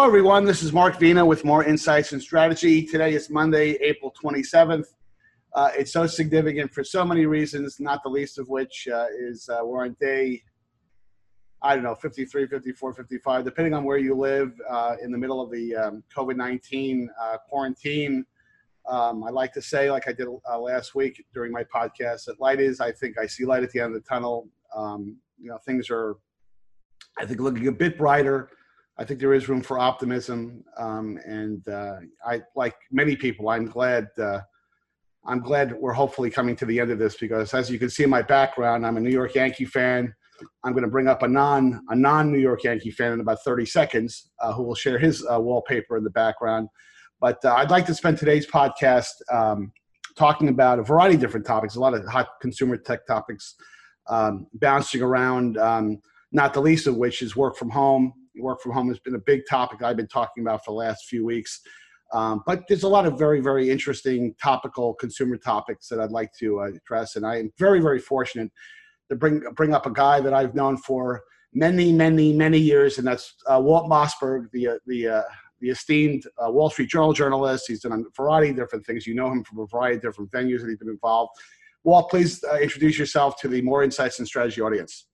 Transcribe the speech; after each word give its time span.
Hello, 0.00 0.08
everyone. 0.08 0.46
This 0.46 0.62
is 0.62 0.72
Mark 0.72 0.98
Vena 0.98 1.22
with 1.22 1.44
Moor 1.44 1.62
Insights 1.62 2.12
and 2.12 2.22
Strategy. 2.22 2.82
Today 2.86 3.12
is 3.12 3.28
Monday, 3.28 3.72
April 3.82 4.14
27th. 4.24 4.86
Uh, 5.52 5.68
it's 5.76 5.92
so 5.92 6.06
significant 6.06 6.72
for 6.72 6.82
so 6.82 7.04
many 7.04 7.26
reasons, 7.26 7.78
not 7.80 8.02
the 8.02 8.08
least 8.08 8.38
of 8.38 8.48
which 8.48 8.88
uh, 8.90 9.08
is 9.14 9.46
uh, 9.50 9.60
we're 9.62 9.84
on 9.84 9.94
day, 10.00 10.42
I 11.60 11.74
don't 11.74 11.84
know, 11.84 11.94
53, 11.94 12.46
54, 12.46 12.94
55, 12.94 13.44
depending 13.44 13.74
on 13.74 13.84
where 13.84 13.98
you 13.98 14.14
live 14.14 14.54
uh, 14.70 14.96
in 15.02 15.12
the 15.12 15.18
middle 15.18 15.38
of 15.38 15.50
the 15.50 15.76
um, 15.76 16.02
COVID 16.16 16.34
19 16.34 17.10
uh, 17.20 17.36
quarantine. 17.46 18.24
Um, 18.88 19.22
I 19.22 19.28
like 19.28 19.52
to 19.52 19.60
say, 19.60 19.90
like 19.90 20.08
I 20.08 20.14
did 20.14 20.28
uh, 20.50 20.58
last 20.58 20.94
week 20.94 21.22
during 21.34 21.52
my 21.52 21.64
podcast, 21.64 22.24
that 22.24 22.40
light 22.40 22.58
is, 22.58 22.80
I 22.80 22.90
think 22.90 23.18
I 23.18 23.26
see 23.26 23.44
light 23.44 23.64
at 23.64 23.70
the 23.70 23.80
end 23.80 23.94
of 23.94 24.02
the 24.02 24.08
tunnel. 24.08 24.48
Um, 24.74 25.18
you 25.38 25.50
know, 25.50 25.58
things 25.58 25.90
are, 25.90 26.16
I 27.18 27.26
think, 27.26 27.40
looking 27.40 27.68
a 27.68 27.72
bit 27.72 27.98
brighter. 27.98 28.48
I 29.00 29.04
think 29.04 29.18
there 29.18 29.32
is 29.32 29.48
room 29.48 29.62
for 29.62 29.78
optimism, 29.78 30.62
um, 30.76 31.18
and 31.24 31.66
uh, 31.66 31.96
I, 32.26 32.42
like 32.54 32.74
many 32.92 33.16
people, 33.16 33.48
I'm 33.48 33.64
glad. 33.64 34.08
Uh, 34.18 34.40
I'm 35.24 35.40
glad 35.40 35.72
we're 35.72 35.94
hopefully 35.94 36.28
coming 36.28 36.54
to 36.56 36.66
the 36.66 36.78
end 36.78 36.90
of 36.90 36.98
this 36.98 37.16
because, 37.16 37.54
as 37.54 37.70
you 37.70 37.78
can 37.78 37.88
see 37.88 38.02
in 38.02 38.10
my 38.10 38.20
background, 38.20 38.86
I'm 38.86 38.98
a 38.98 39.00
New 39.00 39.10
York 39.10 39.34
Yankee 39.34 39.64
fan. 39.64 40.14
I'm 40.64 40.72
going 40.72 40.84
to 40.84 40.90
bring 40.90 41.08
up 41.08 41.22
a 41.22 41.28
non 41.28 41.80
a 41.88 41.96
non 41.96 42.30
New 42.30 42.38
York 42.38 42.62
Yankee 42.62 42.90
fan 42.90 43.12
in 43.12 43.20
about 43.20 43.38
30 43.42 43.64
seconds, 43.64 44.28
uh, 44.38 44.52
who 44.52 44.64
will 44.64 44.74
share 44.74 44.98
his 44.98 45.26
uh, 45.32 45.40
wallpaper 45.40 45.96
in 45.96 46.04
the 46.04 46.10
background. 46.10 46.68
But 47.22 47.42
uh, 47.42 47.54
I'd 47.54 47.70
like 47.70 47.86
to 47.86 47.94
spend 47.94 48.18
today's 48.18 48.46
podcast 48.46 49.12
um, 49.32 49.72
talking 50.14 50.50
about 50.50 50.78
a 50.78 50.82
variety 50.82 51.14
of 51.14 51.22
different 51.22 51.46
topics, 51.46 51.74
a 51.74 51.80
lot 51.80 51.94
of 51.94 52.06
hot 52.06 52.28
consumer 52.42 52.76
tech 52.76 53.06
topics 53.06 53.54
um, 54.10 54.46
bouncing 54.52 55.00
around. 55.00 55.56
Um, 55.56 56.02
not 56.32 56.52
the 56.52 56.60
least 56.60 56.86
of 56.86 56.96
which 56.96 57.22
is 57.22 57.34
work 57.34 57.56
from 57.56 57.70
home 57.70 58.12
work 58.38 58.60
from 58.60 58.72
home 58.72 58.88
has 58.88 58.98
been 58.98 59.14
a 59.14 59.20
big 59.20 59.42
topic 59.48 59.82
I've 59.82 59.96
been 59.96 60.08
talking 60.08 60.42
about 60.42 60.64
for 60.64 60.72
the 60.72 60.76
last 60.76 61.06
few 61.06 61.24
weeks. 61.24 61.60
Um, 62.12 62.42
but 62.46 62.64
there's 62.68 62.82
a 62.82 62.88
lot 62.88 63.06
of 63.06 63.18
very, 63.18 63.40
very 63.40 63.70
interesting 63.70 64.34
topical 64.42 64.94
consumer 64.94 65.36
topics 65.36 65.88
that 65.88 66.00
I'd 66.00 66.10
like 66.10 66.32
to 66.40 66.60
uh, 66.60 66.70
address. 66.74 67.16
And 67.16 67.24
I 67.24 67.36
am 67.38 67.52
very, 67.58 67.80
very 67.80 68.00
fortunate 68.00 68.50
to 69.10 69.16
bring, 69.16 69.42
bring 69.54 69.74
up 69.74 69.86
a 69.86 69.92
guy 69.92 70.20
that 70.20 70.34
I've 70.34 70.54
known 70.54 70.76
for 70.76 71.22
many, 71.52 71.92
many, 71.92 72.32
many 72.32 72.58
years, 72.58 72.98
and 72.98 73.06
that's 73.06 73.34
uh, 73.46 73.60
Walt 73.60 73.88
Mossberg, 73.90 74.50
the, 74.52 74.68
uh, 74.68 74.74
the, 74.86 75.08
uh, 75.08 75.22
the 75.60 75.70
esteemed 75.70 76.24
uh, 76.44 76.50
Wall 76.50 76.70
Street 76.70 76.88
Journal 76.88 77.12
journalist. 77.12 77.64
He's 77.68 77.80
done 77.80 77.92
a 77.92 78.02
variety 78.16 78.50
of 78.50 78.56
different 78.56 78.86
things. 78.86 79.06
You 79.06 79.14
know 79.14 79.30
him 79.30 79.44
from 79.44 79.60
a 79.60 79.66
variety 79.66 79.96
of 79.96 80.02
different 80.02 80.30
venues 80.30 80.60
that 80.60 80.68
he's 80.68 80.78
been 80.78 80.88
involved. 80.88 81.32
Walt, 81.84 82.10
please 82.10 82.42
uh, 82.44 82.58
introduce 82.58 82.98
yourself 82.98 83.40
to 83.40 83.48
the 83.48 83.62
Moor 83.62 83.82
Insights 83.82 84.18
and 84.18 84.28
Strategy 84.28 84.60
audience. 84.60 85.06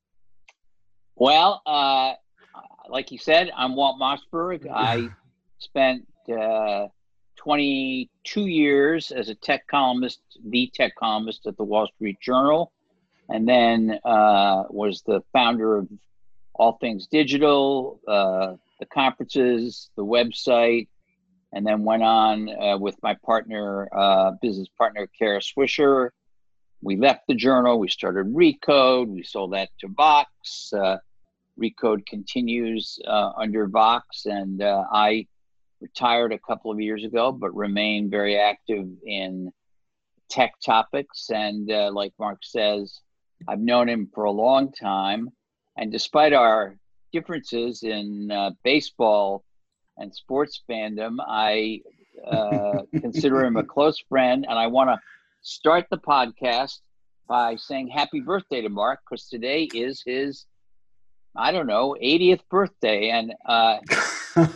Well, 1.14 1.62
like 2.88 3.10
you 3.10 3.18
said, 3.18 3.50
I'm 3.56 3.74
Walt 3.74 3.98
Mossberg. 4.00 4.66
I 4.72 5.08
spent 5.58 6.06
uh, 6.30 6.86
22 7.36 8.46
years 8.46 9.10
as 9.10 9.28
a 9.28 9.34
tech 9.34 9.66
columnist, 9.66 10.20
the 10.48 10.70
tech 10.74 10.94
columnist 10.96 11.46
at 11.46 11.56
the 11.56 11.64
Wall 11.64 11.88
Street 11.94 12.18
Journal, 12.20 12.72
and 13.28 13.48
then 13.48 13.98
uh, 14.04 14.64
was 14.70 15.02
the 15.02 15.22
founder 15.32 15.78
of 15.78 15.88
All 16.54 16.78
Things 16.80 17.06
Digital, 17.06 18.00
uh, 18.06 18.54
the 18.78 18.86
conferences, 18.86 19.90
the 19.96 20.04
website, 20.04 20.88
and 21.52 21.66
then 21.66 21.84
went 21.84 22.02
on 22.02 22.50
uh, 22.60 22.76
with 22.78 22.96
my 23.02 23.14
partner, 23.24 23.88
uh, 23.96 24.32
business 24.42 24.68
partner, 24.76 25.08
Kara 25.18 25.40
Swisher. 25.40 26.10
We 26.82 26.96
left 26.96 27.26
the 27.26 27.34
journal. 27.34 27.78
We 27.78 27.88
started 27.88 28.26
Recode. 28.26 29.08
We 29.08 29.22
sold 29.22 29.54
that 29.54 29.70
to 29.80 29.88
Vox. 29.88 30.72
Recode 31.60 32.06
continues 32.06 32.98
uh, 33.06 33.32
under 33.36 33.66
Vox, 33.66 34.26
and 34.26 34.62
uh, 34.62 34.84
I 34.92 35.26
retired 35.80 36.32
a 36.32 36.38
couple 36.38 36.70
of 36.70 36.80
years 36.80 37.04
ago, 37.04 37.32
but 37.32 37.54
remain 37.54 38.10
very 38.10 38.38
active 38.38 38.86
in 39.06 39.52
tech 40.28 40.54
topics. 40.64 41.30
And 41.30 41.70
uh, 41.70 41.90
like 41.92 42.12
Mark 42.18 42.40
says, 42.42 43.00
I've 43.48 43.60
known 43.60 43.88
him 43.88 44.10
for 44.14 44.24
a 44.24 44.30
long 44.30 44.72
time, 44.72 45.30
and 45.76 45.92
despite 45.92 46.32
our 46.32 46.76
differences 47.12 47.82
in 47.82 48.30
uh, 48.30 48.50
baseball 48.62 49.44
and 49.98 50.14
sports 50.14 50.62
fandom, 50.68 51.16
I 51.26 51.80
uh, 52.26 52.82
consider 53.00 53.44
him 53.44 53.56
a 53.56 53.64
close 53.64 53.98
friend, 54.08 54.46
and 54.48 54.58
I 54.58 54.66
want 54.66 54.90
to 54.90 55.00
start 55.42 55.86
the 55.90 55.98
podcast 55.98 56.80
by 57.28 57.56
saying 57.56 57.88
happy 57.88 58.20
birthday 58.20 58.60
to 58.62 58.68
Mark 58.68 59.00
because 59.08 59.28
today 59.28 59.68
is 59.74 60.02
his 60.04 60.46
I 61.38 61.52
don't 61.52 61.66
know, 61.66 61.96
80th 62.02 62.40
birthday, 62.50 63.10
and 63.10 63.34
uh, 63.46 63.78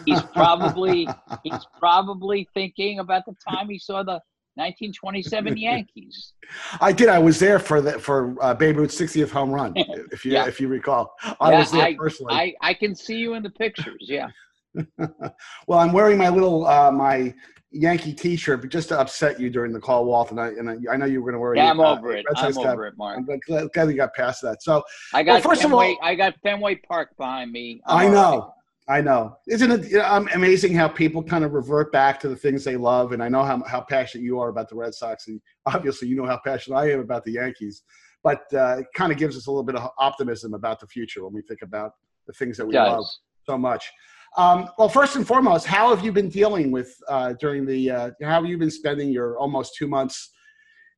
he's 0.05 0.23
probably 0.23 1.09
he's 1.45 1.67
probably 1.79 2.49
thinking 2.55 2.99
about 2.99 3.25
the 3.27 3.35
time 3.49 3.69
he 3.69 3.79
saw 3.79 4.03
the 4.03 4.21
1927 4.55 5.57
Yankees. 5.57 6.33
I 6.81 6.93
did. 6.93 7.09
I 7.09 7.19
was 7.19 7.39
there 7.39 7.59
for 7.59 7.81
the 7.81 7.99
for 7.99 8.37
uh, 8.41 8.55
Babe 8.55 8.77
Ruth's 8.79 9.01
60th 9.01 9.31
home 9.31 9.51
run, 9.51 9.73
if 9.77 10.25
you 10.25 10.33
yeah. 10.33 10.47
if 10.47 10.61
you 10.61 10.69
recall. 10.69 11.15
I 11.41 11.53
yeah, 11.53 11.59
was 11.59 11.71
there 11.71 11.83
I, 11.83 11.97
personally. 11.97 12.35
I, 12.35 12.55
I 12.61 12.75
can 12.75 12.95
see 12.95 13.17
you 13.17 13.35
in 13.35 13.43
the 13.43 13.51
pictures. 13.51 14.01
Yeah. 14.01 14.29
well, 14.99 15.79
I'm 15.79 15.93
wearing 15.93 16.19
my 16.19 16.29
little 16.29 16.67
uh, 16.67 16.91
my 16.91 17.35
Yankee 17.73 18.13
T-shirt, 18.13 18.61
but 18.63 18.71
just 18.71 18.89
to 18.89 18.99
upset 18.99 19.39
you 19.39 19.49
during 19.49 19.73
the 19.73 19.81
call, 19.81 20.05
Walt, 20.05 20.31
and 20.31 20.41
I 20.41 20.49
and 20.49 20.69
I, 20.69 20.77
I 20.93 20.97
know 20.97 21.07
you 21.07 21.23
were 21.23 21.31
going 21.31 21.35
to 21.35 21.39
wear. 21.39 21.55
Yeah, 21.55 21.71
I'm 21.71 21.81
uh, 21.81 21.93
over 21.93 22.13
it. 22.13 22.27
I'm 22.37 22.59
over 22.59 22.87
it, 22.87 22.97
Mark. 22.97 23.19
I'm 23.19 23.41
glad, 23.47 23.73
glad 23.73 23.89
you 23.89 23.95
got 23.95 24.13
past 24.15 24.43
that. 24.43 24.63
So 24.63 24.83
I 25.15 25.23
got 25.23 25.35
well, 25.35 25.43
first 25.43 25.63
Fenway, 25.63 25.93
of 25.93 25.99
all, 26.01 26.09
I 26.09 26.15
got 26.17 26.35
Fenway 26.43 26.77
Park 26.77 27.17
behind 27.17 27.53
me. 27.53 27.81
I'm 27.87 28.09
i 28.09 28.13
know, 28.13 28.55
right. 28.89 28.99
I 28.99 29.01
know. 29.01 29.37
Isn't 29.47 29.71
it 29.71 29.89
you 29.89 29.99
know, 29.99 30.27
amazing 30.35 30.75
how 30.75 30.89
people 30.89 31.23
kind 31.23 31.45
of 31.45 31.53
revert 31.53 31.93
back 31.93 32.19
to 32.21 32.29
the 32.29 32.35
things 32.35 32.65
they 32.65 32.77
love? 32.77 33.13
And 33.13 33.23
I 33.23 33.29
know 33.29 33.45
how 33.45 33.63
how 33.65 33.83
passionate 33.83 34.25
you 34.25 34.41
are 34.41 34.49
about 34.49 34.69
the 34.69 34.75
Red 34.75 34.93
Sox, 34.93 35.29
and 35.29 35.41
obviously 35.67 36.09
you 36.09 36.17
know 36.17 36.27
how 36.27 36.41
passionate 36.45 36.77
I 36.77 36.91
am 36.91 37.01
about 37.01 37.25
the 37.25 37.33
Yankees. 37.33 37.85
But 38.25 38.43
uh, 38.53 38.79
it 38.81 38.87
kind 38.95 39.13
of 39.13 39.19
gives 39.19 39.37
us 39.37 39.47
a 39.47 39.51
little 39.51 39.65
bit 39.65 39.77
of 39.77 39.91
optimism 39.97 40.55
about 40.55 40.81
the 40.81 40.87
future 40.89 41.25
when 41.25 41.33
we 41.33 41.43
think 41.43 41.63
about 41.63 41.93
the 42.27 42.33
things 42.33 42.57
that 42.57 42.67
we 42.67 42.75
love 42.75 43.07
so 43.47 43.57
much. 43.57 43.91
Um, 44.37 44.69
well, 44.79 44.89
first 44.89 45.17
and 45.17 45.27
foremost, 45.27 45.67
how 45.67 45.95
have 45.95 46.05
you 46.05 46.13
been 46.13 46.29
dealing 46.29 46.71
with 46.71 46.95
uh, 47.09 47.35
during 47.35 47.67
the? 47.67 47.91
Uh, 47.91 48.11
how 48.23 48.41
have 48.41 48.47
you 48.47 48.59
been 48.59 48.71
spending 48.71 49.11
your 49.11 49.39
almost 49.39 49.75
two 49.77 49.89
months 49.89 50.31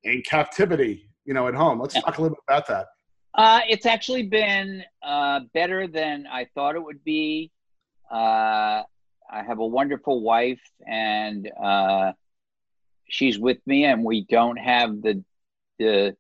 in 0.05 0.23
captivity? 0.23 1.09
You 1.25 1.35
know, 1.35 1.49
at 1.49 1.55
home. 1.55 1.81
Let's 1.81 1.95
talk 1.95 2.19
a 2.19 2.23
little 2.23 2.37
bit 2.37 2.45
about 2.49 2.67
that. 2.69 2.87
Uh, 3.35 3.61
it's 3.69 3.87
actually 3.87 4.25
been 4.25 4.83
uh, 5.03 5.41
better 5.55 5.87
than 5.87 6.27
I 6.31 6.47
thought 6.55 6.75
it 6.75 6.85
would 6.85 7.03
be. 7.05 7.51
Uh, 8.11 8.83
I 9.31 9.43
have 9.47 9.61
a 9.61 9.67
wonderful 9.67 10.21
wife, 10.23 10.61
and 10.87 11.51
uh, 11.63 12.13
she's 13.09 13.39
with 13.39 13.59
me, 13.67 13.85
and 13.85 14.05
we 14.05 14.27
don't 14.29 14.59
have 14.59 15.01
the 15.01 15.25
the 15.79 16.17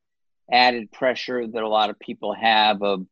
added 0.51 0.91
pressure 0.93 1.47
that 1.47 1.63
a 1.63 1.69
lot 1.69 1.91
of 1.91 1.99
people 1.99 2.33
have 2.35 2.83
of 2.83 3.07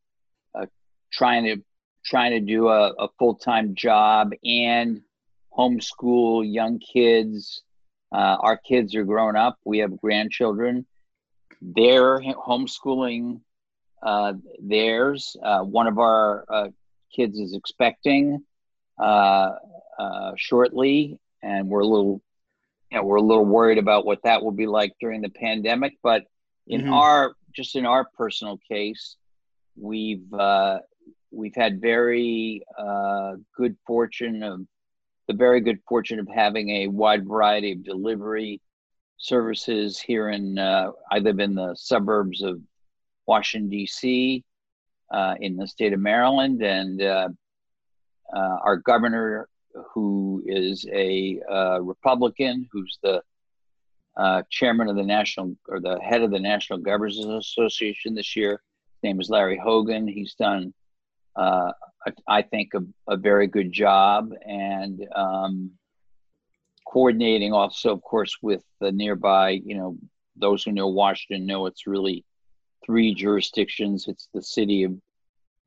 trying 1.12 1.44
to 1.44 1.56
trying 2.05 2.33
to 2.33 2.41
do 2.41 2.69
a, 2.69 2.93
a 2.99 3.09
full 3.19 3.34
time 3.34 3.75
job 3.75 4.33
and 4.44 5.03
homeschool 5.56 6.50
young 6.50 6.78
kids. 6.78 7.62
Uh, 8.12 8.37
our 8.41 8.56
kids 8.56 8.94
are 8.94 9.05
grown 9.05 9.37
up. 9.37 9.59
We 9.65 9.78
have 9.78 10.00
grandchildren. 10.00 10.87
They're 11.61 12.19
homeschooling 12.21 13.41
uh, 14.03 14.34
theirs. 14.61 15.37
Uh, 15.43 15.61
one 15.61 15.87
of 15.87 15.99
our 15.99 16.44
uh, 16.49 16.69
kids 17.15 17.38
is 17.38 17.55
expecting 17.55 18.44
uh, 18.99 19.53
uh, 19.99 20.32
shortly, 20.37 21.19
and 21.43 21.69
we're 21.69 21.81
a 21.81 21.87
little, 21.87 22.23
you 22.91 22.99
know, 22.99 23.05
we're 23.05 23.17
a 23.17 23.23
little 23.23 23.44
worried 23.44 23.79
about 23.79 24.06
what 24.06 24.23
that 24.25 24.43
will 24.43 24.53
be 24.53 24.67
like 24.67 24.93
during 25.00 25.20
the 25.20 25.29
pandemic. 25.29 25.93
But 26.03 26.25
in 26.67 26.82
mm-hmm. 26.82 26.93
our, 26.93 27.35
just 27.55 27.76
in 27.76 27.85
our 27.85 28.06
personal 28.17 28.58
case, 28.69 29.17
we've 29.76 30.25
we've 31.31 31.55
had 31.55 31.81
very 31.81 32.62
uh, 32.79 33.35
good 33.56 33.77
fortune 33.87 34.43
of 34.43 34.61
the 35.29 35.35
very 35.35 35.61
good 35.61 35.79
fortune 35.88 36.19
of 36.19 36.29
having 36.29 36.71
a 36.71 36.88
wide 36.88 37.27
variety 37.27 37.73
of 37.73 37.85
delivery 37.85 38.61
services 39.19 40.00
here 40.00 40.31
in 40.31 40.59
uh, 40.59 40.91
I 41.11 41.19
live 41.19 41.38
in 41.38 41.55
the 41.55 41.75
suburbs 41.77 42.43
of 42.43 42.61
Washington 43.27 43.71
D.C. 43.71 44.43
Uh, 45.11 45.35
in 45.41 45.56
the 45.56 45.67
state 45.67 45.93
of 45.93 46.00
Maryland, 46.00 46.62
and 46.62 47.00
uh, 47.03 47.29
uh, 48.35 48.56
our 48.65 48.77
governor, 48.79 49.49
who 49.94 50.43
is 50.47 50.87
a 50.93 51.41
uh, 51.50 51.81
Republican, 51.81 52.69
who's 52.73 52.99
the 53.03 53.23
chairman 54.50 54.88
of 54.88 54.97
the 54.97 55.03
national 55.03 55.56
or 55.69 55.81
the 55.81 55.99
head 56.00 56.23
of 56.23 56.31
the 56.31 56.38
National 56.38 56.79
Governors 56.79 57.19
Association 57.19 58.15
this 58.15 58.35
year. 58.35 58.61
His 58.94 59.03
name 59.05 59.21
is 59.21 59.31
Larry 59.31 59.59
Hogan. 59.59 60.09
He's 60.09 60.35
done 60.35 60.75
uh, 61.37 61.73
I 62.27 62.43
think, 62.43 62.71
a, 62.75 63.12
a, 63.12 63.17
very 63.17 63.47
good 63.47 63.73
job 63.73 64.32
and 64.47 65.06
um, 65.15 65.73
coordinating 66.87 67.53
also, 67.53 67.93
of 67.93 68.03
course, 68.03 68.37
with 68.43 68.65
the 68.81 68.91
nearby, 68.91 69.50
you 69.50 69.77
know, 69.77 69.97
those 70.37 70.65
who 70.65 70.73
know 70.73 70.88
Washington 70.88 71.47
know 71.47 71.67
it's 71.67 71.87
really 71.87 72.25
three 72.85 73.15
jurisdictions. 73.15 74.06
It's 74.09 74.29
the 74.32 74.43
city 74.43 74.85
of 74.85 74.97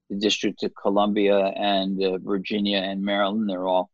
the 0.10 0.18
District 0.18 0.62
of 0.64 0.74
Columbia 0.76 1.38
and 1.56 2.02
uh, 2.04 2.18
Virginia 2.18 2.78
and 2.78 3.02
Maryland. 3.02 3.50
They're 3.50 3.68
all 3.68 3.90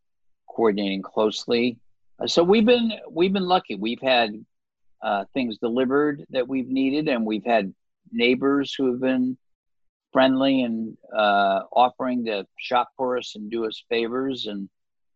coordinating 0.48 1.01
closely. 1.01 1.77
Uh, 2.19 2.27
so 2.27 2.44
we've 2.44 2.66
been 2.66 2.94
we've 3.10 3.33
been 3.33 3.48
lucky. 3.48 3.75
We've 3.75 4.01
had 4.01 4.33
uh, 5.01 5.25
things 5.33 5.57
delivered 5.57 6.25
that 6.31 6.48
we've 6.48 6.68
needed, 6.68 7.07
and 7.07 7.25
we've 7.25 7.45
had 7.45 7.74
neighbors 8.12 8.74
who 8.74 8.92
have 8.92 9.01
been 9.01 9.38
friendly 10.11 10.61
and 10.63 10.97
uh, 11.15 11.61
offering 11.71 12.25
to 12.25 12.45
shop 12.57 12.89
for 12.97 13.17
us 13.17 13.35
and 13.35 13.51
do 13.51 13.65
us 13.65 13.83
favors. 13.89 14.47
And 14.47 14.69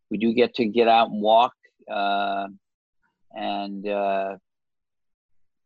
we 0.10 0.18
do 0.18 0.34
get 0.34 0.56
to 0.56 0.66
get 0.66 0.88
out 0.88 1.10
and 1.10 1.22
walk. 1.22 1.54
Uh, 1.90 2.48
and 3.32 3.88
uh, 3.88 4.38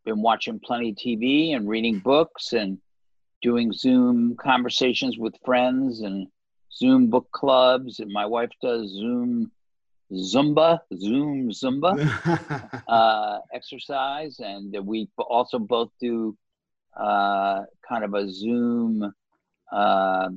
been 0.06 0.22
watching 0.22 0.60
plenty 0.60 0.90
of 0.92 0.96
TV 0.96 1.56
and 1.56 1.68
reading 1.68 2.00
books 2.00 2.54
and 2.54 2.78
doing 3.42 3.72
Zoom 3.72 4.36
conversations 4.38 5.18
with 5.18 5.36
friends 5.46 6.02
and 6.02 6.28
Zoom 6.74 7.10
book 7.10 7.28
clubs. 7.32 8.00
And 8.00 8.12
my 8.12 8.26
wife 8.26 8.50
does 8.62 8.90
Zoom 8.92 9.52
Zumba, 10.12 10.80
Zoom 10.98 11.50
Zumba 11.50 12.82
uh, 12.88 13.40
exercise. 13.54 14.40
And 14.40 14.76
we 14.86 15.10
also 15.18 15.60
both 15.60 15.90
do 16.00 16.38
uh, 17.00 17.64
kind 17.88 18.04
of 18.04 18.14
a 18.14 18.30
Zoom 18.30 19.14
uh, 19.72 20.30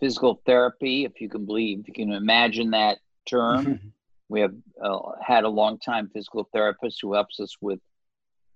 physical 0.00 0.40
therapy, 0.46 1.04
if 1.04 1.20
you 1.20 1.28
can 1.28 1.44
believe, 1.44 1.80
if 1.80 1.88
you 1.88 1.94
can 1.94 2.12
imagine 2.12 2.70
that 2.70 2.98
term. 3.26 3.80
we 4.28 4.40
have 4.40 4.54
uh, 4.82 4.98
had 5.24 5.44
a 5.44 5.48
long 5.48 5.78
time 5.78 6.10
physical 6.12 6.48
therapist 6.52 7.00
who 7.00 7.12
helps 7.12 7.40
us 7.40 7.56
with 7.60 7.80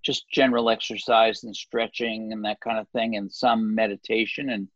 just 0.01 0.29
general 0.29 0.69
exercise 0.69 1.43
and 1.43 1.55
stretching 1.55 2.31
and 2.33 2.43
that 2.45 2.59
kind 2.61 2.79
of 2.79 2.87
thing, 2.89 3.15
and 3.15 3.31
some 3.31 3.75
meditation. 3.75 4.49
And 4.49 4.67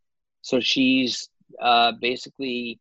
so 0.41 0.59
she's 0.59 1.29
uh, 1.61 1.93
basically 1.93 2.79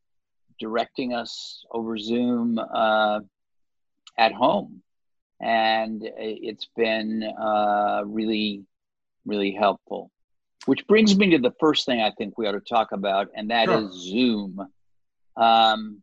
directing 0.58 1.12
us 1.12 1.64
over 1.70 1.96
Zoom 1.96 2.58
uh, 2.58 3.20
at 4.18 4.32
home. 4.32 4.82
And 5.40 6.02
it's 6.16 6.68
been 6.76 7.24
uh, 7.24 8.02
really, 8.06 8.62
really 9.24 9.52
helpful. 9.52 10.10
Which 10.66 10.86
brings 10.86 11.16
me 11.16 11.30
to 11.30 11.38
the 11.38 11.54
first 11.58 11.86
thing 11.86 12.00
I 12.00 12.12
think 12.12 12.38
we 12.38 12.46
ought 12.46 12.52
to 12.52 12.60
talk 12.60 12.92
about, 12.92 13.28
and 13.34 13.50
that 13.50 13.66
sure. 13.66 13.82
is 13.82 13.92
Zoom. 13.92 14.64
Um, 15.36 16.02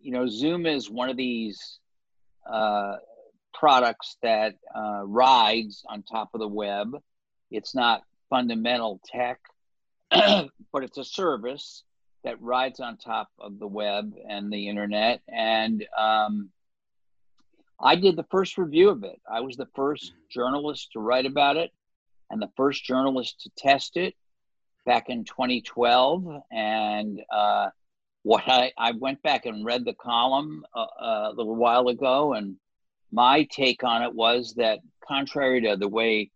you 0.00 0.12
know, 0.12 0.26
Zoom 0.28 0.66
is 0.66 0.90
one 0.90 1.08
of 1.08 1.16
these 1.16 1.78
uh, 2.50 2.96
products 3.54 4.18
that 4.22 4.56
uh, 4.74 5.02
rides 5.04 5.82
on 5.88 6.02
top 6.02 6.30
of 6.34 6.40
the 6.40 6.48
web. 6.48 6.92
It's 7.50 7.74
not 7.74 8.02
fundamental 8.28 9.00
tech, 9.06 9.40
but 10.10 10.82
it's 10.82 10.98
a 10.98 11.04
service 11.04 11.84
that 12.24 12.40
rides 12.42 12.80
on 12.80 12.98
top 12.98 13.28
of 13.38 13.58
the 13.58 13.66
web 13.66 14.12
and 14.28 14.52
the 14.52 14.68
internet. 14.68 15.20
And 15.28 15.86
um, 15.98 16.50
I 17.80 17.96
did 17.96 18.16
the 18.16 18.26
first 18.30 18.58
review 18.58 18.90
of 18.90 19.04
it. 19.04 19.20
I 19.30 19.40
was 19.40 19.56
the 19.56 19.68
first 19.74 20.12
journalist 20.30 20.92
to 20.92 21.00
write 21.00 21.26
about 21.26 21.56
it 21.56 21.70
and 22.34 22.42
the 22.42 22.50
first 22.56 22.84
journalist 22.84 23.40
to 23.42 23.50
test 23.56 23.96
it 23.96 24.14
back 24.84 25.08
in 25.08 25.24
2012. 25.24 26.42
And 26.50 27.22
uh, 27.32 27.70
what 28.24 28.42
I, 28.48 28.72
I 28.76 28.90
went 28.90 29.22
back 29.22 29.46
and 29.46 29.64
read 29.64 29.84
the 29.84 29.94
column 29.94 30.66
uh, 30.74 30.80
uh, 30.80 31.30
a 31.30 31.34
little 31.34 31.54
while 31.54 31.86
ago, 31.88 32.34
and 32.34 32.56
my 33.12 33.44
take 33.44 33.84
on 33.84 34.02
it 34.02 34.12
was 34.12 34.54
that 34.56 34.80
contrary 35.06 35.60
to 35.62 35.76
the 35.76 35.88
way 35.88 36.32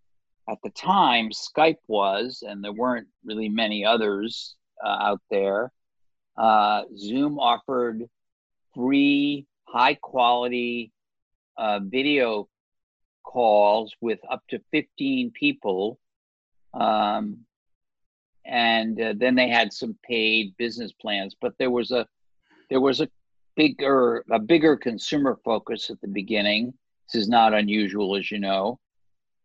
at 0.49 0.59
the 0.63 0.71
time 0.71 1.31
Skype 1.31 1.81
was, 1.89 2.45
and 2.47 2.63
there 2.63 2.73
weren't 2.73 3.09
really 3.25 3.49
many 3.49 3.85
others 3.85 4.55
uh, 4.83 4.97
out 5.01 5.21
there, 5.33 5.73
uh, 6.37 6.83
Zoom 6.97 7.41
offered 7.41 8.05
free, 8.73 9.47
high 9.65 9.95
quality 9.95 10.93
uh, 11.57 11.81
video 11.83 12.49
calls 13.29 13.95
with 14.01 14.19
up 14.31 14.43
to 14.49 14.59
15 14.73 15.31
people. 15.33 15.99
Um, 16.75 17.45
and 18.49 19.01
uh, 19.01 19.13
then 19.17 19.35
they 19.35 19.49
had 19.49 19.73
some 19.73 19.97
paid 20.03 20.57
business 20.57 20.91
plans 20.93 21.37
but 21.41 21.53
there 21.59 21.71
was 21.71 21.91
a 21.91 22.07
there 22.71 22.81
was 22.81 23.01
a 23.01 23.09
bigger 23.57 24.25
a 24.31 24.39
bigger 24.39 24.77
consumer 24.77 25.39
focus 25.45 25.91
at 25.91 26.01
the 26.01 26.09
beginning 26.09 26.73
this 27.07 27.23
is 27.23 27.29
not 27.29 27.53
unusual 27.53 28.17
as 28.17 28.31
you 28.31 28.39
know 28.39 28.79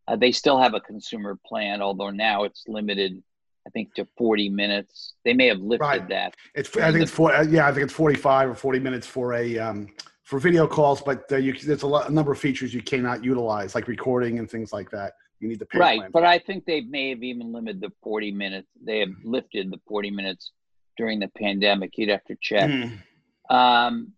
uh, 0.08 0.16
they 0.16 0.32
still 0.32 0.60
have 0.60 0.74
a 0.74 0.80
consumer 0.80 1.38
plan 1.46 1.82
although 1.82 2.10
now 2.10 2.44
it's 2.44 2.64
limited 2.68 3.22
i 3.68 3.70
think 3.72 3.94
to 3.94 4.08
40 4.18 4.50
minutes 4.50 5.16
they 5.26 5.34
may 5.34 5.48
have 5.48 5.60
lifted 5.60 5.86
right. 5.86 6.08
that 6.08 6.34
it's 6.56 6.76
i 6.78 6.90
think 6.92 7.04
it's 7.04 7.12
four 7.12 7.34
yeah 7.50 7.68
i 7.68 7.72
think 7.74 7.84
it's 7.84 7.94
45 7.94 8.52
or 8.52 8.56
40 8.56 8.80
minutes 8.80 9.06
for 9.06 9.34
a 9.34 9.60
um, 9.60 9.90
for 10.34 10.40
video 10.40 10.66
calls 10.66 11.00
but 11.00 11.32
uh, 11.32 11.36
you, 11.36 11.54
there's 11.54 11.84
a, 11.84 11.88
lot, 11.88 12.10
a 12.10 12.12
number 12.12 12.32
of 12.32 12.40
features 12.40 12.74
you 12.74 12.82
cannot 12.82 13.24
utilize 13.24 13.76
like 13.76 13.88
recording 13.88 14.40
and 14.40 14.50
things 14.50 14.74
like 14.74 14.90
that 14.90 15.14
you 15.44 15.50
need 15.50 15.60
to 15.60 15.66
pay. 15.66 15.78
Right, 15.78 16.12
but 16.12 16.24
I 16.24 16.40
think 16.40 16.66
they 16.66 16.82
may 16.82 17.10
have 17.10 17.22
even 17.22 17.52
limited 17.52 17.82
the 17.82 17.92
forty 18.02 18.32
minutes. 18.32 18.70
They 18.82 19.00
have 19.00 19.10
lifted 19.24 19.70
the 19.72 19.80
forty 19.88 20.10
minutes 20.10 20.52
during 20.98 21.20
the 21.20 21.28
pandemic. 21.28 21.98
You'd 21.98 22.10
have 22.10 22.24
to 22.26 22.38
check. 22.42 22.70
Mm. 22.70 23.02
Um, 23.50 24.14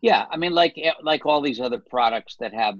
yeah, 0.00 0.26
I 0.30 0.36
mean, 0.36 0.52
like 0.52 0.74
eh, 0.76 0.92
like 1.02 1.26
all 1.26 1.40
these 1.40 1.60
other 1.60 1.78
products 1.78 2.36
that 2.38 2.54
have 2.54 2.76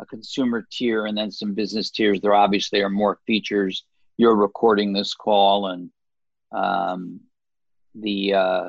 a 0.00 0.06
consumer 0.06 0.66
tier 0.72 1.06
and 1.06 1.16
then 1.16 1.30
some 1.30 1.52
business 1.54 1.90
tiers. 1.90 2.20
There 2.20 2.34
obviously 2.34 2.80
are 2.80 2.88
more 2.88 3.18
features. 3.26 3.84
You're 4.16 4.36
recording 4.36 4.94
this 4.94 5.12
call, 5.12 5.66
and 5.66 5.90
um, 6.50 7.20
the 7.94 8.34
uh, 8.34 8.68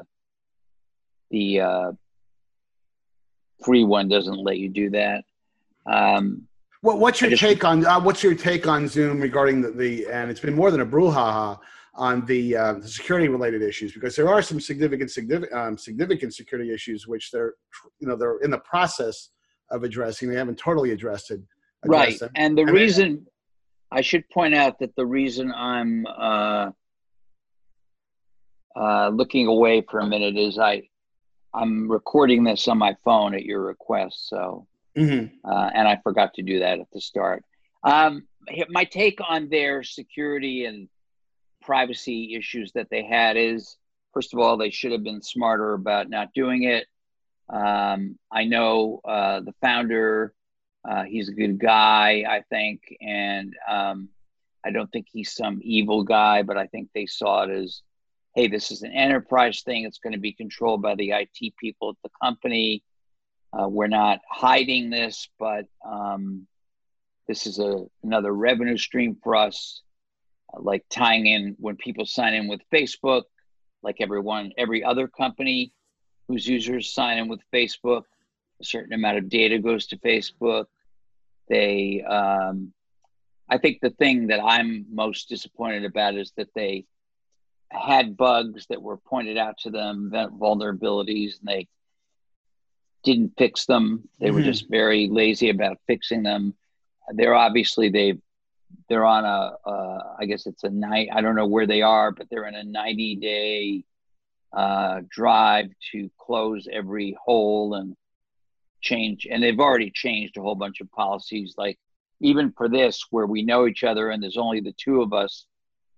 the 1.31 1.61
uh, 1.61 1.91
free 3.63 3.83
one 3.83 4.07
doesn't 4.07 4.37
let 4.37 4.57
you 4.57 4.69
do 4.69 4.89
that. 4.91 5.23
Um, 5.85 6.47
what, 6.81 6.99
what's 6.99 7.21
your 7.21 7.31
just, 7.31 7.41
take 7.41 7.63
on 7.63 7.85
uh, 7.85 7.99
what's 7.99 8.23
your 8.23 8.35
take 8.35 8.67
on 8.67 8.87
Zoom 8.87 9.19
regarding 9.19 9.61
the, 9.61 9.71
the 9.71 10.07
and 10.07 10.29
it's 10.29 10.39
been 10.39 10.55
more 10.55 10.71
than 10.71 10.81
a 10.81 10.85
brouhaha 10.85 11.59
on 11.95 12.25
the, 12.25 12.55
uh, 12.55 12.73
the 12.73 12.87
security 12.87 13.27
related 13.29 13.61
issues 13.61 13.93
because 13.93 14.15
there 14.15 14.27
are 14.27 14.41
some 14.41 14.59
significant 14.59 15.09
significant 15.09 15.53
um, 15.53 15.77
significant 15.77 16.33
security 16.33 16.73
issues 16.73 17.07
which 17.07 17.31
they're 17.31 17.53
you 17.99 18.07
know 18.07 18.15
they're 18.15 18.37
in 18.39 18.51
the 18.51 18.59
process 18.59 19.29
of 19.71 19.83
addressing. 19.83 20.29
They 20.29 20.35
haven't 20.35 20.57
totally 20.57 20.91
addressed 20.91 21.31
it. 21.31 21.41
Addressed 21.83 22.21
right, 22.21 22.31
and 22.35 22.57
the 22.57 22.63
and 22.63 22.71
reason 22.71 23.25
I 23.91 24.01
should 24.01 24.29
point 24.29 24.55
out 24.55 24.79
that 24.79 24.95
the 24.95 25.05
reason 25.05 25.51
I'm 25.51 26.05
uh, 26.05 26.71
uh, 28.75 29.09
looking 29.09 29.47
away 29.47 29.81
for 29.89 29.99
a 29.99 30.05
minute 30.05 30.37
is 30.37 30.59
I 30.59 30.83
I'm 31.55 31.89
recording 31.89 32.43
this 32.43 32.67
on 32.67 32.77
my 32.77 32.95
phone 33.03 33.33
at 33.33 33.43
your 33.43 33.61
request, 33.61 34.29
so 34.29 34.67
Mm-hmm. 34.97 35.49
Uh, 35.49 35.69
and 35.73 35.87
I 35.87 35.99
forgot 36.03 36.33
to 36.35 36.41
do 36.41 36.59
that 36.59 36.79
at 36.79 36.87
the 36.91 37.01
start. 37.01 37.43
Um, 37.83 38.27
my 38.69 38.85
take 38.85 39.19
on 39.27 39.49
their 39.49 39.83
security 39.83 40.65
and 40.65 40.87
privacy 41.61 42.35
issues 42.35 42.71
that 42.73 42.89
they 42.89 43.03
had 43.03 43.37
is 43.37 43.77
first 44.13 44.33
of 44.33 44.39
all, 44.39 44.57
they 44.57 44.69
should 44.69 44.91
have 44.91 45.03
been 45.03 45.21
smarter 45.21 45.73
about 45.73 46.09
not 46.09 46.33
doing 46.33 46.63
it. 46.63 46.87
Um, 47.49 48.17
I 48.31 48.45
know 48.45 49.01
uh, 49.03 49.41
the 49.41 49.53
founder, 49.61 50.33
uh, 50.87 51.03
he's 51.03 51.29
a 51.29 51.33
good 51.33 51.59
guy, 51.59 52.23
I 52.27 52.41
think, 52.49 52.81
and 53.01 53.53
um, 53.67 54.09
I 54.63 54.71
don't 54.71 54.91
think 54.91 55.07
he's 55.11 55.35
some 55.35 55.59
evil 55.61 56.03
guy, 56.03 56.43
but 56.43 56.57
I 56.57 56.67
think 56.67 56.89
they 56.93 57.05
saw 57.05 57.43
it 57.43 57.51
as 57.51 57.81
hey, 58.35 58.49
this 58.49 58.69
is 58.69 58.81
an 58.81 58.91
enterprise 58.91 59.61
thing. 59.61 59.85
It's 59.85 59.97
going 59.97 60.13
to 60.13 60.19
be 60.19 60.33
controlled 60.33 60.81
by 60.81 60.95
the 60.95 61.11
IT 61.11 61.55
people 61.57 61.89
at 61.91 61.95
the 62.03 62.09
company. 62.21 62.83
Uh, 63.53 63.69
we're 63.69 63.87
not 63.87 64.19
hiding 64.29 64.89
this, 64.89 65.29
but 65.39 65.65
um, 65.89 66.45
this 67.29 67.47
is 67.47 67.59
a, 67.59 67.85
another 68.03 68.33
revenue 68.33 68.77
stream 68.77 69.17
for 69.23 69.35
us, 69.35 69.81
uh, 70.53 70.59
like 70.61 70.83
tying 70.89 71.25
in 71.27 71.55
when 71.59 71.77
people 71.77 72.05
sign 72.05 72.33
in 72.33 72.49
with 72.49 72.59
Facebook, 72.73 73.23
like 73.81 73.97
everyone, 74.01 74.51
every 74.57 74.83
other 74.83 75.07
company 75.07 75.71
whose 76.27 76.45
users 76.45 76.93
sign 76.93 77.17
in 77.17 77.29
with 77.29 77.39
Facebook, 77.53 78.03
a 78.61 78.65
certain 78.65 78.93
amount 78.93 79.17
of 79.17 79.29
data 79.29 79.59
goes 79.59 79.87
to 79.87 79.97
Facebook. 79.97 80.65
They, 81.47 82.01
um, 82.01 82.73
I 83.47 83.59
think 83.59 83.79
the 83.81 83.91
thing 83.91 84.27
that 84.27 84.43
I'm 84.43 84.87
most 84.91 85.29
disappointed 85.29 85.85
about 85.85 86.15
is 86.15 86.33
that 86.35 86.49
they 86.53 86.85
had 87.71 88.17
bugs 88.17 88.67
that 88.67 88.81
were 88.81 88.97
pointed 88.97 89.37
out 89.37 89.57
to 89.59 89.69
them, 89.69 90.11
vulnerabilities, 90.13 91.39
and 91.39 91.47
they 91.47 91.67
didn't 93.03 93.33
fix 93.37 93.65
them. 93.65 94.07
They 94.19 94.27
mm-hmm. 94.27 94.35
were 94.35 94.41
just 94.41 94.69
very 94.69 95.07
lazy 95.07 95.49
about 95.49 95.77
fixing 95.87 96.23
them. 96.23 96.55
They're 97.13 97.35
obviously 97.35 97.89
they 97.89 98.15
they're 98.89 99.05
on 99.05 99.25
a 99.25 99.69
uh, 99.69 100.15
I 100.19 100.25
guess 100.25 100.47
it's 100.47 100.63
a 100.63 100.69
night. 100.69 101.09
I 101.13 101.21
don't 101.21 101.35
know 101.35 101.47
where 101.47 101.67
they 101.67 101.81
are, 101.81 102.11
but 102.11 102.27
they're 102.29 102.47
in 102.47 102.55
a 102.55 102.63
90 102.63 103.15
day 103.15 103.83
uh, 104.51 105.01
drive 105.09 105.69
to 105.91 106.09
close 106.17 106.67
every 106.71 107.15
hole 107.23 107.75
and 107.75 107.95
change. 108.81 109.27
And 109.29 109.43
they've 109.43 109.59
already 109.59 109.91
changed 109.91 110.37
a 110.37 110.41
whole 110.41 110.55
bunch 110.55 110.81
of 110.81 110.91
policies. 110.91 111.55
Like 111.57 111.77
even 112.21 112.53
for 112.53 112.69
this, 112.69 113.05
where 113.11 113.27
we 113.27 113.43
know 113.43 113.67
each 113.67 113.83
other 113.83 114.09
and 114.09 114.21
there's 114.21 114.37
only 114.37 114.61
the 114.61 114.73
two 114.77 115.01
of 115.01 115.13
us. 115.13 115.45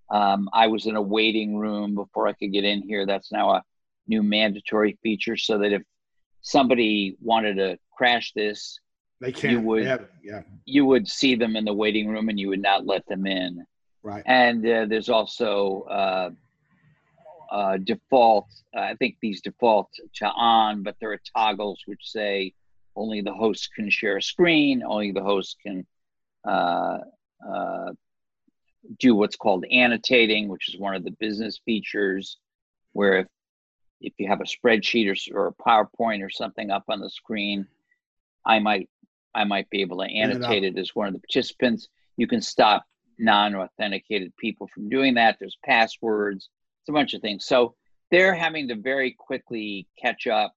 Um, 0.10 0.50
I 0.54 0.68
was 0.68 0.86
in 0.86 0.96
a 0.96 1.02
waiting 1.02 1.58
room 1.58 1.96
before 1.96 2.28
I 2.28 2.34
could 2.34 2.52
get 2.54 2.64
in 2.64 2.82
here. 2.82 3.06
That's 3.06 3.32
now 3.32 3.52
a 3.52 3.64
new 4.08 4.24
mandatory 4.24 4.98
feature, 5.04 5.36
so 5.38 5.58
that 5.60 5.74
if 5.74 5.84
somebody 6.42 7.18
wanted 7.22 7.56
to 7.56 7.78
crash 7.96 8.32
this, 8.34 8.80
They 9.20 9.32
can't. 9.32 9.54
You 9.54 9.62
would- 9.62 9.86
have- 9.86 10.10
yeah. 10.24 10.44
you 10.66 10.86
would 10.86 11.08
see 11.08 11.36
them 11.36 11.56
in 11.56 11.66
the 11.66 11.74
waiting 11.74 12.08
room 12.08 12.30
and 12.30 12.40
you 12.40 12.50
would 12.50 12.62
not 12.62 12.86
let 12.86 13.06
them 13.08 13.26
in. 13.26 13.66
Right. 14.04 14.24
And 14.26 14.66
uh, 14.66 14.86
there's 14.86 15.10
also 15.10 15.82
uh, 15.90 16.30
uh, 17.52 17.78
default. 17.78 18.48
I 18.76 18.94
think 18.96 19.18
these 19.22 19.42
default 19.42 19.90
to 20.16 20.28
on, 20.28 20.84
but 20.84 20.96
there 21.02 21.12
are 21.12 21.22
toggles 21.36 21.82
which 21.86 22.02
say 22.04 22.54
only 22.96 23.22
the 23.22 23.34
host 23.34 23.70
can 23.76 23.90
share 23.90 24.18
a 24.18 24.22
screen, 24.22 24.84
only 24.84 25.12
the 25.12 25.24
host 25.24 25.58
can 25.62 25.86
uh, 26.48 27.00
uh, 27.52 27.92
do 29.00 29.16
what's 29.16 29.36
called 29.36 29.66
annotating, 29.72 30.48
which 30.48 30.70
is 30.70 30.80
one 30.80 30.96
of 30.96 31.04
the 31.04 31.12
business 31.12 31.60
features, 31.66 32.38
where 32.94 33.20
if 33.20 33.28
if 34.00 34.14
you 34.18 34.28
have 34.28 34.42
a 34.42 34.44
spreadsheet 34.44 35.32
or, 35.32 35.38
or 35.38 35.48
a 35.48 35.54
PowerPoint 35.64 36.24
or 36.24 36.30
something 36.30 36.70
up 36.70 36.84
on 36.88 37.00
the 37.00 37.10
screen, 37.10 37.68
I 38.46 38.60
might 38.60 38.90
I 39.34 39.44
might 39.44 39.70
be 39.70 39.82
able 39.82 39.98
to 39.98 40.06
it 40.06 40.12
annotate 40.12 40.64
it 40.64 40.78
as 40.78 40.96
one 40.96 41.08
of 41.08 41.14
the 41.14 41.20
participants. 41.20 41.88
You 42.16 42.28
can 42.28 42.42
stop 42.42 42.86
non-authenticated 43.20 44.36
people 44.38 44.68
from 44.74 44.90
doing 44.90 45.16
that. 45.16 45.38
There's 45.40 45.58
passwords. 45.66 46.50
It's 46.82 46.90
a 46.90 46.94
bunch 46.94 47.14
of 47.14 47.22
things. 47.22 47.46
So 47.46 47.76
they're 48.12 48.36
having 48.36 48.68
to 48.70 48.76
very 48.76 49.16
quickly 49.18 49.88
catch 50.00 50.28
up, 50.28 50.54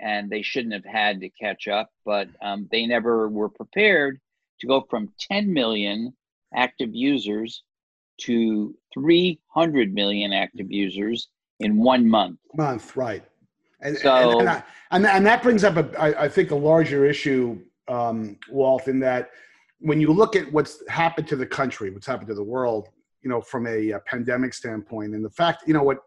and 0.00 0.28
they 0.28 0.42
shouldn't 0.42 0.74
have 0.74 0.84
had 0.84 1.20
to 1.20 1.30
catch 1.30 1.68
up, 1.68 1.90
but 2.04 2.28
um, 2.42 2.68
they 2.70 2.86
never 2.86 3.28
were 3.28 3.48
prepared 3.48 4.20
to 4.60 4.66
go 4.66 4.86
from 4.88 5.12
10 5.30 5.52
million 5.52 6.14
active 6.54 6.94
users 6.94 7.62
to 8.22 8.74
300 8.94 9.92
million 9.92 10.32
active 10.32 10.70
users 10.70 11.28
in 11.60 11.78
one 11.78 12.08
month. 12.08 12.38
month, 12.54 12.96
right? 12.96 13.24
And 13.80 13.96
So- 13.98 14.40
and, 14.40 14.62
and, 14.90 15.06
and, 15.06 15.26
that 15.26 15.42
brings 15.42 15.64
up 15.64 15.76
a, 15.76 16.00
I, 16.00 16.24
I 16.24 16.28
think 16.28 16.50
a 16.50 16.56
larger 16.56 17.04
issue, 17.04 17.60
um, 17.88 18.38
Walt, 18.50 18.88
in 18.88 18.98
that 19.00 19.30
when 19.80 20.00
you 20.00 20.12
look 20.12 20.36
at 20.36 20.50
what's 20.52 20.86
happened 20.88 21.28
to 21.28 21.36
the 21.36 21.46
country, 21.46 21.90
what's 21.90 22.06
happened 22.06 22.28
to 22.28 22.34
the 22.34 22.42
world, 22.42 22.88
you 23.22 23.28
know, 23.28 23.40
from 23.40 23.66
a, 23.66 23.92
uh 23.92 23.98
pandemic 24.06 24.54
standpoint, 24.54 25.14
and 25.14 25.24
the 25.24 25.30
fact, 25.30 25.64
you 25.66 25.74
know, 25.74 25.82
what, 25.82 25.98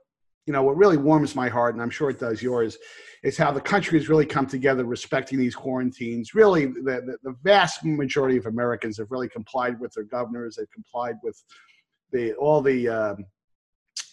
you 0.48 0.54
know, 0.54 0.64
what 0.64 0.78
really 0.78 0.96
warms 0.96 1.36
my 1.36 1.50
heart, 1.50 1.76
and 1.76 1.82
I'm 1.84 1.90
sure 1.90 2.10
it 2.10 2.20
does 2.20 2.42
yours, 2.42 2.78
is 3.22 3.38
how 3.38 3.52
the 3.52 3.62
country 3.62 4.00
has 4.00 4.08
really 4.08 4.26
come 4.26 4.48
together 4.48 4.86
respecting 4.86 5.38
these 5.38 5.56
quarantines. 5.56 6.34
Really, 6.34 6.68
the, 6.68 7.04
the, 7.06 7.18
the 7.22 7.36
vast 7.44 7.84
majority 7.84 8.38
of 8.38 8.46
Americans 8.46 8.98
have 8.98 9.12
really 9.12 9.28
complied 9.28 9.78
with 9.78 9.92
their 9.94 10.06
governors. 10.06 10.56
They've 10.56 10.72
complied 10.72 11.16
with 11.22 11.44
the 12.14 12.34
all 12.36 12.62
the 12.62 12.88
um, 12.88 13.26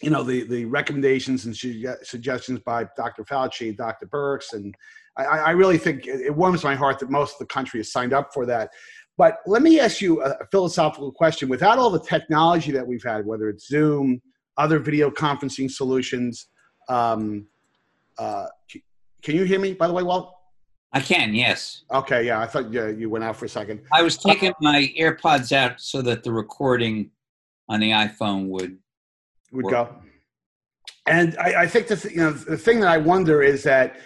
you 0.01 0.09
know 0.09 0.23
the 0.23 0.43
the 0.43 0.65
recommendations 0.65 1.45
and 1.45 1.55
sugge- 1.55 2.05
suggestions 2.05 2.59
by 2.59 2.85
Dr. 2.97 3.23
Fauci, 3.23 3.75
Dr. 3.75 4.05
Birx, 4.05 4.51
and 4.51 4.75
I, 5.17 5.23
I 5.23 5.51
really 5.51 5.77
think 5.77 6.05
it, 6.05 6.35
warms 6.35 6.65
my 6.65 6.75
heart 6.75 6.99
that 6.99 7.09
most 7.09 7.35
of 7.35 7.39
the 7.39 7.45
country 7.45 7.79
has 7.79 7.93
signed 7.93 8.11
up 8.11 8.33
for 8.33 8.45
that. 8.45 8.71
But 9.17 9.37
let 9.47 9.61
me 9.61 9.79
ask 9.79 10.01
you 10.01 10.21
a 10.21 10.45
philosophical 10.51 11.13
question. 11.13 11.47
Without 11.47 11.77
all 11.77 11.89
the 11.89 12.01
technology 12.01 12.73
that 12.73 12.85
we've 12.85 13.03
had, 13.03 13.25
whether 13.25 13.47
it's 13.47 13.69
Zoom, 13.69 14.21
other 14.57 14.79
video 14.79 15.09
conferencing 15.09 15.69
solutions, 15.69 16.47
um, 16.89 17.47
uh, 18.17 18.47
can 19.21 19.35
you 19.35 19.43
hear 19.43 19.59
me? 19.59 19.73
By 19.73 19.87
the 19.87 19.93
way, 19.93 20.03
Walt. 20.03 20.33
I 20.93 21.01
can, 21.01 21.35
yes. 21.35 21.83
Okay, 21.91 22.25
yeah, 22.25 22.39
I 22.39 22.45
thought 22.45 22.71
yeah, 22.71 22.87
you 22.87 23.09
went 23.09 23.25
out 23.25 23.35
for 23.35 23.45
a 23.45 23.49
second. 23.49 23.81
I 23.91 24.01
was 24.01 24.17
taking 24.17 24.53
my 24.61 24.93
AirPods 24.97 25.51
out 25.51 25.81
so 25.81 26.01
that 26.03 26.23
the 26.23 26.31
recording 26.31 27.11
on 27.67 27.81
the 27.81 27.91
iPhone 27.91 28.47
would. 28.47 28.77
would 29.51 29.65
Work. 29.65 29.71
go. 29.71 29.95
And 31.07 31.35
I, 31.37 31.63
I 31.63 31.67
think 31.67 31.87
the 31.87 31.97
th- 31.97 32.13
you 32.13 32.21
know 32.21 32.31
the 32.31 32.57
thing 32.57 32.79
that 32.79 32.89
I 32.89 32.97
wonder 32.97 33.43
is 33.43 33.63
that 33.63 33.97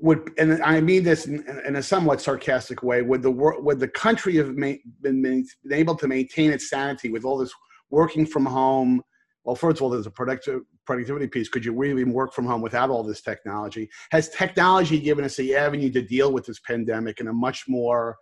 would 0.00 0.30
and 0.38 0.62
I 0.62 0.80
mean 0.80 1.04
this 1.04 1.26
in, 1.26 1.44
in 1.66 1.76
a 1.76 1.82
somewhat 1.82 2.20
sarcastic 2.20 2.82
way 2.82 3.02
would 3.02 3.22
the 3.22 3.30
wor- 3.30 3.60
would 3.60 3.78
the 3.78 3.88
country 3.88 4.36
have 4.36 4.56
ma- 4.56 4.72
been, 5.02 5.22
been 5.22 5.44
able 5.70 5.96
to 5.96 6.08
maintain 6.08 6.50
its 6.50 6.70
sanity 6.70 7.10
with 7.10 7.24
all 7.24 7.38
this 7.38 7.52
working 7.90 8.24
from 8.26 8.46
home? 8.46 9.02
Well, 9.48 9.56
first 9.56 9.78
of 9.78 9.82
all, 9.82 9.88
there's 9.88 10.06
a 10.06 10.10
productive 10.10 10.60
productivity 10.84 11.26
piece. 11.26 11.48
Could 11.48 11.64
you 11.64 11.72
really 11.72 12.04
work 12.04 12.34
from 12.34 12.44
home 12.44 12.60
without 12.60 12.90
all 12.90 13.02
this 13.02 13.22
technology? 13.22 13.88
Has 14.10 14.28
technology 14.28 15.00
given 15.00 15.24
us 15.24 15.36
the 15.36 15.56
avenue 15.56 15.90
to 15.92 16.02
deal 16.02 16.34
with 16.34 16.44
this 16.44 16.60
pandemic 16.60 17.18
in 17.18 17.28
a 17.28 17.32
much 17.32 17.66
more 17.66 18.18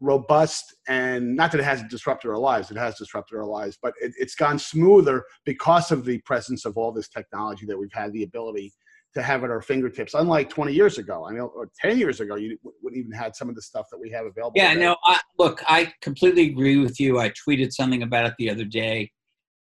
robust 0.00 0.76
and 0.86 1.34
not 1.34 1.50
that 1.50 1.60
it 1.60 1.64
hasn't 1.64 1.90
disrupted 1.90 2.28
our 2.28 2.36
lives 2.36 2.72
it 2.72 2.76
has 2.76 2.96
disrupted 2.96 3.38
our 3.38 3.44
lives 3.44 3.78
but 3.80 3.94
it, 4.00 4.12
it's 4.18 4.34
gone 4.34 4.58
smoother 4.58 5.24
because 5.44 5.92
of 5.92 6.04
the 6.04 6.18
presence 6.22 6.64
of 6.64 6.76
all 6.76 6.90
this 6.90 7.08
technology 7.08 7.66
that 7.66 7.78
we've 7.78 7.92
had 7.92 8.12
the 8.12 8.24
ability 8.24 8.72
to 9.14 9.22
have 9.22 9.44
at 9.44 9.50
our 9.50 9.62
fingertips 9.62 10.14
unlike 10.14 10.50
20 10.50 10.72
years 10.72 10.98
ago 10.98 11.24
i 11.28 11.30
mean, 11.30 11.40
or 11.40 11.70
10 11.80 11.98
years 11.98 12.18
ago 12.18 12.34
you 12.34 12.58
wouldn't 12.82 12.98
even 12.98 13.12
had 13.12 13.36
some 13.36 13.48
of 13.48 13.54
the 13.54 13.62
stuff 13.62 13.86
that 13.92 13.98
we 13.98 14.10
have 14.10 14.26
available 14.26 14.54
Yeah, 14.56 14.70
today. 14.70 14.86
no, 14.86 14.96
I, 15.04 15.20
look, 15.38 15.62
I 15.68 15.92
completely 16.00 16.48
agree 16.48 16.78
with 16.78 16.98
you. 16.98 17.20
I 17.20 17.30
tweeted 17.30 17.72
something 17.72 18.02
about 18.02 18.26
it 18.26 18.34
the 18.38 18.50
other 18.50 18.64
day. 18.64 19.12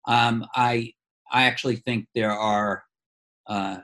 Um, 0.08 0.46
I 0.56 0.94
I 1.32 1.44
actually 1.44 1.78
think 1.78 2.08
there 2.16 2.32
are 2.32 2.84
uh, 3.48 3.80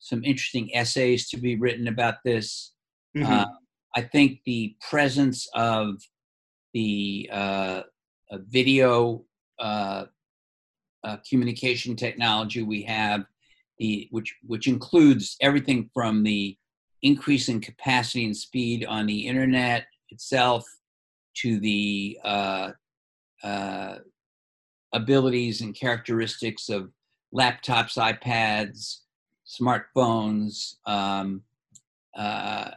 some 0.00 0.24
interesting 0.24 0.74
essays 0.74 1.28
to 1.30 1.36
be 1.36 1.56
written 1.56 1.88
about 1.88 2.16
this. 2.24 2.72
Mhm. 3.16 3.24
Uh, 3.24 3.46
I 3.94 4.02
think 4.02 4.40
the 4.44 4.76
presence 4.88 5.48
of 5.54 6.02
the 6.74 7.28
uh, 7.32 7.82
video 8.30 9.24
uh, 9.58 10.04
uh, 11.04 11.16
communication 11.28 11.96
technology 11.96 12.62
we 12.62 12.82
have, 12.82 13.24
the 13.78 14.08
which 14.10 14.36
which 14.42 14.66
includes 14.66 15.36
everything 15.40 15.90
from 15.94 16.22
the 16.22 16.56
increase 17.02 17.48
in 17.48 17.60
capacity 17.60 18.24
and 18.24 18.36
speed 18.36 18.84
on 18.84 19.06
the 19.06 19.26
internet 19.26 19.86
itself 20.10 20.64
to 21.34 21.60
the 21.60 22.18
uh, 22.24 22.72
uh, 23.42 23.98
abilities 24.92 25.60
and 25.60 25.74
characteristics 25.74 26.68
of 26.68 26.90
laptops, 27.34 27.96
iPads, 27.96 28.98
smartphones. 29.46 30.74
Um, 30.86 31.42
uh, 32.16 32.70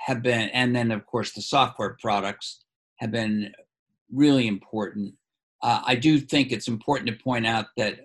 have 0.00 0.22
been, 0.22 0.48
and 0.50 0.74
then 0.74 0.90
of 0.90 1.06
course 1.06 1.32
the 1.32 1.42
software 1.42 1.96
products 2.00 2.64
have 2.96 3.10
been 3.10 3.52
really 4.12 4.46
important. 4.46 5.14
Uh, 5.62 5.82
I 5.84 5.94
do 5.94 6.18
think 6.18 6.50
it's 6.50 6.68
important 6.68 7.08
to 7.08 7.22
point 7.22 7.46
out 7.46 7.66
that 7.76 8.00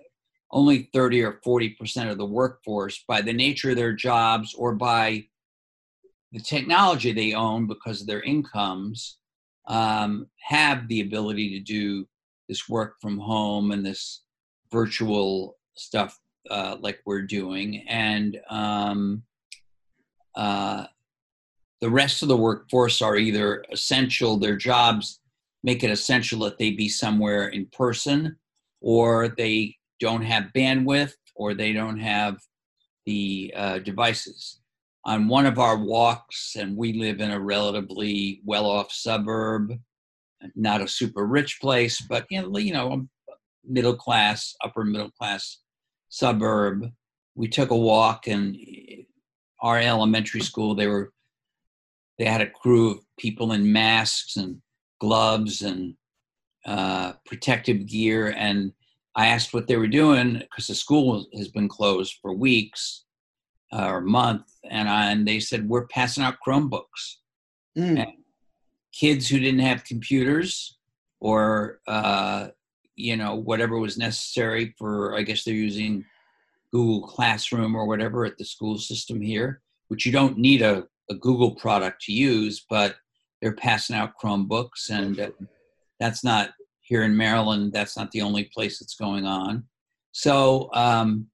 only 0.52 0.88
30 0.92 1.22
or 1.22 1.40
40 1.42 1.70
percent 1.70 2.10
of 2.10 2.18
the 2.18 2.26
workforce, 2.26 3.02
by 3.08 3.22
the 3.22 3.32
nature 3.32 3.70
of 3.70 3.76
their 3.76 3.92
jobs 3.92 4.54
or 4.54 4.74
by 4.74 5.26
the 6.32 6.40
technology 6.40 7.12
they 7.12 7.32
own 7.32 7.66
because 7.66 8.00
of 8.00 8.06
their 8.06 8.22
incomes, 8.22 9.18
um, 9.66 10.26
have 10.38 10.86
the 10.88 11.00
ability 11.00 11.58
to 11.58 11.60
do 11.60 12.06
this 12.48 12.68
work 12.68 12.96
from 13.00 13.18
home 13.18 13.70
and 13.72 13.84
this 13.84 14.22
virtual 14.70 15.56
stuff 15.74 16.18
uh, 16.50 16.76
like 16.80 17.00
we're 17.04 17.22
doing. 17.22 17.84
And 17.88 18.38
um, 18.50 19.22
uh, 20.34 20.86
the 21.80 21.90
rest 21.90 22.22
of 22.22 22.28
the 22.28 22.36
workforce 22.36 23.02
are 23.02 23.16
either 23.16 23.64
essential, 23.70 24.38
their 24.38 24.56
jobs 24.56 25.20
make 25.62 25.82
it 25.82 25.90
essential 25.90 26.40
that 26.40 26.58
they 26.58 26.70
be 26.70 26.88
somewhere 26.88 27.48
in 27.48 27.66
person, 27.66 28.36
or 28.80 29.28
they 29.28 29.74
don't 29.98 30.22
have 30.22 30.52
bandwidth, 30.54 31.14
or 31.34 31.54
they 31.54 31.72
don't 31.72 31.98
have 31.98 32.38
the 33.04 33.52
uh, 33.56 33.78
devices. 33.80 34.60
On 35.04 35.28
one 35.28 35.46
of 35.46 35.58
our 35.58 35.76
walks, 35.76 36.56
and 36.56 36.76
we 36.76 36.92
live 36.92 37.20
in 37.20 37.30
a 37.30 37.40
relatively 37.40 38.40
well 38.44 38.66
off 38.66 38.92
suburb, 38.92 39.72
not 40.54 40.80
a 40.80 40.88
super 40.88 41.26
rich 41.26 41.60
place, 41.60 42.00
but 42.00 42.26
you 42.30 42.42
know, 42.42 42.58
you 42.58 42.72
know, 42.72 42.92
a 42.92 43.32
middle 43.64 43.96
class, 43.96 44.54
upper 44.62 44.84
middle 44.84 45.10
class 45.10 45.58
suburb. 46.08 46.90
We 47.34 47.48
took 47.48 47.70
a 47.70 47.76
walk, 47.76 48.26
and 48.26 48.56
our 49.60 49.78
elementary 49.78 50.40
school, 50.40 50.74
they 50.74 50.86
were 50.86 51.12
they 52.18 52.24
had 52.24 52.40
a 52.40 52.50
crew 52.50 52.92
of 52.92 52.98
people 53.18 53.52
in 53.52 53.72
masks 53.72 54.36
and 54.36 54.60
gloves 55.00 55.62
and 55.62 55.94
uh, 56.64 57.12
protective 57.26 57.86
gear. 57.86 58.34
And 58.36 58.72
I 59.14 59.28
asked 59.28 59.54
what 59.54 59.66
they 59.66 59.76
were 59.76 59.86
doing 59.86 60.34
because 60.34 60.66
the 60.66 60.74
school 60.74 61.26
has 61.34 61.48
been 61.48 61.68
closed 61.68 62.16
for 62.20 62.34
weeks 62.34 63.04
uh, 63.72 63.86
or 63.86 63.98
a 63.98 64.02
month. 64.02 64.44
And, 64.68 64.88
I, 64.88 65.10
and 65.10 65.26
they 65.26 65.40
said, 65.40 65.68
We're 65.68 65.86
passing 65.86 66.24
out 66.24 66.36
Chromebooks. 66.46 67.16
Mm. 67.76 68.14
Kids 68.98 69.28
who 69.28 69.38
didn't 69.38 69.60
have 69.60 69.84
computers 69.84 70.78
or, 71.20 71.80
uh, 71.86 72.48
you 72.94 73.16
know, 73.16 73.34
whatever 73.34 73.78
was 73.78 73.98
necessary 73.98 74.74
for, 74.78 75.14
I 75.14 75.22
guess 75.22 75.44
they're 75.44 75.54
using 75.54 76.04
Google 76.72 77.06
Classroom 77.06 77.74
or 77.74 77.86
whatever 77.86 78.24
at 78.24 78.38
the 78.38 78.44
school 78.44 78.78
system 78.78 79.20
here, 79.20 79.60
which 79.88 80.06
you 80.06 80.12
don't 80.12 80.38
need 80.38 80.62
a 80.62 80.86
a 81.10 81.14
Google 81.14 81.54
product 81.54 82.02
to 82.02 82.12
use, 82.12 82.64
but 82.68 82.96
they're 83.40 83.52
passing 83.52 83.96
out 83.96 84.14
Chromebooks, 84.20 84.90
and 84.90 85.18
uh, 85.20 85.30
that's 86.00 86.24
not 86.24 86.50
here 86.80 87.02
in 87.02 87.16
Maryland. 87.16 87.72
That's 87.72 87.96
not 87.96 88.10
the 88.10 88.22
only 88.22 88.44
place 88.44 88.78
that's 88.78 88.96
going 88.96 89.26
on. 89.26 89.64
So 90.12 90.70
um, 90.72 91.26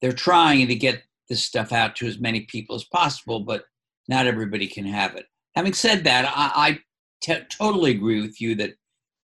they're 0.00 0.12
trying 0.12 0.68
to 0.68 0.74
get 0.74 1.02
this 1.28 1.42
stuff 1.42 1.72
out 1.72 1.96
to 1.96 2.06
as 2.06 2.18
many 2.18 2.42
people 2.42 2.76
as 2.76 2.84
possible, 2.84 3.40
but 3.40 3.64
not 4.08 4.26
everybody 4.26 4.66
can 4.66 4.86
have 4.86 5.16
it. 5.16 5.26
Having 5.56 5.74
said 5.74 6.04
that, 6.04 6.24
I, 6.26 6.68
I 6.70 6.78
t- 7.22 7.38
totally 7.50 7.92
agree 7.92 8.20
with 8.20 8.40
you 8.40 8.54
that 8.56 8.74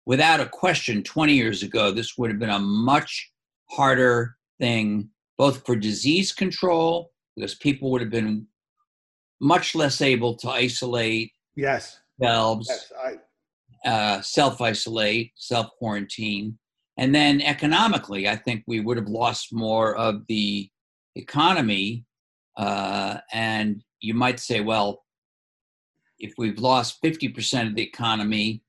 without 0.06 0.40
a 0.40 0.46
question, 0.48 1.02
20 1.02 1.34
years 1.34 1.62
ago, 1.62 1.90
this 1.90 2.16
would 2.16 2.30
have 2.30 2.38
been 2.38 2.48
a 2.50 2.58
much 2.58 3.30
harder 3.70 4.36
thing, 4.58 5.10
both 5.36 5.64
for 5.66 5.76
disease 5.76 6.32
control, 6.32 7.10
because 7.36 7.54
people 7.56 7.90
would 7.90 8.00
have 8.00 8.10
been 8.10 8.46
much 9.40 9.74
less 9.74 10.00
able 10.00 10.34
to 10.36 10.48
isolate 10.48 11.32
Yes. 11.56 12.00
themselves, 12.18 12.68
Yes. 12.68 12.92
I, 13.84 13.88
uh, 13.88 14.22
self 14.22 14.60
isolate, 14.60 15.32
self 15.36 15.68
quarantine. 15.78 16.58
And 16.96 17.14
then 17.14 17.40
economically, 17.40 18.28
I 18.28 18.34
think 18.34 18.64
we 18.66 18.80
would 18.80 18.96
have 18.96 19.08
lost 19.08 19.52
more 19.52 19.94
of 19.96 20.26
the 20.26 20.68
economy. 21.14 22.04
Uh, 22.56 23.18
and 23.32 23.84
you 24.00 24.14
might 24.14 24.40
say, 24.40 24.60
well, 24.60 25.04
if 26.18 26.34
we've 26.38 26.58
lost 26.58 27.02
50% 27.02 27.68
of 27.68 27.74
the 27.74 27.82
economy, 27.82 28.62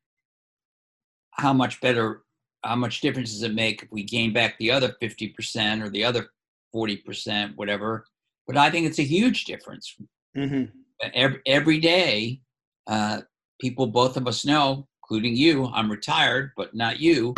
how 1.32 1.54
much 1.54 1.80
better, 1.82 2.24
how 2.64 2.76
much 2.76 3.02
difference 3.02 3.32
does 3.32 3.44
it 3.44 3.54
make 3.54 3.84
if 3.84 3.92
we 3.92 4.04
gain 4.04 4.34
back 4.34 4.58
the 4.58 4.72
other 4.72 4.96
50% 5.02 5.84
or 5.84 5.90
the 5.90 6.04
other 6.04 6.28
40%, 6.76 7.56
whatever? 7.56 8.06
But 8.48 8.58
I 8.58 8.70
think 8.70 8.86
it's 8.86 9.00
a 9.00 9.04
huge 9.04 9.46
difference. 9.46 9.96
mhm. 10.36 10.72
Every, 11.14 11.40
every 11.46 11.80
day, 11.80 12.42
uh, 12.88 13.22
people, 13.62 13.88
both 13.88 14.18
of 14.18 14.28
us 14.28 14.46
know, 14.46 14.88
including 15.04 15.36
you, 15.36 15.68
I'm 15.68 15.90
retired, 15.90 16.52
but 16.58 16.76
not 16.76 17.00
you, 17.00 17.34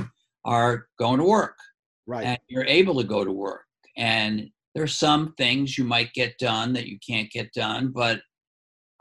are 0.46 0.88
going 0.98 1.20
to 1.20 1.24
work 1.26 1.58
Right. 2.08 2.26
and 2.26 2.40
you're 2.48 2.66
able 2.66 2.96
to 3.00 3.08
go 3.08 3.24
to 3.24 3.32
work. 3.32 3.66
And 3.98 4.50
there's 4.74 4.98
some 4.98 5.34
things 5.38 5.78
you 5.78 5.84
might 5.84 6.14
get 6.14 6.38
done 6.40 6.74
that 6.74 6.88
you 6.88 6.98
can't 7.08 7.30
get 7.30 7.54
done, 7.54 7.90
but 7.90 8.22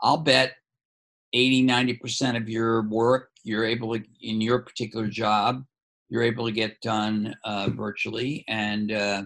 I'll 0.01 0.17
bet 0.17 0.53
80, 1.33 1.65
90% 1.65 2.37
of 2.37 2.49
your 2.49 2.83
work 2.83 3.29
you're 3.43 3.65
able 3.65 3.93
to, 3.93 4.03
in 4.21 4.41
your 4.41 4.59
particular 4.59 5.07
job, 5.07 5.63
you're 6.09 6.23
able 6.23 6.45
to 6.45 6.51
get 6.51 6.81
done 6.81 7.35
uh, 7.43 7.69
virtually. 7.69 8.43
And, 8.47 8.91
uh, 8.91 9.23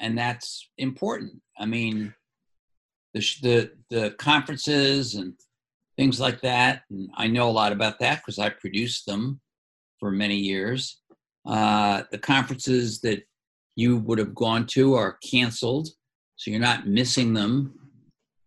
and 0.00 0.18
that's 0.18 0.70
important. 0.78 1.40
I 1.58 1.66
mean, 1.66 2.12
the, 3.14 3.20
the, 3.42 3.70
the 3.90 4.10
conferences 4.18 5.14
and 5.14 5.34
things 5.96 6.20
like 6.20 6.40
that. 6.40 6.82
And 6.90 7.08
I 7.16 7.28
know 7.28 7.48
a 7.48 7.52
lot 7.52 7.72
about 7.72 7.98
that 8.00 8.18
because 8.18 8.38
I 8.38 8.50
produced 8.50 9.06
them 9.06 9.40
for 10.00 10.10
many 10.10 10.36
years. 10.36 11.00
Uh, 11.46 12.02
the 12.10 12.18
conferences 12.18 13.00
that 13.00 13.22
you 13.76 13.98
would 13.98 14.18
have 14.18 14.34
gone 14.34 14.66
to 14.66 14.94
are 14.94 15.18
canceled, 15.24 15.88
so 16.36 16.50
you're 16.50 16.60
not 16.60 16.86
missing 16.86 17.34
them. 17.34 17.74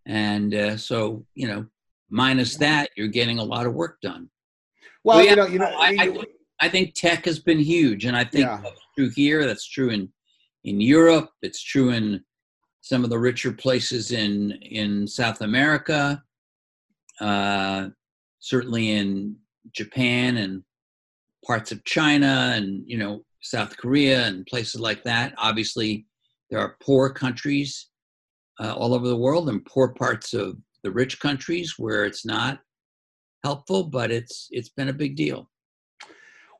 And 0.06 0.54
uh, 0.54 0.78
so, 0.78 1.26
you 1.36 1.48
know, 1.48 1.66
minus 2.10 2.56
that, 2.58 2.90
you're 2.96 3.08
getting 3.08 3.40
a 3.40 3.44
lot 3.44 3.66
of 3.66 3.74
work 3.74 4.00
done. 4.02 4.30
Well, 5.04 5.18
Well, 5.18 5.26
yeah, 5.26 5.32
you 5.32 5.36
know, 5.38 5.46
you 5.48 5.60
know, 5.60 5.66
I- 5.78 5.96
I- 6.00 6.04
you- 6.06 6.26
I 6.60 6.70
think 6.70 6.96
tech 6.96 7.26
has 7.26 7.40
been 7.40 7.60
huge, 7.60 8.06
and 8.06 8.18
I 8.18 8.24
think 8.24 8.46
Yeah. 8.46 8.60
that's 8.64 8.82
true 8.98 9.10
here. 9.10 9.46
That's 9.46 9.68
true 9.68 9.90
in 9.90 10.12
in 10.64 10.82
Europe. 10.82 11.30
It's 11.42 11.62
true 11.62 11.92
in 11.92 12.26
some 12.82 13.04
of 13.06 13.10
the 13.10 13.20
richer 13.20 13.54
places 13.54 14.12
in 14.12 14.52
in 14.64 15.08
South 15.08 15.42
America. 15.42 16.24
Uh, 17.22 17.90
certainly 18.40 18.92
in 18.92 19.38
Japan 19.72 20.38
and 20.38 20.64
parts 21.46 21.72
of 21.72 21.84
China, 21.86 22.52
and 22.56 22.84
you 22.88 22.98
know 22.98 23.24
South 23.42 23.78
Korea 23.78 24.26
and 24.26 24.46
places 24.48 24.82
like 24.82 25.04
that. 25.04 25.34
Obviously, 25.38 26.06
there 26.50 26.60
are 26.60 26.76
poor 26.82 27.10
countries 27.12 27.88
uh, 28.60 28.74
all 28.74 28.94
over 28.94 29.08
the 29.08 29.16
world, 29.16 29.48
and 29.50 29.64
poor 29.66 29.90
parts 29.90 30.34
of 30.34 30.58
the 30.84 30.92
rich 30.92 31.20
countries 31.20 31.76
where 31.78 32.06
it's 32.06 32.26
not 32.26 32.60
helpful, 33.44 33.84
but 33.84 34.12
it's 34.12 34.48
it's 34.52 34.70
been 34.70 34.90
a 34.90 34.94
big 34.94 35.16
deal. 35.16 35.50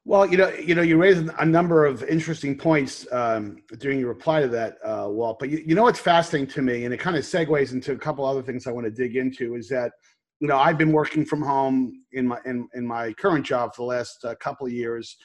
Well, 0.06 0.26
you 0.26 0.38
know, 0.38 0.50
you 0.54 0.74
know, 0.74 0.84
you 0.84 0.98
raised 0.98 1.30
a 1.38 1.46
number 1.46 1.86
of 1.86 2.02
interesting 2.04 2.58
points 2.58 3.06
um, 3.12 3.58
during 3.80 4.00
your 4.00 4.08
reply 4.08 4.40
to 4.40 4.48
that, 4.48 4.78
uh, 4.82 5.08
Walt. 5.10 5.38
But 5.38 5.50
you, 5.50 5.62
you 5.66 5.76
know 5.76 5.84
what's 5.84 6.00
fascinating 6.00 6.48
to 6.54 6.62
me, 6.62 6.86
and 6.86 6.94
it 6.94 6.98
kind 6.98 7.18
of 7.18 7.24
segues 7.24 7.74
into 7.74 7.92
a 7.92 7.98
couple 7.98 8.24
other 8.24 8.42
things 8.42 8.68
I 8.68 8.72
want 8.72 8.86
to 8.86 8.92
dig 8.92 9.18
into, 9.18 9.56
is 9.56 9.68
that 9.68 9.92
you 10.40 10.48
know 10.48 10.58
I've 10.58 10.78
been 10.78 10.94
working 10.94 11.26
from 11.26 11.42
home 11.42 12.06
in 12.14 12.26
my 12.26 12.40
in, 12.46 12.70
in 12.74 12.88
my 12.88 13.12
current 13.14 13.46
job 13.46 13.76
for 13.76 13.82
the 13.82 13.88
last 13.88 14.24
uh, 14.24 14.34
couple 14.36 14.66
of 14.66 14.72
years, 14.72 15.18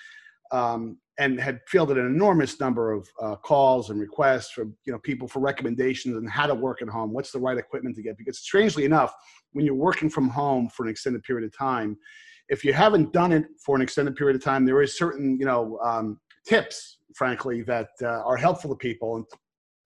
um, 0.51 0.99
and 1.19 1.39
had 1.39 1.61
fielded 1.69 1.99
an 1.99 2.07
enormous 2.07 2.59
number 2.59 2.93
of 2.93 3.09
uh, 3.21 3.37
calls 3.37 3.91
and 3.91 4.01
requests 4.01 4.53
from 4.53 4.75
you 4.87 4.93
know 4.93 4.99
people 5.01 5.29
for 5.29 5.41
recommendations 5.41 6.17
on 6.17 6.27
how 6.27 6.47
to 6.47 6.55
work 6.55 6.83
at 6.83 6.89
home, 6.89 7.13
what's 7.13 7.33
the 7.33 7.39
right 7.39 7.59
equipment 7.59 7.95
to 7.97 8.03
get. 8.03 8.17
Because 8.17 8.39
strangely 8.39 8.85
enough, 8.85 9.15
when 9.53 9.67
you're 9.67 9.75
working 9.75 10.09
from 10.09 10.29
home 10.29 10.69
for 10.69 10.85
an 10.85 10.91
extended 10.91 11.23
period 11.23 11.45
of 11.45 11.57
time 11.57 11.99
if 12.53 12.65
you 12.65 12.73
haven't 12.75 13.13
done 13.13 13.33
it 13.33 13.47
for 13.65 13.75
an 13.77 13.83
extended 13.83 14.15
period 14.15 14.37
of 14.37 14.45
time, 14.45 14.67
there 14.67 14.83
is 14.83 14.99
certain, 14.99 15.39
you 15.39 15.47
know, 15.47 15.79
um, 15.83 16.21
tips, 16.47 16.99
frankly, 17.15 17.63
that 17.63 17.89
uh, 18.03 18.23
are 18.25 18.37
helpful 18.37 18.69
to 18.71 18.77
people. 18.77 19.17
And 19.17 19.25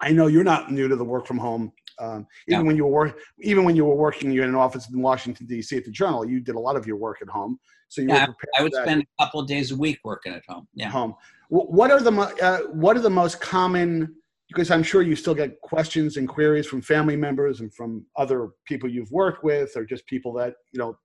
I 0.01 0.11
know 0.11 0.27
you're 0.27 0.45
not 0.45 0.73
new 0.73 0.89
to 0.89 0.97
the 0.97 1.05
work 1.05 1.27
from 1.27 1.39
home. 1.39 1.73
Um, 1.99 2.27
even 2.49 2.61
No. 2.61 2.67
when 2.69 2.77
you 2.77 2.85
were 2.85 2.91
work, 2.91 3.19
even 3.41 3.65
when 3.65 3.77
you 3.77 3.85
were 3.85 3.95
working 3.95 4.31
you 4.31 4.43
in 4.43 4.49
an 4.49 4.55
office 4.55 4.89
in 4.89 5.01
Washington 5.01 5.47
D.C. 5.47 5.77
at 5.77 5.85
the 5.85 5.91
Journal, 5.91 6.29
you 6.29 6.41
did 6.41 6.55
a 6.55 6.61
lot 6.61 6.77
of 6.77 6.87
your 6.87 6.97
work 6.97 7.19
at 7.23 7.29
home. 7.29 7.59
So 7.89 8.01
you 8.01 8.09
Yeah, 8.09 8.27
were 8.27 8.35
prepared 8.35 8.53
I 8.59 8.63
would 8.63 8.75
spend 8.75 9.03
a 9.03 9.25
couple 9.25 9.41
of 9.41 9.47
days 9.47 9.71
a 9.71 9.77
week 9.77 10.01
working 10.05 10.33
at 10.33 10.43
home. 10.49 10.67
Yeah. 10.75 10.91
home. 10.91 11.15
What 11.49 11.91
are 11.91 12.01
the 12.01 12.13
uh, 12.13 12.59
what 12.73 12.97
are 12.97 13.01
the 13.01 13.11
most 13.11 13.41
common? 13.41 14.15
Because 14.49 14.71
I'm 14.71 14.83
sure 14.83 15.03
you 15.03 15.17
still 15.17 15.35
get 15.35 15.61
questions 15.61 16.17
and 16.17 16.29
queries 16.29 16.67
from 16.67 16.81
family 16.83 17.17
members 17.17 17.61
and 17.61 17.73
from 17.75 18.05
other 18.17 18.51
people 18.65 18.89
you've 18.89 19.11
worked 19.11 19.43
with, 19.43 19.77
or 19.77 19.85
just 19.85 20.07
people 20.07 20.33
that 20.35 20.55
you 20.73 20.79
know 20.79 20.99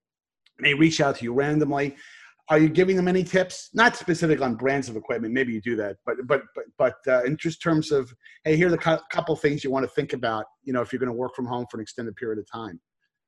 may 0.59 0.73
reach 0.73 1.01
out 1.01 1.17
to 1.17 1.23
you 1.23 1.33
randomly. 1.33 1.95
Are 2.51 2.59
you 2.59 2.67
giving 2.67 2.97
them 2.97 3.07
any 3.07 3.23
tips? 3.23 3.69
Not 3.73 3.95
specific 3.95 4.41
on 4.41 4.55
brands 4.55 4.89
of 4.89 4.97
equipment. 4.97 5.33
Maybe 5.33 5.53
you 5.53 5.61
do 5.61 5.77
that, 5.77 5.95
but 6.05 6.17
but 6.25 6.41
but 6.53 6.65
but 6.77 6.95
uh, 7.07 7.23
in 7.23 7.37
just 7.37 7.61
terms 7.61 7.93
of 7.93 8.13
hey, 8.43 8.57
here 8.57 8.67
are 8.67 8.71
the 8.71 8.77
cou- 8.77 8.99
couple 9.09 9.37
things 9.37 9.63
you 9.63 9.71
want 9.71 9.85
to 9.85 9.91
think 9.91 10.11
about. 10.11 10.43
You 10.63 10.73
know, 10.73 10.81
if 10.81 10.91
you're 10.91 10.99
going 10.99 11.07
to 11.07 11.17
work 11.17 11.33
from 11.33 11.45
home 11.45 11.65
for 11.71 11.77
an 11.77 11.81
extended 11.81 12.13
period 12.17 12.39
of 12.39 12.51
time. 12.51 12.81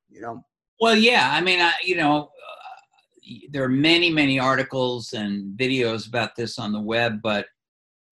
You 0.10 0.20
know. 0.20 0.42
Well, 0.82 0.98
yeah. 0.98 1.32
I 1.32 1.40
mean, 1.40 1.62
I, 1.62 1.72
you 1.82 1.96
know, 1.96 2.24
uh, 2.24 3.34
there 3.50 3.64
are 3.64 3.70
many, 3.70 4.10
many 4.10 4.40
articles 4.40 5.14
and 5.14 5.58
videos 5.58 6.06
about 6.06 6.36
this 6.36 6.60
on 6.60 6.74
the 6.74 6.82
web, 6.82 7.22
but 7.24 7.46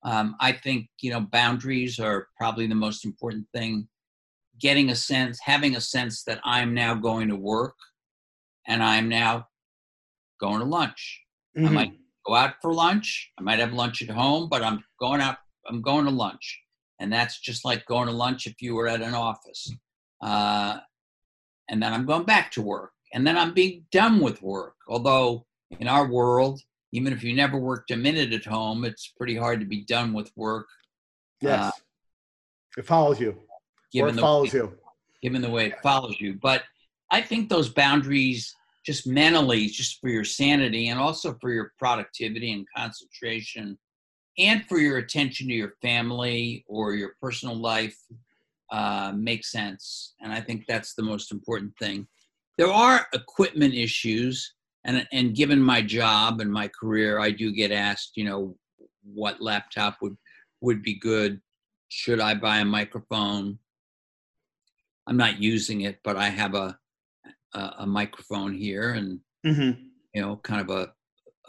um, 0.03 0.37
I 0.39 0.53
think 0.53 0.87
you 1.01 1.11
know 1.11 1.27
boundaries 1.29 1.99
are 1.99 2.29
probably 2.37 2.67
the 2.67 2.75
most 2.75 3.03
important 3.03 3.47
thing. 3.53 3.89
Getting 4.61 4.91
a 4.91 4.95
sense, 4.95 5.39
having 5.43 5.75
a 5.75 5.81
sense 5.81 6.23
that 6.23 6.39
I'm 6.45 6.73
now 6.73 6.95
going 6.95 7.27
to 7.27 7.35
work, 7.35 7.75
and 8.65 8.81
I'm 8.81 9.09
now 9.09 9.47
going 10.41 10.59
to 10.59 10.65
lunch. 10.65 11.21
I 11.55 11.59
Mhm. 11.61 11.73
might 11.73 11.93
go 12.25 12.35
out 12.35 12.55
for 12.61 12.73
lunch. 12.73 13.31
I 13.37 13.41
might 13.41 13.59
have 13.59 13.73
lunch 13.73 14.01
at 14.01 14.09
home, 14.09 14.49
but 14.49 14.61
I'm 14.63 14.83
going 14.99 15.21
out. 15.21 15.37
I'm 15.67 15.81
going 15.81 16.05
to 16.05 16.11
lunch, 16.11 16.59
and 16.99 17.13
that's 17.13 17.39
just 17.39 17.63
like 17.63 17.85
going 17.85 18.07
to 18.07 18.13
lunch 18.13 18.47
if 18.47 18.61
you 18.61 18.73
were 18.75 18.87
at 18.87 19.01
an 19.01 19.13
office. 19.13 19.71
Uh, 20.21 20.79
and 21.69 21.81
then 21.81 21.93
I'm 21.93 22.05
going 22.05 22.25
back 22.25 22.51
to 22.53 22.61
work, 22.61 22.93
and 23.13 23.25
then 23.25 23.37
I'm 23.37 23.53
being 23.53 23.85
done 23.91 24.19
with 24.19 24.41
work. 24.41 24.75
Although 24.87 25.45
in 25.79 25.87
our 25.87 26.05
world, 26.07 26.61
even 26.91 27.13
if 27.13 27.23
you 27.23 27.33
never 27.33 27.57
worked 27.57 27.91
a 27.91 27.97
minute 27.97 28.33
at 28.33 28.45
home, 28.45 28.83
it's 28.85 29.07
pretty 29.07 29.35
hard 29.35 29.59
to 29.59 29.65
be 29.65 29.81
done 29.85 30.11
with 30.13 30.31
work. 30.35 30.67
Yes. 31.41 31.73
Uh, 31.73 31.79
it 32.77 32.85
follows 32.85 33.19
you. 33.19 33.31
Given 33.91 34.07
Work 34.07 34.15
the 34.15 34.21
follows 34.21 34.53
you. 34.53 34.77
given 35.21 35.41
the 35.41 35.49
way 35.49 35.67
it 35.67 35.81
follows 35.83 36.19
you. 36.19 36.33
But 36.41 36.63
I 37.11 37.21
think 37.21 37.49
those 37.49 37.69
boundaries, 37.69 38.55
just 38.85 39.05
mentally, 39.05 39.67
just 39.67 39.99
for 40.01 40.09
your 40.09 40.23
sanity 40.23 40.89
and 40.89 40.99
also 40.99 41.37
for 41.39 41.51
your 41.51 41.73
productivity 41.77 42.51
and 42.53 42.65
concentration, 42.75 43.77
and 44.37 44.65
for 44.65 44.79
your 44.79 44.97
attention 44.97 45.47
to 45.47 45.53
your 45.53 45.73
family 45.81 46.65
or 46.67 46.93
your 46.93 47.15
personal 47.21 47.55
life, 47.55 47.97
uh, 48.71 49.11
make 49.15 49.45
sense. 49.45 50.15
And 50.21 50.31
I 50.31 50.39
think 50.39 50.65
that's 50.65 50.93
the 50.95 51.03
most 51.03 51.31
important 51.31 51.73
thing. 51.77 52.07
There 52.57 52.71
are 52.71 53.07
equipment 53.13 53.73
issues, 53.73 54.53
and 54.85 55.07
and 55.11 55.35
given 55.35 55.61
my 55.61 55.81
job 55.81 56.41
and 56.41 56.51
my 56.51 56.67
career, 56.67 57.19
I 57.19 57.31
do 57.31 57.51
get 57.51 57.71
asked, 57.71 58.11
you 58.15 58.23
know, 58.23 58.55
what 59.03 59.41
laptop 59.41 59.97
would 60.01 60.17
would 60.61 60.81
be 60.81 60.95
good. 60.95 61.41
Should 61.89 62.19
I 62.19 62.33
buy 62.35 62.59
a 62.59 62.65
microphone? 62.65 63.59
I'm 65.07 65.17
not 65.17 65.41
using 65.41 65.81
it, 65.81 65.99
but 66.03 66.15
I 66.15 66.29
have 66.29 66.55
a 66.55 66.77
a, 67.53 67.73
a 67.79 67.85
microphone 67.87 68.53
here, 68.53 68.91
and 68.93 69.19
Mhm. 69.45 69.89
you 70.13 70.21
know, 70.21 70.37
kind 70.37 70.61
of 70.61 70.69
a, 70.69 70.93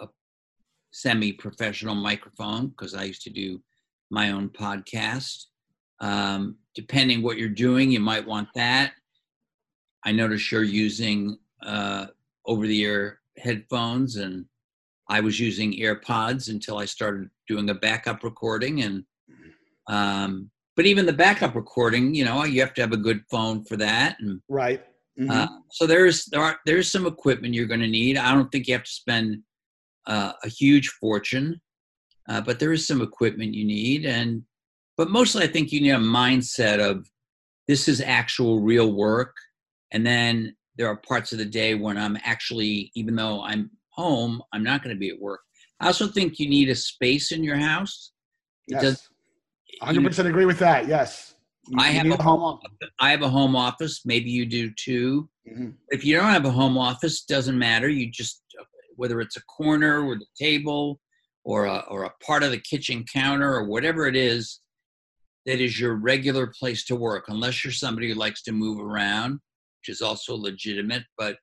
a 0.03 0.09
semi-professional 0.93 1.95
microphone 1.95 2.69
because 2.69 2.95
I 2.95 3.05
used 3.05 3.23
to 3.23 3.31
do 3.31 3.63
my 4.11 4.31
own 4.31 4.49
podcast. 4.51 5.47
Um, 6.01 6.57
depending 6.75 7.23
what 7.23 7.39
you're 7.39 7.49
doing, 7.49 7.91
you 7.91 8.01
might 8.01 8.27
want 8.27 8.49
that. 8.55 8.93
I 10.05 10.13
notice 10.13 10.51
you're 10.51 10.63
using 10.65 11.39
uh, 11.63 12.07
over-the-ear 12.47 13.21
headphones, 13.39 14.17
and 14.17 14.47
I 15.09 15.21
was 15.21 15.39
using 15.39 15.73
AirPods 15.75 16.49
until 16.49 16.79
I 16.79 16.87
started 16.87 17.31
doing 17.47 17.71
a 17.71 17.75
backup 17.75 18.25
recording, 18.25 18.83
and 18.83 19.05
um, 19.89 20.51
but 20.75 20.87
even 20.87 21.07
the 21.07 21.13
backup 21.13 21.55
recording, 21.55 22.15
you 22.15 22.25
know, 22.25 22.45
you 22.45 22.61
have 22.61 22.75
to 22.75 22.81
have 22.81 22.93
a 22.93 22.97
good 22.97 23.23
phone 23.31 23.65
for 23.65 23.77
that. 23.77 24.17
And 24.21 24.41
Right. 24.49 24.83
Mhm. 25.19 25.31
uh, 25.31 25.49
so 25.71 25.87
there's 25.87 26.25
there 26.27 26.41
are 26.41 26.59
there's 26.65 26.91
some 26.91 27.07
equipment 27.07 27.55
you're 27.55 27.67
going 27.67 27.81
to 27.81 27.87
need. 27.87 28.17
I 28.17 28.33
don't 28.35 28.51
think 28.51 28.67
you 28.67 28.75
have 28.75 28.85
to 28.85 28.91
spend 28.91 29.43
uh, 30.07 30.33
a 30.43 30.49
huge 30.49 30.89
fortune, 30.89 31.61
uh, 32.29 32.41
but 32.41 32.59
there 32.59 32.73
is 32.73 32.87
some 32.87 33.03
equipment 33.03 33.55
you 33.55 33.65
need. 33.65 34.07
And 34.07 34.43
but 34.97 35.11
mostly, 35.11 35.45
I 35.45 35.49
think 35.49 35.71
you 35.71 35.81
need 35.81 35.91
a 35.91 35.97
mindset 35.97 36.81
of 36.81 37.07
this 37.69 37.89
is 37.89 38.01
actual 38.01 38.61
real 38.61 38.93
work, 38.93 39.35
and 39.93 40.07
then 40.07 40.57
there 40.77 40.89
are 40.89 40.97
parts 40.97 41.33
of 41.33 41.39
the 41.39 41.45
day 41.45 41.75
when 41.75 41.99
I'm 41.99 42.17
actually, 42.25 42.91
even 42.95 43.15
though 43.15 43.43
I'm 43.43 43.71
home, 43.91 44.43
I'm 44.53 44.63
not 44.63 44.83
going 44.83 44.95
to 44.95 44.99
be 44.99 45.11
at 45.11 45.21
work. 45.21 45.41
I 45.81 45.87
also 45.89 46.07
think 46.07 46.39
you 46.39 46.49
need 46.49 46.71
a 46.71 46.75
space 46.75 47.33
in 47.33 47.45
your 47.45 47.57
house. 47.57 48.13
It 48.69 48.75
yes. 48.75 48.83
does. 48.83 49.09
100% 49.83 50.27
agree 50.27 50.47
with 50.47 50.59
that. 50.61 50.87
Yes. 50.87 51.32
I 51.77 51.89
have 51.89 52.07
a 52.07 52.23
home 52.23 52.43
office. 52.43 52.71
I 52.99 53.11
have 53.11 53.23
a 53.23 53.29
home 53.29 53.55
office. 53.55 54.03
Maybe 54.05 54.31
you 54.31 54.47
do 54.47 54.71
too. 54.73 55.29
Mhm. 55.49 55.77
If 55.91 56.05
you 56.05 56.17
don't 56.17 56.31
have 56.31 56.45
a 56.45 56.51
home 56.51 56.77
office, 56.77 57.23
doesn't 57.23 57.59
matter. 57.59 57.89
You 57.89 58.11
just 58.11 58.43
whether 58.97 59.21
it's 59.21 59.37
a 59.37 59.45
corner 59.45 60.05
or 60.07 60.17
the 60.17 60.27
table 60.39 61.01
or 61.45 61.65
a, 61.65 61.79
or 61.89 62.05
a 62.05 62.13
part 62.25 62.43
of 62.43 62.51
the 62.51 62.61
kitchen 62.61 63.05
counter 63.11 63.53
or 63.55 63.65
whatever 63.65 64.07
it 64.07 64.15
is 64.15 64.61
that 65.47 65.61
is 65.61 65.81
your 65.81 65.95
regular 65.95 66.47
place 66.47 66.85
to 66.85 66.95
work. 66.95 67.25
Unless 67.29 67.65
you're 67.65 67.73
somebody 67.73 68.09
who 68.09 68.15
likes 68.15 68.43
to 68.43 68.53
move 68.53 68.79
around, 68.79 69.41
which 69.81 69.89
is 69.89 70.03
also 70.03 70.37
legitimate, 70.37 71.05
but 71.17 71.39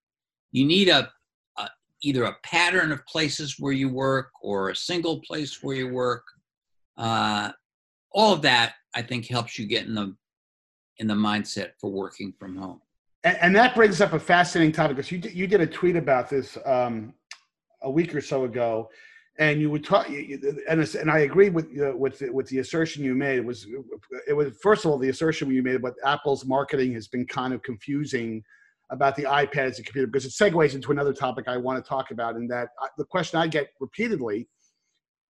you 0.51 0.65
need 0.65 0.89
a, 0.89 1.11
a 1.57 1.69
either 2.01 2.23
a 2.25 2.37
pattern 2.43 2.91
of 2.91 3.05
places 3.07 3.55
where 3.59 3.73
you 3.73 3.89
work 3.89 4.29
or 4.41 4.69
a 4.69 4.75
single 4.75 5.21
place 5.21 5.61
where 5.61 5.75
you 5.75 5.89
work. 5.89 6.23
Uh, 6.97 7.51
all 8.11 8.33
of 8.33 8.41
that, 8.41 8.73
I 8.95 9.01
think, 9.01 9.27
helps 9.27 9.57
you 9.57 9.65
get 9.67 9.85
in 9.85 9.95
the 9.95 10.15
in 10.97 11.07
the 11.07 11.13
mindset 11.13 11.71
for 11.79 11.91
working 11.91 12.33
from 12.37 12.57
home. 12.57 12.81
And, 13.23 13.37
and 13.41 13.55
that 13.55 13.75
brings 13.75 14.01
up 14.01 14.13
a 14.13 14.19
fascinating 14.19 14.73
topic 14.73 14.97
because 14.97 15.11
you 15.11 15.17
did, 15.17 15.33
you 15.33 15.47
did 15.47 15.61
a 15.61 15.67
tweet 15.67 15.95
about 15.95 16.29
this 16.29 16.57
um, 16.65 17.13
a 17.81 17.89
week 17.89 18.13
or 18.13 18.21
so 18.21 18.45
ago, 18.45 18.89
and 19.39 19.59
you 19.61 19.69
would 19.69 19.83
talk. 19.83 20.07
And 20.09 20.81
and 20.95 21.11
I 21.11 21.19
agree 21.19 21.49
with 21.49 21.65
uh, 21.79 21.95
with 21.95 22.19
the, 22.19 22.31
with 22.31 22.47
the 22.47 22.59
assertion 22.59 23.03
you 23.03 23.15
made. 23.15 23.37
It 23.37 23.45
was 23.45 23.67
it 24.27 24.33
was 24.33 24.57
first 24.61 24.85
of 24.85 24.91
all 24.91 24.97
the 24.97 25.09
assertion 25.09 25.49
you 25.51 25.63
made 25.63 25.75
about 25.75 25.95
Apple's 26.05 26.45
marketing 26.45 26.93
has 26.93 27.07
been 27.07 27.25
kind 27.25 27.53
of 27.53 27.61
confusing 27.63 28.43
about 28.91 29.15
the 29.15 29.23
iPad 29.23 29.69
as 29.69 29.79
a 29.79 29.83
computer 29.83 30.07
because 30.07 30.25
it 30.25 30.31
segues 30.31 30.73
into 30.73 30.91
another 30.91 31.13
topic 31.13 31.47
I 31.47 31.57
want 31.57 31.83
to 31.83 31.87
talk 31.87 32.11
about. 32.11 32.35
And 32.35 32.49
that 32.49 32.69
I, 32.81 32.87
the 32.97 33.05
question 33.05 33.39
I 33.39 33.47
get 33.47 33.69
repeatedly, 33.79 34.47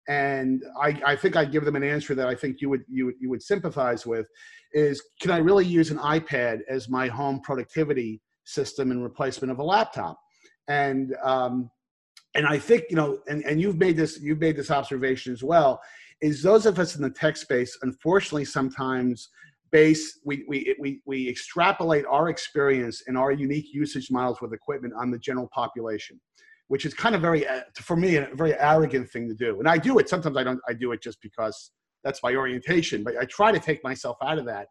and 0.09 0.63
I, 0.81 0.99
I 1.05 1.15
think 1.15 1.35
I'd 1.35 1.51
give 1.51 1.65
them 1.65 1.75
an 1.75 1.83
answer 1.83 2.15
that 2.15 2.27
I 2.27 2.33
think 2.33 2.61
you 2.61 2.69
would 2.69 2.83
you 2.89 3.05
would 3.05 3.15
you 3.21 3.29
would 3.29 3.43
sympathize 3.43 4.07
with, 4.07 4.27
is 4.73 5.01
can 5.21 5.29
I 5.29 5.37
really 5.37 5.65
use 5.65 5.91
an 5.91 5.99
iPad 5.99 6.61
as 6.67 6.89
my 6.89 7.07
home 7.07 7.41
productivity 7.41 8.19
system 8.43 8.91
in 8.91 9.03
replacement 9.03 9.51
of 9.51 9.59
a 9.59 9.63
laptop? 9.63 10.19
And 10.67 11.15
um, 11.23 11.69
and 12.33 12.47
I 12.47 12.57
think 12.57 12.85
you 12.89 12.95
know, 12.95 13.19
and, 13.27 13.45
and 13.45 13.61
you've 13.61 13.77
made 13.77 13.97
this 13.97 14.19
you've 14.19 14.39
made 14.39 14.57
this 14.57 14.71
observation 14.71 15.31
as 15.31 15.43
well, 15.43 15.79
is 16.21 16.41
those 16.41 16.65
of 16.65 16.79
us 16.79 16.95
in 16.95 17.03
the 17.03 17.11
tech 17.11 17.37
space, 17.37 17.77
unfortunately, 17.83 18.45
sometimes 18.45 19.29
base 19.71 20.19
we 20.25 20.43
we 20.47 20.75
we 20.79 21.01
we 21.05 21.29
extrapolate 21.29 22.05
our 22.07 22.29
experience 22.29 23.03
and 23.05 23.15
our 23.15 23.31
unique 23.31 23.71
usage 23.71 24.09
models 24.09 24.41
with 24.41 24.53
equipment 24.53 24.95
on 24.97 25.11
the 25.11 25.19
general 25.19 25.47
population 25.53 26.19
which 26.69 26.85
is 26.85 26.93
kind 26.93 27.15
of 27.15 27.21
very 27.21 27.45
uh, 27.47 27.61
for 27.75 27.97
me 27.97 28.15
a 28.15 28.29
very 28.33 28.57
arrogant 28.57 29.09
thing 29.09 29.27
to 29.27 29.35
do. 29.35 29.59
And 29.59 29.67
i 29.67 29.77
do 29.77 29.99
it 29.99 30.07
sometimes 30.07 30.37
i 30.37 30.43
don't 30.43 30.61
i 30.67 30.73
do 30.73 30.91
it 30.93 31.01
just 31.01 31.21
because 31.21 31.71
that's 32.03 32.23
my 32.23 32.33
orientation 32.35 33.03
but 33.03 33.17
i 33.17 33.25
try 33.25 33.51
to 33.51 33.59
take 33.59 33.83
myself 33.83 34.17
out 34.23 34.37
of 34.37 34.45
that. 34.45 34.67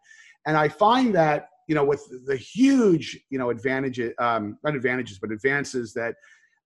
And 0.46 0.56
i 0.56 0.68
find 0.68 1.14
that 1.14 1.48
you 1.68 1.74
know 1.74 1.84
with 1.84 2.02
the 2.26 2.36
huge 2.36 3.18
you 3.30 3.38
know 3.38 3.50
advantages 3.50 4.12
um, 4.18 4.58
not 4.64 4.74
advantages 4.74 5.18
but 5.18 5.30
advances 5.30 5.92
that 5.92 6.14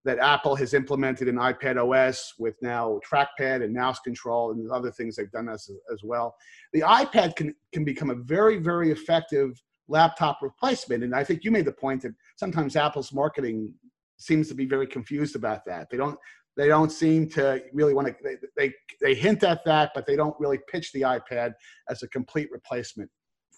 that 0.04 0.18
apple 0.18 0.54
has 0.56 0.74
implemented 0.74 1.28
in 1.28 1.36
ipad 1.36 1.76
os 1.76 2.34
with 2.38 2.56
now 2.62 2.98
trackpad 3.08 3.62
and 3.64 3.74
mouse 3.74 4.00
control 4.00 4.52
and 4.52 4.70
other 4.70 4.90
things 4.90 5.16
they've 5.16 5.30
done 5.30 5.48
as, 5.48 5.70
as 5.92 6.00
well. 6.02 6.34
The 6.72 6.80
ipad 6.80 7.36
can 7.36 7.54
can 7.72 7.84
become 7.84 8.10
a 8.10 8.14
very 8.14 8.58
very 8.58 8.90
effective 8.90 9.60
laptop 9.88 10.40
replacement. 10.42 11.02
And 11.04 11.14
i 11.14 11.24
think 11.24 11.44
you 11.44 11.50
made 11.50 11.64
the 11.64 11.72
point 11.72 12.02
that 12.02 12.14
sometimes 12.36 12.76
apple's 12.76 13.12
marketing 13.12 13.74
seems 14.22 14.48
to 14.48 14.54
be 14.54 14.66
very 14.66 14.86
confused 14.86 15.36
about 15.36 15.64
that. 15.66 15.88
They 15.90 15.96
don't 15.96 16.18
they 16.56 16.68
don't 16.68 16.90
seem 16.90 17.28
to 17.30 17.62
really 17.72 17.94
want 17.94 18.08
to 18.08 18.14
they, 18.22 18.36
they 18.56 18.74
they 19.00 19.14
hint 19.14 19.42
at 19.42 19.64
that 19.64 19.90
but 19.94 20.06
they 20.06 20.16
don't 20.16 20.36
really 20.38 20.58
pitch 20.70 20.92
the 20.92 21.00
ipad 21.00 21.54
as 21.88 22.02
a 22.02 22.08
complete 22.08 22.46
replacement 22.52 23.08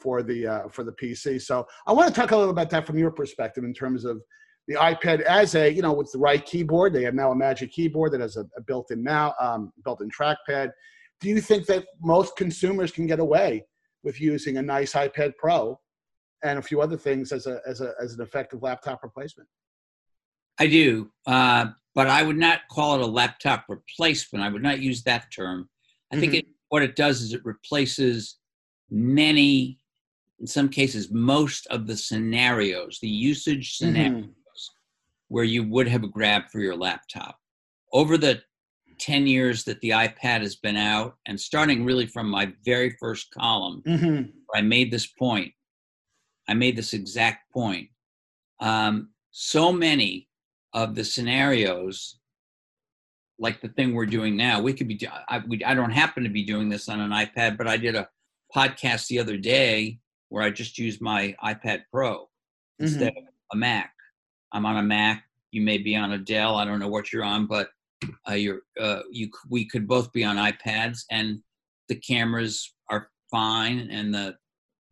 for 0.00 0.22
the 0.22 0.46
uh, 0.46 0.68
for 0.68 0.84
the 0.84 0.92
pc 0.92 1.42
so 1.42 1.66
i 1.88 1.92
want 1.92 2.06
to 2.08 2.14
talk 2.14 2.30
a 2.30 2.36
little 2.36 2.52
about 2.52 2.70
that 2.70 2.86
from 2.86 2.96
your 2.96 3.10
perspective 3.10 3.64
in 3.64 3.74
terms 3.74 4.04
of 4.04 4.22
the 4.66 4.74
ipad 4.74 5.20
as 5.22 5.54
a 5.54 5.70
you 5.70 5.82
know 5.82 5.92
with 5.92 6.10
the 6.12 6.18
right 6.18 6.44
keyboard. 6.44 6.92
They 6.92 7.02
have 7.04 7.14
now 7.14 7.32
a 7.32 7.36
magic 7.36 7.72
keyboard 7.72 8.12
that 8.12 8.20
has 8.20 8.36
a, 8.36 8.46
a 8.56 8.62
built-in 8.62 9.02
now 9.02 9.34
um, 9.40 9.72
built-in 9.84 10.10
trackpad. 10.10 10.70
Do 11.20 11.28
you 11.28 11.40
think 11.40 11.66
that 11.66 11.84
most 12.00 12.36
consumers 12.36 12.90
can 12.90 13.06
get 13.06 13.20
away 13.20 13.64
with 14.02 14.20
using 14.20 14.56
a 14.56 14.62
nice 14.62 14.92
ipad 14.94 15.32
pro 15.38 15.78
and 16.42 16.58
a 16.58 16.62
few 16.62 16.80
other 16.80 16.96
things 16.96 17.32
as 17.32 17.46
a 17.46 17.60
as 17.66 17.80
a 17.80 17.92
as 18.02 18.14
an 18.14 18.22
effective 18.22 18.62
laptop 18.62 19.02
replacement 19.02 19.48
I 20.58 20.66
do, 20.66 21.10
uh, 21.26 21.66
but 21.94 22.06
I 22.08 22.22
would 22.22 22.36
not 22.36 22.60
call 22.70 22.94
it 22.96 23.00
a 23.02 23.06
laptop 23.06 23.64
replacement. 23.68 24.44
I 24.44 24.48
would 24.48 24.62
not 24.62 24.80
use 24.80 25.02
that 25.04 25.30
term. 25.32 25.68
I 26.12 26.18
think 26.20 26.32
Mhm. 26.32 26.38
it, 26.40 26.46
what 26.68 26.82
it 26.82 26.96
does 26.96 27.22
is 27.22 27.32
it 27.32 27.44
replaces 27.44 28.38
many, 28.90 29.78
in 30.38 30.46
some 30.46 30.68
cases, 30.68 31.10
most 31.10 31.66
of 31.68 31.86
the 31.86 31.96
scenarios, 31.96 32.98
the 33.00 33.08
usage 33.08 33.76
scenarios 33.76 34.28
where 35.28 35.44
you 35.44 35.64
would 35.64 35.88
have 35.88 36.04
a 36.04 36.08
grab 36.08 36.48
for 36.50 36.60
your 36.60 36.76
laptop. 36.76 37.40
Over 37.92 38.16
the 38.18 38.42
10 38.98 39.26
years 39.26 39.64
that 39.64 39.80
the 39.80 39.90
iPad 39.90 40.40
has 40.42 40.54
been 40.56 40.76
out, 40.76 41.16
and 41.26 41.40
starting 41.40 41.84
really 41.84 42.06
from 42.06 42.28
my 42.28 42.52
very 42.64 42.90
first 43.00 43.30
column, 43.32 43.82
Mm-hmm. 43.86 44.30
I 44.54 44.60
made 44.60 44.90
this 44.92 45.06
point. 45.06 45.52
I 46.46 46.54
made 46.54 46.76
this 46.76 46.92
exact 46.92 47.50
point. 47.52 47.90
Um, 48.60 49.10
so 49.32 49.72
many 49.72 50.28
of 50.74 50.94
the 50.94 51.04
scenarios, 51.04 52.18
like 53.38 53.60
the 53.60 53.68
thing 53.68 53.94
we're 53.94 54.06
doing 54.06 54.36
now, 54.36 54.60
we 54.60 54.72
could 54.74 54.88
be. 54.88 54.94
do- 54.94 55.08
I, 55.28 55.42
we, 55.46 55.64
I 55.64 55.74
don't 55.74 55.90
happen 55.90 56.24
to 56.24 56.28
be 56.28 56.44
doing 56.44 56.68
this 56.68 56.88
on 56.88 57.00
an 57.00 57.10
iPad, 57.10 57.56
but 57.56 57.66
I 57.66 57.76
did 57.76 57.94
a 57.94 58.08
podcast 58.54 59.06
the 59.06 59.20
other 59.20 59.36
day 59.36 59.98
where 60.28 60.42
I 60.42 60.50
just 60.50 60.78
used 60.78 61.00
my 61.00 61.34
iPad 61.42 61.82
Pro 61.92 62.28
instead 62.80 63.08
of 63.16 63.24
a 63.52 63.56
Mac. 63.56 63.92
I'm 64.52 64.66
on 64.66 64.76
a 64.76 64.82
Mac. 64.82 65.24
You 65.52 65.62
may 65.62 65.78
be 65.78 65.94
on 65.96 66.12
a 66.12 66.18
Dell. 66.18 66.56
I 66.56 66.64
don't 66.64 66.80
know 66.80 66.88
what 66.88 67.12
you're 67.12 67.24
on, 67.24 67.46
but 67.46 67.70
uh, 68.28 68.34
you're 68.34 68.60
uh, 68.80 69.00
you. 69.10 69.30
We 69.48 69.66
could 69.66 69.86
both 69.86 70.12
be 70.12 70.24
on 70.24 70.36
iPads, 70.36 71.04
and 71.10 71.40
the 71.88 71.94
cameras 71.94 72.74
are 72.90 73.08
fine, 73.30 73.88
and 73.90 74.12
the 74.12 74.36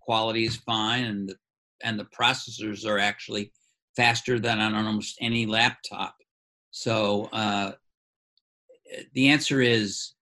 quality 0.01 0.45
is 0.45 0.57
fine, 0.57 1.05
and 1.05 1.29
the 1.29 1.37
and 1.83 1.99
the 1.99 2.07
processors 2.17 2.87
are 2.87 2.99
actually 2.99 3.53
faster 3.97 4.39
than 4.39 4.59
on 4.59 4.75
almost 4.75 5.19
any 5.21 5.47
laptop. 5.47 6.15
So 6.71 7.29
uh, 7.33 7.73
the 9.15 9.29
answer 9.29 9.61
is 9.61 10.13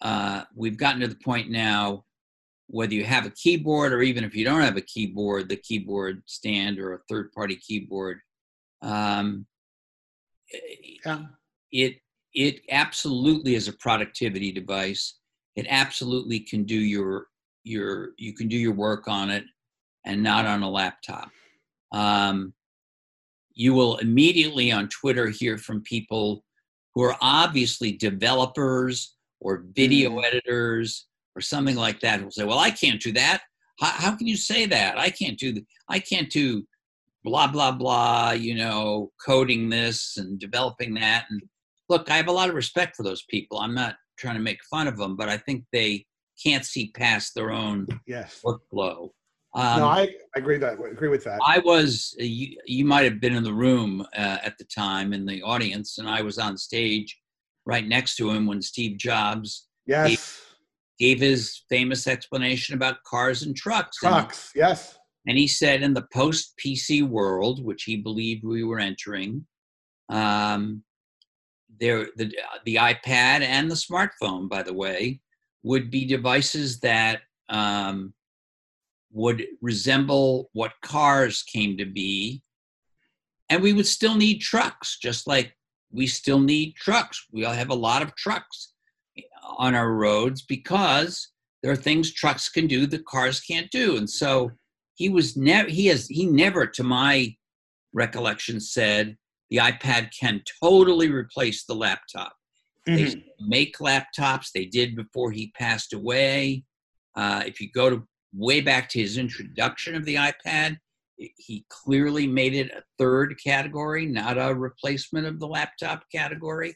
uh, 0.00 0.42
we've 0.54 0.76
gotten 0.78 1.00
to 1.00 1.08
the 1.08 1.14
point 1.16 1.50
now. 1.50 2.04
Whether 2.72 2.94
you 2.94 3.04
have 3.04 3.26
a 3.26 3.30
keyboard 3.30 3.92
or 3.92 4.00
even 4.00 4.22
if 4.22 4.36
you 4.36 4.44
don't 4.44 4.60
have 4.60 4.76
a 4.76 4.80
keyboard, 4.80 5.48
the 5.48 5.56
keyboard 5.56 6.22
stand 6.26 6.78
or 6.78 6.94
a 6.94 7.00
third-party 7.08 7.56
keyboard, 7.56 8.20
um, 8.80 9.46
Yeah. 11.04 11.26
it 11.72 11.96
it 12.32 12.62
absolutely 12.70 13.56
is 13.56 13.66
a 13.66 13.72
productivity 13.72 14.52
device. 14.52 15.18
It 15.56 15.66
absolutely 15.68 16.40
can 16.40 16.62
do 16.64 16.78
your 16.78 17.26
your 17.64 18.10
you 18.18 18.34
can 18.34 18.46
do 18.46 18.56
your 18.56 18.72
work 18.72 19.08
on 19.08 19.30
it 19.30 19.44
and 20.04 20.22
not 20.22 20.46
on 20.46 20.62
a 20.62 20.70
laptop. 20.70 21.30
Um, 21.92 22.54
you 23.60 23.74
will 23.74 23.98
immediately 23.98 24.72
on 24.72 24.88
Twitter 24.88 25.28
hear 25.28 25.58
from 25.58 25.82
people 25.82 26.42
who 26.94 27.02
are 27.02 27.14
obviously 27.20 27.92
developers 27.92 29.16
or 29.38 29.66
video 29.76 30.12
mm. 30.12 30.24
editors 30.24 31.06
or 31.36 31.42
something 31.42 31.76
like 31.76 32.00
that 32.00 32.18
who 32.18 32.24
will 32.24 32.30
say, 32.30 32.46
"Well, 32.46 32.58
I 32.58 32.70
can't 32.70 33.02
do 33.02 33.12
that. 33.12 33.42
How, 33.78 33.88
how 33.88 34.16
can 34.16 34.26
you 34.26 34.38
say 34.38 34.64
that? 34.64 34.96
I 34.98 35.10
can't 35.10 35.38
do 35.38 35.52
th- 35.52 35.66
I 35.90 35.98
can't 35.98 36.30
do 36.30 36.64
blah 37.22 37.48
blah 37.48 37.72
blah. 37.72 38.30
You 38.30 38.54
know, 38.54 39.12
coding 39.22 39.68
this 39.68 40.16
and 40.16 40.38
developing 40.38 40.94
that." 40.94 41.26
And 41.28 41.42
look, 41.90 42.10
I 42.10 42.16
have 42.16 42.28
a 42.28 42.32
lot 42.32 42.48
of 42.48 42.54
respect 42.54 42.96
for 42.96 43.02
those 43.02 43.24
people. 43.28 43.58
I'm 43.58 43.74
not 43.74 43.96
trying 44.16 44.36
to 44.36 44.40
make 44.40 44.64
fun 44.70 44.88
of 44.88 44.96
them, 44.96 45.16
but 45.16 45.28
I 45.28 45.36
think 45.36 45.64
they 45.70 46.06
can't 46.42 46.64
see 46.64 46.92
past 46.92 47.34
their 47.34 47.50
own 47.50 47.86
Yes. 48.06 48.40
workflow. 48.42 49.10
Um, 49.54 49.80
no, 49.80 49.86
I 49.86 50.14
agree 50.36 50.58
that 50.58 50.74
agree 50.74 51.08
with 51.08 51.24
that. 51.24 51.40
I 51.44 51.58
was, 51.58 52.14
uh, 52.20 52.24
you, 52.24 52.56
you 52.66 52.84
might 52.84 53.02
have 53.02 53.20
been 53.20 53.34
in 53.34 53.42
the 53.42 53.52
room 53.52 54.06
uh, 54.16 54.38
at 54.44 54.56
the 54.58 54.64
time 54.64 55.12
in 55.12 55.26
the 55.26 55.42
audience, 55.42 55.98
and 55.98 56.08
I 56.08 56.22
was 56.22 56.38
on 56.38 56.56
stage 56.56 57.18
right 57.66 57.86
next 57.86 58.16
to 58.16 58.30
him 58.30 58.46
when 58.46 58.62
Steve 58.62 58.96
Jobs 58.96 59.66
yes. 59.86 60.40
gave 61.00 61.18
his 61.18 61.64
famous 61.68 62.06
explanation 62.06 62.76
about 62.76 63.02
cars 63.04 63.42
and 63.42 63.56
trucks. 63.56 63.98
And- 64.02 64.12
Trucks, 64.12 64.52
yes. 64.54 64.98
and 65.26 65.36
he 65.36 65.48
said 65.48 65.82
in 65.82 65.94
the 65.94 66.06
post 66.12 66.54
PC 66.64 67.06
world, 67.06 67.64
which 67.64 67.82
he 67.82 67.96
believed 67.96 68.44
we 68.44 68.62
were 68.62 68.78
entering, 68.78 69.44
um, 70.10 70.84
there 71.80 72.06
the 72.16 72.32
the 72.64 72.76
iPad 72.76 73.42
and 73.42 73.70
the 73.70 73.74
smartphone, 73.74 74.48
by 74.48 74.62
the 74.62 74.74
way, 74.74 75.20
would 75.64 75.90
be 75.90 76.04
devices 76.04 76.78
that 76.80 77.22
um, 77.48 78.12
would 79.12 79.44
resemble 79.60 80.50
what 80.52 80.72
cars 80.82 81.42
came 81.42 81.76
to 81.78 81.84
be, 81.84 82.42
and 83.48 83.62
we 83.62 83.72
would 83.72 83.86
still 83.86 84.14
need 84.14 84.38
trucks, 84.38 84.98
just 84.98 85.26
like 85.26 85.56
we 85.90 86.06
still 86.06 86.38
need 86.38 86.74
trucks. 86.76 87.26
We 87.32 87.44
all 87.44 87.52
have 87.52 87.70
a 87.70 87.74
lot 87.74 88.02
of 88.02 88.14
trucks 88.14 88.74
on 89.58 89.74
our 89.74 89.92
roads 89.92 90.42
because 90.42 91.28
there 91.62 91.72
are 91.72 91.76
things 91.76 92.12
trucks 92.12 92.48
can 92.48 92.66
do 92.66 92.86
that 92.86 93.04
cars 93.06 93.40
can't 93.40 93.70
do, 93.70 93.96
and 93.96 94.08
so 94.08 94.50
he 94.94 95.08
was 95.08 95.36
never 95.36 95.68
he 95.68 95.86
has 95.86 96.06
he 96.06 96.26
never 96.26 96.66
to 96.66 96.82
my 96.84 97.34
recollection 97.92 98.60
said 98.60 99.16
the 99.50 99.56
ipad 99.56 100.10
can 100.18 100.42
totally 100.62 101.10
replace 101.10 101.64
the 101.64 101.74
laptop. 101.74 102.32
They 102.86 103.04
Mhm. 103.06 103.24
make 103.40 103.78
laptops. 103.78 104.52
They 104.52 104.64
did 104.64 104.94
before 104.94 105.32
he 105.32 105.50
passed 105.52 105.92
away. 105.92 106.64
Uh, 107.16 107.42
if 107.46 107.60
you 107.60 107.70
go 107.70 107.90
to 107.90 108.06
way 108.32 108.60
back 108.60 108.88
to 108.88 109.00
his 109.00 109.18
introduction 109.18 109.94
of 109.94 110.04
the 110.04 110.14
ipad 110.14 110.78
he 111.16 111.66
clearly 111.68 112.26
made 112.26 112.54
it 112.54 112.70
a 112.70 112.82
third 112.98 113.34
category 113.42 114.06
not 114.06 114.38
a 114.38 114.54
replacement 114.54 115.26
of 115.26 115.38
the 115.38 115.46
laptop 115.46 116.04
category 116.10 116.74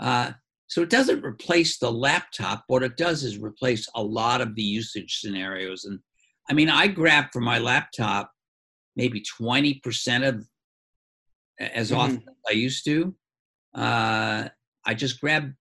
uh, 0.00 0.32
so 0.66 0.82
it 0.82 0.90
doesn't 0.90 1.24
replace 1.24 1.78
the 1.78 1.90
laptop 1.90 2.64
what 2.66 2.82
it 2.82 2.96
does 2.96 3.22
is 3.24 3.38
replace 3.38 3.88
a 3.94 4.02
lot 4.02 4.40
of 4.40 4.54
the 4.54 4.62
usage 4.62 5.18
scenarios 5.20 5.84
and 5.84 5.98
I 6.48 6.52
mean, 6.52 6.68
I 6.68 6.88
grab 6.88 7.26
for 7.32 7.40
my 7.40 7.60
laptop 7.60 8.32
maybe 8.96 9.22
20% 9.40 10.24
of 10.24 10.44
as 11.60 11.92
Mhm. 11.92 11.96
often 11.96 12.28
as 12.28 12.34
I 12.48 12.52
used 12.54 12.84
to. 12.86 13.16
Uh, 13.72 14.48
I 14.84 14.94
just 14.94 15.20
grab 15.20 15.54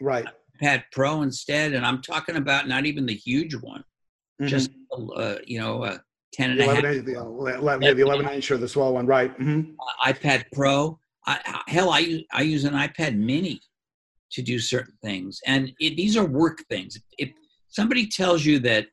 Right. 0.00 0.26
Pad 0.60 0.86
Pro 0.90 1.22
instead, 1.22 1.72
and 1.72 1.86
I'm 1.86 2.02
talking 2.02 2.34
about 2.34 2.66
not 2.66 2.84
even 2.84 3.06
the 3.06 3.14
huge 3.14 3.54
one, 3.54 3.84
Mhm. 4.40 4.48
just 4.48 4.70
uh, 5.16 5.36
you 5.46 5.58
know, 5.58 5.84
a 5.84 6.02
10 6.32 6.50
and 6.50 6.60
the 6.60 6.64
a 6.64 6.74
half 6.74 6.84
11 6.84 6.96
inch, 6.96 7.06
the, 7.06 7.14
11, 7.14 7.82
yeah, 7.82 7.92
the 7.92 8.02
11 8.02 8.28
inch 8.28 8.50
or 8.50 8.56
the 8.56 8.68
small 8.68 8.94
one, 8.94 9.06
right? 9.06 9.30
hmm 9.32 9.62
iPad 10.04 10.44
Pro. 10.52 10.98
I, 11.26 11.62
hell, 11.68 11.90
I 11.90 12.00
use 12.00 12.24
I 12.32 12.42
use 12.42 12.64
an 12.64 12.74
iPad 12.74 13.16
Mini 13.16 13.60
to 14.32 14.42
do 14.42 14.58
certain 14.58 14.94
things, 15.02 15.40
and 15.46 15.72
it, 15.78 15.96
these 15.96 16.16
are 16.16 16.24
work 16.24 16.58
things. 16.68 16.98
If 17.18 17.30
somebody 17.68 18.06
tells 18.06 18.44
you 18.44 18.58
that 18.60 18.86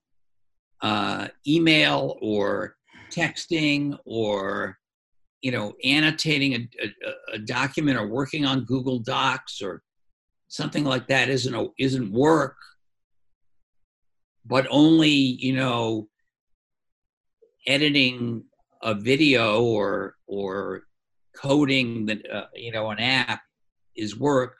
uh, 0.81 1.27
email 1.45 2.17
or 2.21 2.75
texting 3.13 3.97
or 4.05 4.77
you 5.41 5.51
know 5.51 5.73
annotating 5.83 6.53
a, 6.53 6.69
a, 6.85 7.35
a 7.35 7.39
document 7.39 7.99
or 7.99 8.07
working 8.07 8.45
on 8.45 8.63
Google 8.63 8.99
Docs 8.99 9.61
or 9.61 9.83
something 10.47 10.83
like 10.85 11.07
that 11.07 11.29
isn't 11.29 11.53
a, 11.53 11.67
isn't 11.79 12.11
work, 12.11 12.55
but 14.45 14.67
only 14.69 15.09
you 15.09 15.53
know 15.53 16.07
editing 17.67 18.43
a 18.81 18.93
video 18.93 19.63
or 19.63 20.15
or 20.27 20.83
coding 21.35 22.05
that 22.05 22.29
uh, 22.31 22.45
you 22.55 22.71
know 22.71 22.89
an 22.89 22.99
app 22.99 23.41
is 23.95 24.17
work 24.17 24.57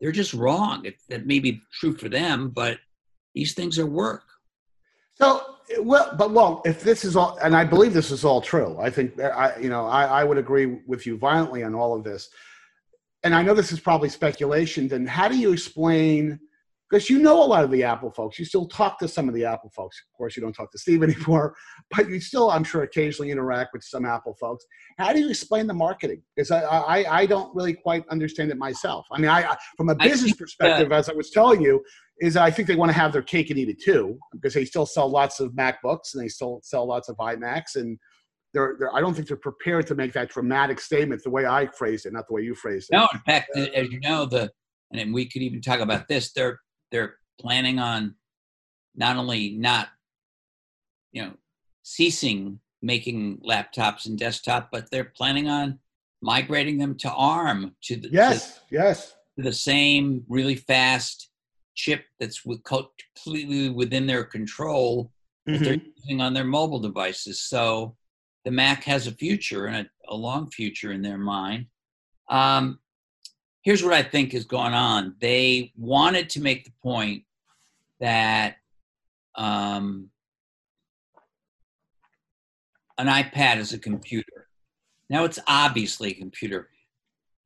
they're 0.00 0.12
just 0.12 0.34
wrong 0.34 0.84
it, 0.84 0.96
that 1.08 1.26
may 1.26 1.38
be 1.38 1.60
true 1.80 1.94
for 1.94 2.08
them 2.08 2.50
but 2.50 2.78
these 3.34 3.54
things 3.54 3.78
are 3.78 3.86
work 3.86 4.22
So, 5.18 5.56
well, 5.80 6.14
but 6.16 6.30
well, 6.30 6.62
if 6.64 6.82
this 6.82 7.04
is 7.04 7.16
all, 7.16 7.38
and 7.42 7.56
I 7.56 7.64
believe 7.64 7.94
this 7.94 8.10
is 8.10 8.24
all 8.24 8.40
true, 8.40 8.78
I 8.78 8.90
think 8.90 9.18
I, 9.20 9.56
you 9.58 9.68
know, 9.70 9.86
I, 9.86 10.04
I 10.20 10.24
would 10.24 10.38
agree 10.38 10.78
with 10.86 11.06
you 11.06 11.16
violently 11.16 11.64
on 11.64 11.74
all 11.74 11.96
of 11.96 12.04
this. 12.04 12.28
And 13.24 13.34
I 13.34 13.42
know 13.42 13.54
this 13.54 13.72
is 13.72 13.80
probably 13.80 14.10
speculation. 14.10 14.88
Then 14.88 15.06
how 15.06 15.28
do 15.28 15.36
you 15.38 15.52
explain? 15.52 16.38
Because 16.88 17.10
you 17.10 17.18
know 17.18 17.42
a 17.42 17.44
lot 17.44 17.64
of 17.64 17.70
the 17.70 17.82
Apple 17.82 18.10
folks, 18.10 18.38
you 18.38 18.44
still 18.44 18.66
talk 18.66 18.98
to 19.00 19.08
some 19.08 19.28
of 19.28 19.34
the 19.34 19.44
Apple 19.44 19.70
folks. 19.74 20.00
Of 20.08 20.16
course, 20.16 20.36
you 20.36 20.42
don't 20.42 20.52
talk 20.52 20.70
to 20.72 20.78
Steve 20.78 21.02
anymore, 21.02 21.54
but 21.90 22.08
you 22.08 22.20
still, 22.20 22.50
I'm 22.50 22.64
sure, 22.64 22.82
occasionally 22.82 23.30
interact 23.30 23.70
with 23.72 23.82
some 23.82 24.04
Apple 24.04 24.36
folks. 24.40 24.64
How 24.98 25.12
do 25.12 25.20
you 25.20 25.28
explain 25.28 25.66
the 25.66 25.74
marketing? 25.74 26.22
Because 26.34 26.50
I, 26.50 26.62
I, 26.62 27.20
I 27.20 27.26
don't 27.26 27.54
really 27.54 27.74
quite 27.74 28.04
understand 28.08 28.50
it 28.50 28.56
myself. 28.56 29.06
I 29.10 29.18
mean, 29.18 29.30
I, 29.30 29.50
I 29.50 29.56
from 29.76 29.88
a 29.88 29.94
business 29.94 30.32
uh, 30.32 30.36
perspective, 30.36 30.92
as 30.92 31.08
I 31.08 31.12
was 31.12 31.30
telling 31.30 31.60
you, 31.60 31.82
is 32.20 32.36
I 32.36 32.50
think 32.50 32.68
they 32.68 32.76
want 32.76 32.90
to 32.90 32.98
have 32.98 33.12
their 33.12 33.22
cake 33.22 33.50
and 33.50 33.58
eat 33.58 33.68
it 33.68 33.82
too, 33.82 34.18
because 34.32 34.54
they 34.54 34.64
still 34.64 34.86
sell 34.86 35.08
lots 35.08 35.40
of 35.40 35.52
MacBooks 35.52 36.14
and 36.14 36.22
they 36.22 36.28
still 36.28 36.60
sell 36.62 36.86
lots 36.86 37.08
of 37.08 37.16
iMacs, 37.16 37.74
and 37.74 37.98
they're, 38.54 38.76
they're 38.78 38.94
I 38.94 39.00
don't 39.00 39.14
think 39.14 39.28
they're 39.28 39.36
prepared 39.36 39.86
to 39.88 39.94
make 39.94 40.12
that 40.12 40.30
dramatic 40.30 40.80
statement 40.80 41.22
the 41.22 41.30
way 41.30 41.46
I 41.46 41.66
phrased 41.66 42.06
it, 42.06 42.12
not 42.12 42.26
the 42.28 42.34
way 42.34 42.42
you 42.42 42.54
phrased 42.54 42.88
it. 42.90 42.96
no 42.96 43.08
in 43.12 43.20
fact 43.20 43.50
as 43.56 43.90
you 43.90 44.00
know 44.00 44.24
the 44.24 44.50
and 44.92 45.12
we 45.12 45.28
could 45.28 45.42
even 45.42 45.60
talk 45.60 45.80
about 45.80 46.08
this 46.08 46.32
they're 46.32 46.58
they're 46.90 47.16
planning 47.40 47.78
on 47.78 48.14
not 48.94 49.16
only 49.16 49.50
not 49.50 49.88
you 51.12 51.22
know 51.22 51.32
ceasing 51.82 52.58
making 52.82 53.38
laptops 53.38 54.06
and 54.06 54.18
desktop 54.18 54.68
but 54.70 54.90
they're 54.90 55.12
planning 55.16 55.48
on 55.48 55.78
migrating 56.22 56.78
them 56.78 56.96
to 56.96 57.10
arm 57.12 57.74
to 57.82 57.96
the 57.96 58.08
to 58.08 58.14
Yes, 58.14 58.60
yes. 58.70 59.14
the 59.36 59.52
same 59.52 60.24
really 60.28 60.56
fast 60.56 61.30
chip 61.74 62.04
that's 62.18 62.44
with, 62.44 62.62
completely 62.64 63.68
within 63.68 64.06
their 64.06 64.24
control 64.24 65.12
that 65.46 65.62
they're 65.62 65.74
Mhm. 65.74 65.92
using 65.96 66.20
on 66.20 66.32
their 66.32 66.44
mobile 66.44 66.80
devices. 66.80 67.40
So 67.40 67.96
the 68.44 68.50
Mac 68.50 68.84
has 68.84 69.06
a 69.06 69.12
future 69.12 69.66
and 69.66 69.86
a, 70.08 70.14
a 70.14 70.16
long 70.16 70.50
future 70.50 70.92
in 70.92 71.02
their 71.02 71.18
mind. 71.18 71.66
Um, 72.28 72.80
here's 73.66 73.82
what 73.82 73.92
I 73.92 74.04
think 74.04 74.32
is 74.32 74.44
going 74.44 74.74
on. 74.74 75.16
They 75.20 75.72
wanted 75.76 76.30
to 76.30 76.40
make 76.40 76.64
the 76.64 76.72
point 76.84 77.24
that 77.98 78.58
um, 79.34 80.08
an 82.96 83.08
iPad 83.08 83.56
is 83.56 83.72
a 83.72 83.78
computer. 83.80 84.46
Now 85.10 85.24
it's 85.24 85.40
obviously 85.48 86.12
a 86.12 86.14
computer. 86.14 86.68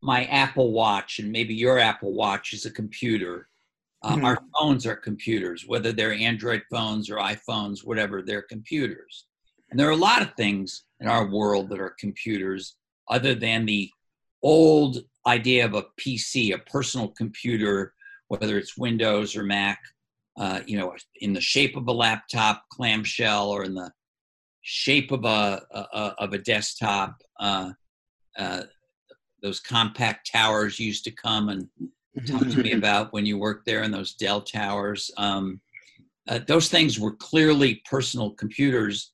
My 0.02 0.26
Apple 0.26 0.72
Watch 0.72 1.20
and 1.20 1.32
maybe 1.32 1.54
your 1.54 1.78
Apple 1.78 2.12
Watch 2.12 2.52
is 2.52 2.66
a 2.66 2.70
computer. 2.70 3.48
Uh, 4.02 4.16
Mhm. 4.16 4.24
Our 4.24 4.38
phones 4.58 4.84
are 4.84 4.96
computers, 4.96 5.66
whether 5.66 5.90
they're 5.90 6.12
Android 6.12 6.64
phones 6.70 7.08
or 7.08 7.16
iPhones, 7.16 7.82
whatever, 7.82 8.20
they're 8.20 8.42
computers. 8.42 9.24
And 9.70 9.80
there 9.80 9.88
are 9.88 9.92
a 9.92 9.96
lot 10.10 10.20
of 10.20 10.34
things 10.34 10.84
in 11.00 11.08
our 11.08 11.26
world 11.26 11.70
that 11.70 11.80
are 11.80 11.96
computers 11.98 12.76
other 13.08 13.34
than 13.34 13.64
the 13.64 13.90
old 14.42 15.04
idea 15.26 15.64
of 15.64 15.74
a 15.74 15.84
PC, 15.98 16.54
a 16.54 16.58
personal 16.58 17.08
computer, 17.08 17.94
whether 18.28 18.58
it's 18.58 18.76
Windows 18.76 19.36
or 19.36 19.42
Mac, 19.42 19.80
uh, 20.38 20.60
you 20.66 20.78
know, 20.78 20.94
in 21.20 21.32
the 21.32 21.40
shape 21.40 21.76
of 21.76 21.88
a 21.88 21.92
laptop 21.92 22.64
clamshell 22.70 23.50
or 23.50 23.64
in 23.64 23.74
the 23.74 23.92
shape 24.62 25.10
of 25.10 25.24
a, 25.24 25.62
a, 25.72 26.14
of 26.18 26.32
a 26.32 26.38
desktop. 26.38 27.20
Uh, 27.38 27.70
uh, 28.38 28.62
those 29.42 29.60
compact 29.60 30.30
towers 30.30 30.78
used 30.78 31.04
to 31.04 31.10
come 31.10 31.48
and 31.48 31.68
talk 32.26 32.48
to 32.48 32.62
me 32.62 32.72
about 32.80 33.12
when 33.12 33.26
you 33.26 33.38
worked 33.38 33.66
there 33.66 33.82
in 33.82 33.90
those 33.90 34.14
Dell 34.14 34.40
towers. 34.40 35.10
Um, 35.16 35.60
uh, 36.28 36.40
those 36.46 36.68
things 36.68 37.00
were 37.00 37.14
clearly 37.16 37.82
personal 37.88 38.30
computers. 38.30 39.12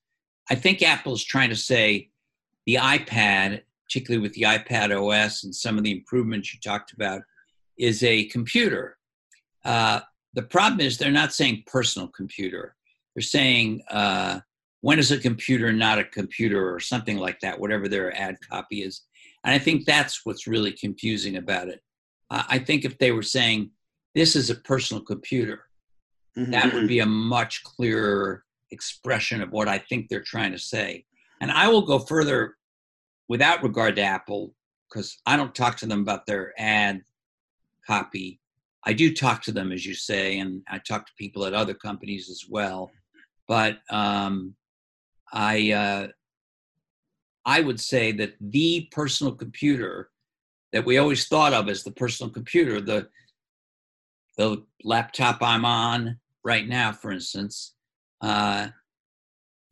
I 0.51 0.55
think 0.55 0.83
Apple's 0.83 1.25
trying 1.25 1.51
to 1.51 1.57
say 1.57 2.11
the 2.67 2.75
iPad, 2.77 3.63
particularly 3.87 4.23
with 4.23 4.33
the 4.35 4.43
iPad 4.43 4.91
OS 4.91 5.45
and 5.45 5.55
some 5.55 5.79
of 5.79 5.85
the 5.85 5.93
improvements 5.93 6.53
you 6.53 6.61
talked 6.61 6.93
about, 6.93 7.23
is 7.79 8.03
a 8.03 8.25
computer. 8.27 8.97
Uh, 9.65 10.01
the 10.35 10.43
problem 10.43 10.81
is 10.81 10.99
they're 10.99 11.11
not 11.11 11.33
saying 11.33 11.63
personal 11.67 12.09
computer. 12.09 12.75
They're 13.15 13.23
saying 13.23 13.83
uh, 13.91 14.41
when 14.81 14.99
is 14.99 15.11
a 15.13 15.19
computer 15.19 15.73
not 15.73 15.99
a 15.99 16.05
computer 16.05 16.73
or 16.75 16.81
something 16.81 17.17
like 17.17 17.41
that, 17.41 17.59
whatever 17.59 17.89
their 17.89 18.15
ad 18.21 18.37
copy 18.51 18.83
is. 18.83 19.03
And 19.45 19.55
I 19.55 19.59
think 19.59 19.85
that's 19.87 20.25
what's 20.25 20.47
really 20.47 20.73
confusing 20.73 21.37
about 21.37 21.69
it. 21.69 21.81
Uh, 22.31 22.43
I 22.49 22.59
think 22.59 22.85
if 22.85 22.99
they 22.99 23.13
were 23.13 23.23
saying 23.23 23.71
this 24.15 24.35
is 24.35 24.51
a 24.51 24.55
personal 24.57 25.03
computer, 25.03 25.65
Mhm. 26.37 26.51
that 26.51 26.75
would 26.75 26.89
be 26.89 26.99
a 26.99 27.07
much 27.07 27.63
clearer 27.63 28.45
expression 28.71 29.41
of 29.41 29.53
what 29.53 29.69
I 29.69 29.79
think 29.79 30.09
they're 30.09 30.21
trying 30.23 30.53
to 30.53 30.59
say. 30.59 31.07
And 31.41 31.51
I 31.51 31.69
will 31.69 31.83
go 31.87 31.99
further 31.99 32.56
without 33.29 33.63
regard 33.63 33.97
to 33.97 34.03
Apple 34.03 34.55
because 34.89 35.19
I 35.27 35.37
don't 35.37 35.55
talk 35.55 35.77
to 35.79 35.87
them 35.87 36.01
about 36.01 36.27
their 36.27 36.53
ad 36.59 37.03
copy. 37.87 38.41
I 38.85 38.93
do 38.93 39.13
talk 39.13 39.43
to 39.43 39.53
them, 39.53 39.73
as 39.73 39.85
you 39.85 39.95
say, 39.95 40.39
and 40.39 40.63
I 40.69 40.79
talk 40.79 41.07
to 41.07 41.13
people 41.19 41.45
at 41.45 41.55
other 41.55 41.75
companies 41.75 42.31
as 42.31 42.45
well. 42.49 42.91
But 43.49 43.79
um, 43.91 44.55
I, 45.33 45.73
uh, 45.73 46.09
I 47.45 47.61
would 47.61 47.81
say 47.81 48.13
that 48.13 48.35
the 48.41 48.89
personal 48.93 49.35
computer 49.35 50.11
that 50.73 50.85
we 50.85 50.99
always 50.99 51.27
thought 51.27 51.53
of 51.53 51.69
as 51.69 51.83
the 51.83 51.93
personal 51.93 52.31
computer, 52.31 52.81
the 52.81 53.09
the 54.37 54.63
laptop 54.85 55.39
I'm 55.41 55.65
on, 55.65 56.19
right 56.45 56.69
now, 56.69 56.93
for 56.93 57.11
instance, 57.11 57.75
uh, 58.21 58.69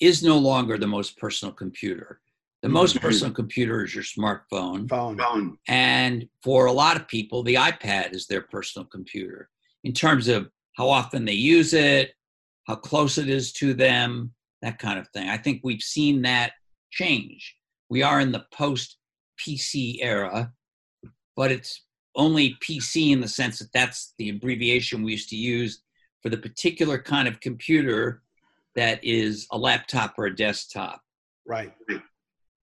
is 0.01 0.23
no 0.23 0.39
longer 0.39 0.79
the 0.79 0.87
most 0.87 1.19
personal 1.19 1.53
computer. 1.53 2.21
The 2.65 2.71
most 2.71 2.99
personal 2.99 3.31
computer 3.31 3.85
is 3.85 3.95
your 3.95 4.05
smartphone. 4.05 4.89
Phone. 4.89 5.19
Phone. 5.19 5.59
And 5.69 6.27
for 6.43 6.65
a 6.65 6.73
lot 6.73 6.97
of 6.97 7.07
people, 7.07 7.43
the 7.43 7.57
iPad 7.57 8.15
is 8.15 8.27
their 8.27 8.41
personal 8.41 8.87
computer 8.87 9.51
in 9.85 9.93
terms 9.93 10.29
of 10.29 10.49
how 10.73 10.89
often 10.89 11.27
they 11.27 11.35
use 11.35 11.75
it, 11.75 12.15
how 12.67 12.77
close 12.77 13.19
it 13.19 13.29
is 13.29 13.53
to 13.53 13.75
them, 13.75 14.33
that 14.63 14.79
kind 14.79 14.99
of 14.99 15.07
thing. 15.09 15.29
I 15.29 15.37
think 15.37 15.61
we've 15.63 15.83
seen 15.83 16.23
that 16.23 16.53
change. 16.91 17.55
We 17.91 18.03
are 18.03 18.19
in 18.19 18.33
the 18.33 18.47
post 18.51 18.97
PC 19.39 19.99
era, 20.01 20.51
but 21.37 21.53
it's 21.53 21.83
only 22.17 22.57
PC 22.67 23.13
in 23.13 23.21
the 23.21 23.29
sense 23.29 23.59
that 23.59 23.75
that's 23.75 24.15
the 24.17 24.31
abbreviation 24.31 25.03
we 25.03 25.13
used 25.13 25.29
to 25.29 25.37
use 25.37 25.83
for 26.23 26.31
the 26.31 26.39
particular 26.39 26.97
kind 26.97 27.29
of 27.29 27.41
computer 27.41 28.23
that 28.75 29.05
is 29.05 29.47
a 29.53 29.59
laptop 29.59 30.15
or 30.17 30.25
a 30.25 30.35
desktop. 30.35 31.03
Right. 31.47 31.75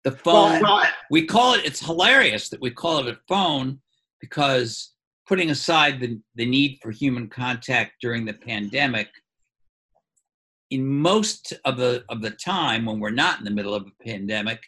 The 0.07 0.15
phone 0.15 0.61
Well, 0.61 0.87
we 1.11 1.25
call 1.25 1.55
it 1.55 1.65
it's 1.65 1.85
hilarious 1.85 2.47
that 2.47 2.61
we 2.61 2.71
call 2.71 2.99
it 2.99 3.13
a 3.13 3.19
phone 3.27 3.81
because 4.21 4.93
putting 5.27 5.49
aside 5.49 5.99
the, 5.99 6.17
the 6.35 6.45
need 6.45 6.79
for 6.81 6.91
human 6.91 7.27
contact 7.27 7.95
during 8.01 8.23
the 8.23 8.31
pandemic 8.31 9.09
in 10.69 10.85
most 10.87 11.51
of 11.65 11.75
the 11.75 12.05
of 12.07 12.21
the 12.21 12.31
time 12.31 12.85
when 12.85 13.01
we're 13.01 13.09
not 13.09 13.39
in 13.39 13.43
the 13.43 13.51
middle 13.51 13.73
of 13.73 13.85
a 13.85 14.03
pandemic 14.05 14.63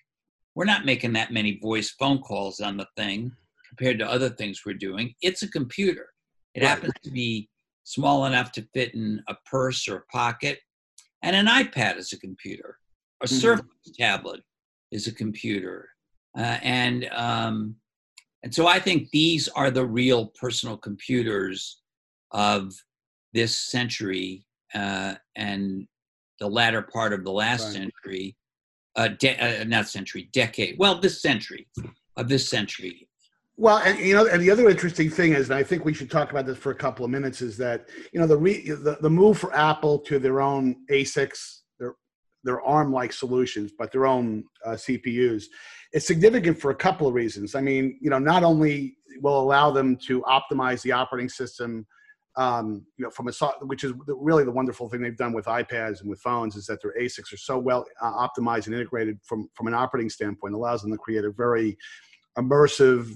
we're 0.55 0.65
not 0.65 0.83
making 0.83 1.13
that 1.13 1.31
many 1.31 1.57
voice 1.59 1.91
phone 1.91 2.19
calls 2.19 2.59
on 2.59 2.75
the 2.75 2.87
thing 2.97 3.31
compared 3.69 3.97
to 3.97 4.11
other 4.11 4.27
things 4.29 4.63
we're 4.65 4.73
doing 4.73 5.13
it's 5.21 5.41
a 5.41 5.47
computer 5.47 6.07
it 6.53 6.63
Right. 6.63 6.67
happens 6.67 6.93
to 7.01 7.11
be 7.11 7.47
small 7.85 8.25
enough 8.25 8.51
to 8.51 8.67
fit 8.73 8.93
in 8.93 9.23
a 9.29 9.35
purse 9.45 9.87
or 9.87 9.95
a 9.99 10.05
pocket 10.11 10.59
and 11.23 11.33
an 11.33 11.45
ipad 11.45 11.95
is 11.97 12.11
a 12.11 12.19
computer 12.19 12.77
a 13.21 13.25
Mhm. 13.25 13.39
surface 13.39 13.91
tablet 13.97 14.41
is 14.91 15.07
a 15.07 15.11
computer 15.11 15.89
uh, 16.37 16.57
and 16.61 17.09
um, 17.11 17.75
and 18.43 18.53
so 18.53 18.67
I 18.67 18.79
think 18.79 19.09
these 19.11 19.47
are 19.49 19.71
the 19.71 19.85
real 19.85 20.27
personal 20.39 20.77
computers 20.77 21.81
of 22.31 22.73
this 23.33 23.57
century 23.57 24.45
uh, 24.73 25.15
and 25.35 25.87
the 26.39 26.47
latter 26.47 26.81
part 26.81 27.13
of 27.13 27.23
the 27.23 27.31
last 27.31 27.65
Right. 27.65 27.73
century, 27.73 28.37
uh, 28.95 29.09
de- 29.09 29.61
uh, 29.61 29.63
not 29.65 29.89
century, 29.89 30.29
decade. 30.31 30.77
Well, 30.79 30.99
this 30.99 31.21
century 31.21 31.67
of 32.15 32.29
this 32.29 32.47
century. 32.47 33.07
Well, 33.57 33.79
and 33.79 33.99
you 33.99 34.13
know, 34.13 34.25
and 34.27 34.41
the 34.41 34.51
other 34.51 34.69
interesting 34.69 35.09
thing 35.09 35.33
is, 35.33 35.49
and 35.49 35.59
I 35.59 35.63
think 35.63 35.83
we 35.83 35.93
should 35.93 36.09
talk 36.09 36.31
about 36.31 36.45
this 36.45 36.57
for 36.57 36.71
a 36.71 36.75
couple 36.75 37.03
of 37.03 37.11
minutes, 37.11 37.41
is 37.41 37.57
that 37.57 37.89
you 38.13 38.19
know 38.19 38.27
the 38.27 38.37
re, 38.37 38.61
the, 38.69 38.97
the 39.01 39.09
move 39.09 39.37
for 39.37 39.53
Apple 39.53 39.99
to 39.99 40.17
their 40.17 40.39
own 40.39 40.77
ASICs, 40.89 41.58
their 42.43 42.59
their 42.59 42.61
ARM-like 42.61 43.13
solutions, 43.13 43.71
but 43.77 43.91
their 43.91 44.05
own 44.05 44.43
uh, 44.65 44.71
CPUs, 44.71 45.45
It's 45.91 46.05
significant 46.05 46.59
for 46.59 46.71
a 46.71 46.75
couple 46.75 47.07
of 47.07 47.13
reasons. 47.13 47.55
I 47.55 47.61
mean, 47.61 47.97
you 48.01 48.09
know, 48.09 48.19
not 48.19 48.43
only 48.43 48.97
will 49.21 49.39
allow 49.39 49.71
them 49.71 49.97
to 50.07 50.21
optimize 50.21 50.81
the 50.81 50.91
operating 50.91 51.29
system, 51.29 51.85
um, 52.35 52.85
you 52.97 53.03
know, 53.03 53.11
from 53.11 53.27
a 53.27 53.31
which 53.65 53.83
is 53.83 53.93
really 54.07 54.45
the 54.45 54.51
wonderful 54.51 54.87
thing 54.87 55.01
they've 55.01 55.17
done 55.17 55.33
with 55.33 55.45
iPads 55.45 56.01
and 56.01 56.09
with 56.09 56.21
phones 56.21 56.55
is 56.55 56.65
that 56.67 56.81
their 56.81 56.93
ASICs 56.99 57.33
are 57.33 57.37
so 57.37 57.57
well 57.57 57.85
uh, 58.01 58.27
optimized 58.27 58.67
and 58.67 58.75
integrated 58.75 59.19
from 59.23 59.49
from 59.55 59.67
an 59.67 59.73
operating 59.73 60.09
standpoint, 60.09 60.53
allows 60.53 60.81
them 60.81 60.91
to 60.91 60.97
create 60.97 61.25
a 61.25 61.31
very 61.31 61.77
immersive 62.37 63.15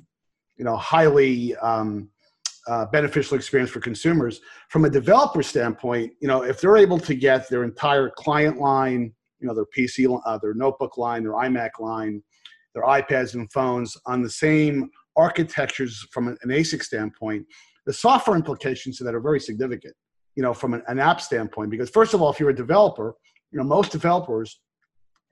you 0.58 0.66
know 0.66 0.76
highly 0.76 1.56
um, 1.58 2.10
uh, 2.68 2.86
beneficial 2.86 3.36
experience 3.36 3.70
for 3.70 3.80
consumers. 3.80 4.40
From 4.70 4.86
a 4.86 4.90
developer 4.90 5.44
standpoint 5.44 6.14
you 6.20 6.28
know 6.28 6.44
if 6.44 6.60
they're 6.60 6.78
able 6.78 7.00
to 7.00 7.16
get 7.16 7.50
their 7.50 7.64
entire 7.64 8.10
client 8.10 8.60
line 8.60 9.14
you 9.40 9.48
know 9.48 9.54
their 9.54 9.66
pc 9.78 10.22
uh, 10.26 10.38
their 10.38 10.54
notebook 10.54 10.98
line 10.98 11.24
their 11.24 11.34
imac 11.34 11.72
line 11.80 12.24
their 12.74 12.84
ipads 12.84 13.34
and 13.36 13.52
phones 13.52 13.96
on 14.06 14.22
the 14.22 14.30
same 14.30 14.90
architectures 15.16 16.08
from 16.12 16.28
an, 16.30 16.38
asic 16.48 16.82
standpoint 16.82 17.46
the 17.86 17.94
software 17.94 18.36
implications 18.36 19.00
of 19.00 19.06
that 19.06 19.14
are 19.14 19.20
very 19.20 19.40
significant 19.40 19.94
you 20.36 20.42
know 20.42 20.54
from 20.54 20.74
an, 20.74 20.82
an 20.88 21.00
app 21.00 21.22
standpoint. 21.22 21.70
Because 21.70 21.90
first 21.90 22.14
of 22.14 22.22
all 22.22 22.32
if 22.32 22.40
you're 22.40 22.50
a 22.50 22.56
developer 22.56 23.16
you 23.52 23.58
know 23.58 23.64
most 23.64 23.92
developers 23.92 24.60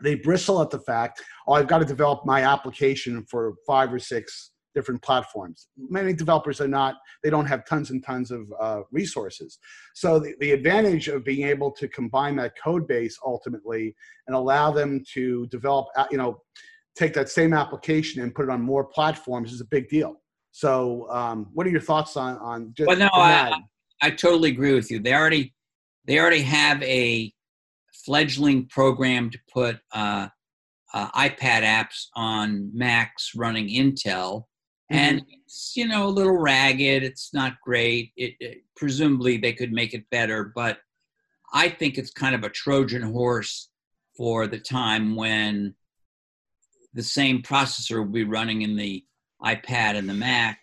they 0.04 0.16
bristle 0.16 0.62
at 0.62 0.70
the 0.70 0.80
fact 0.80 1.22
oh 1.48 1.54
i've 1.54 1.68
got 1.68 1.80
to 1.80 1.86
develop 1.86 2.26
my 2.26 2.42
application 2.44 3.24
for 3.30 3.56
five 3.66 3.94
or 3.94 4.00
six 4.00 4.51
different 4.74 5.02
platforms. 5.02 5.68
Many 5.78 6.14
developers 6.14 6.62
are 6.62 6.68
not, 6.68 6.96
they 7.24 7.30
don't 7.30 7.46
have 7.46 7.66
tons 7.66 7.90
and 7.92 8.04
tons 8.04 8.32
of 8.32 8.42
uh, 8.60 8.82
resources. 8.92 9.60
So 9.96 10.20
the, 10.20 10.34
the 10.40 10.52
advantage 10.52 11.08
of 11.08 11.24
being 11.24 11.48
able 11.48 11.72
to 11.72 11.88
combine 11.88 12.36
that 12.38 12.54
code 12.62 12.88
base 12.88 13.18
ultimately 13.26 13.96
and 14.28 14.36
allow 14.36 14.72
them 14.72 15.04
to 15.14 15.48
develop, 15.48 15.88
uh, 15.96 16.06
you 16.12 16.18
know, 16.18 16.42
take 16.96 17.14
that 17.14 17.30
same 17.30 17.54
application 17.54 18.22
and 18.22 18.34
put 18.34 18.44
it 18.46 18.52
on 18.52 18.62
more 18.62 18.86
platforms 18.86 19.52
is 19.52 19.62
a 19.62 19.66
big 19.66 19.88
deal. 19.90 20.22
So 20.52 21.08
um, 21.10 21.50
what 21.54 21.66
are 21.66 21.70
your 21.70 21.82
thoughts 21.82 22.18
on, 22.18 22.38
on 22.38 22.74
just 22.76 22.88
Well, 22.88 22.98
no, 22.98 23.10
I. 23.14 23.58
I 24.02 24.10
totally 24.10 24.50
agree 24.50 24.74
with 24.74 24.90
you. 24.90 25.00
They 25.00 25.14
already 25.14 25.54
they 26.06 26.20
already 26.20 26.42
have 26.42 26.82
a 26.82 27.32
fledgling 28.04 28.66
program 28.68 29.30
to 29.30 29.40
put 29.54 29.78
uh, 29.94 30.28
uh, 30.94 31.12
iPad 31.12 31.62
apps 31.62 32.08
on 32.16 32.72
Macs 32.74 33.34
running 33.36 33.68
Intel, 33.68 34.46
and 34.92 35.26
it's 35.46 35.74
you 35.76 35.88
know 35.88 36.08
a 36.08 36.10
little 36.10 36.38
ragged. 36.38 37.04
It's 37.04 37.34
not 37.34 37.60
great. 37.64 38.12
It, 38.18 38.36
it 38.40 38.58
presumably 38.76 39.38
they 39.38 39.54
could 39.54 39.72
make 39.72 39.94
it 39.94 40.10
better, 40.10 40.52
but 40.56 40.80
I 41.54 41.70
think 41.70 41.98
it's 41.98 42.12
kind 42.12 42.36
of 42.36 42.44
a 42.44 42.50
Trojan 42.50 43.02
horse 43.02 43.70
for 44.16 44.48
the 44.48 44.60
time 44.60 45.16
when 45.16 45.76
the 46.94 47.04
same 47.04 47.42
processor 47.42 47.98
will 47.98 48.12
be 48.12 48.24
running 48.24 48.62
in 48.62 48.76
the 48.76 49.06
iPad 49.44 49.96
and 49.96 50.10
the 50.10 50.14
Mac, 50.14 50.60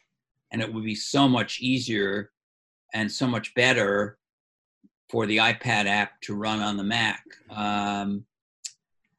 and 0.52 0.62
it 0.62 0.72
would 0.72 0.84
be 0.84 0.94
so 0.94 1.28
much 1.28 1.60
easier 1.60 2.30
and 2.94 3.10
so 3.10 3.26
much 3.26 3.54
better 3.54 4.18
for 5.10 5.26
the 5.26 5.38
iPad 5.38 5.86
app 5.86 6.20
to 6.22 6.34
run 6.34 6.60
on 6.60 6.76
the 6.76 6.84
Mac. 6.84 7.22
Um, 7.50 8.24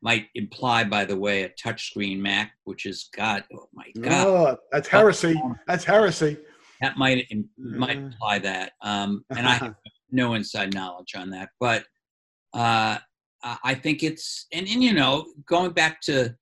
might 0.01 0.27
imply, 0.35 0.83
by 0.83 1.03
the 1.05 1.17
way, 1.17 1.43
a 1.43 1.49
touchscreen 1.49 2.19
Mac, 2.19 2.53
which 2.63 2.85
is 2.85 3.09
God, 3.15 3.43
oh 3.53 3.67
my 3.73 3.91
God, 4.01 4.27
Oh, 4.27 4.57
that's 4.71 4.87
heresy. 4.87 5.39
That's 5.67 5.83
heresy. 5.83 6.37
that 6.81 6.97
might 6.97 7.27
might 7.57 7.97
imply 7.97 8.39
that. 8.39 8.73
Um, 8.81 9.25
and 9.29 9.45
I 9.47 9.53
have 9.55 9.75
no 10.11 10.33
inside 10.35 10.73
knowledge 10.73 11.15
on 11.15 11.29
that, 11.31 11.49
but 11.59 11.83
uh, 12.53 12.97
I 13.43 13.73
think 13.75 14.03
it's 14.03 14.47
and, 14.53 14.67
and 14.67 14.83
you 14.83 14.93
know 14.93 15.25
going 15.45 15.71
back 15.71 16.01
to 16.01 16.35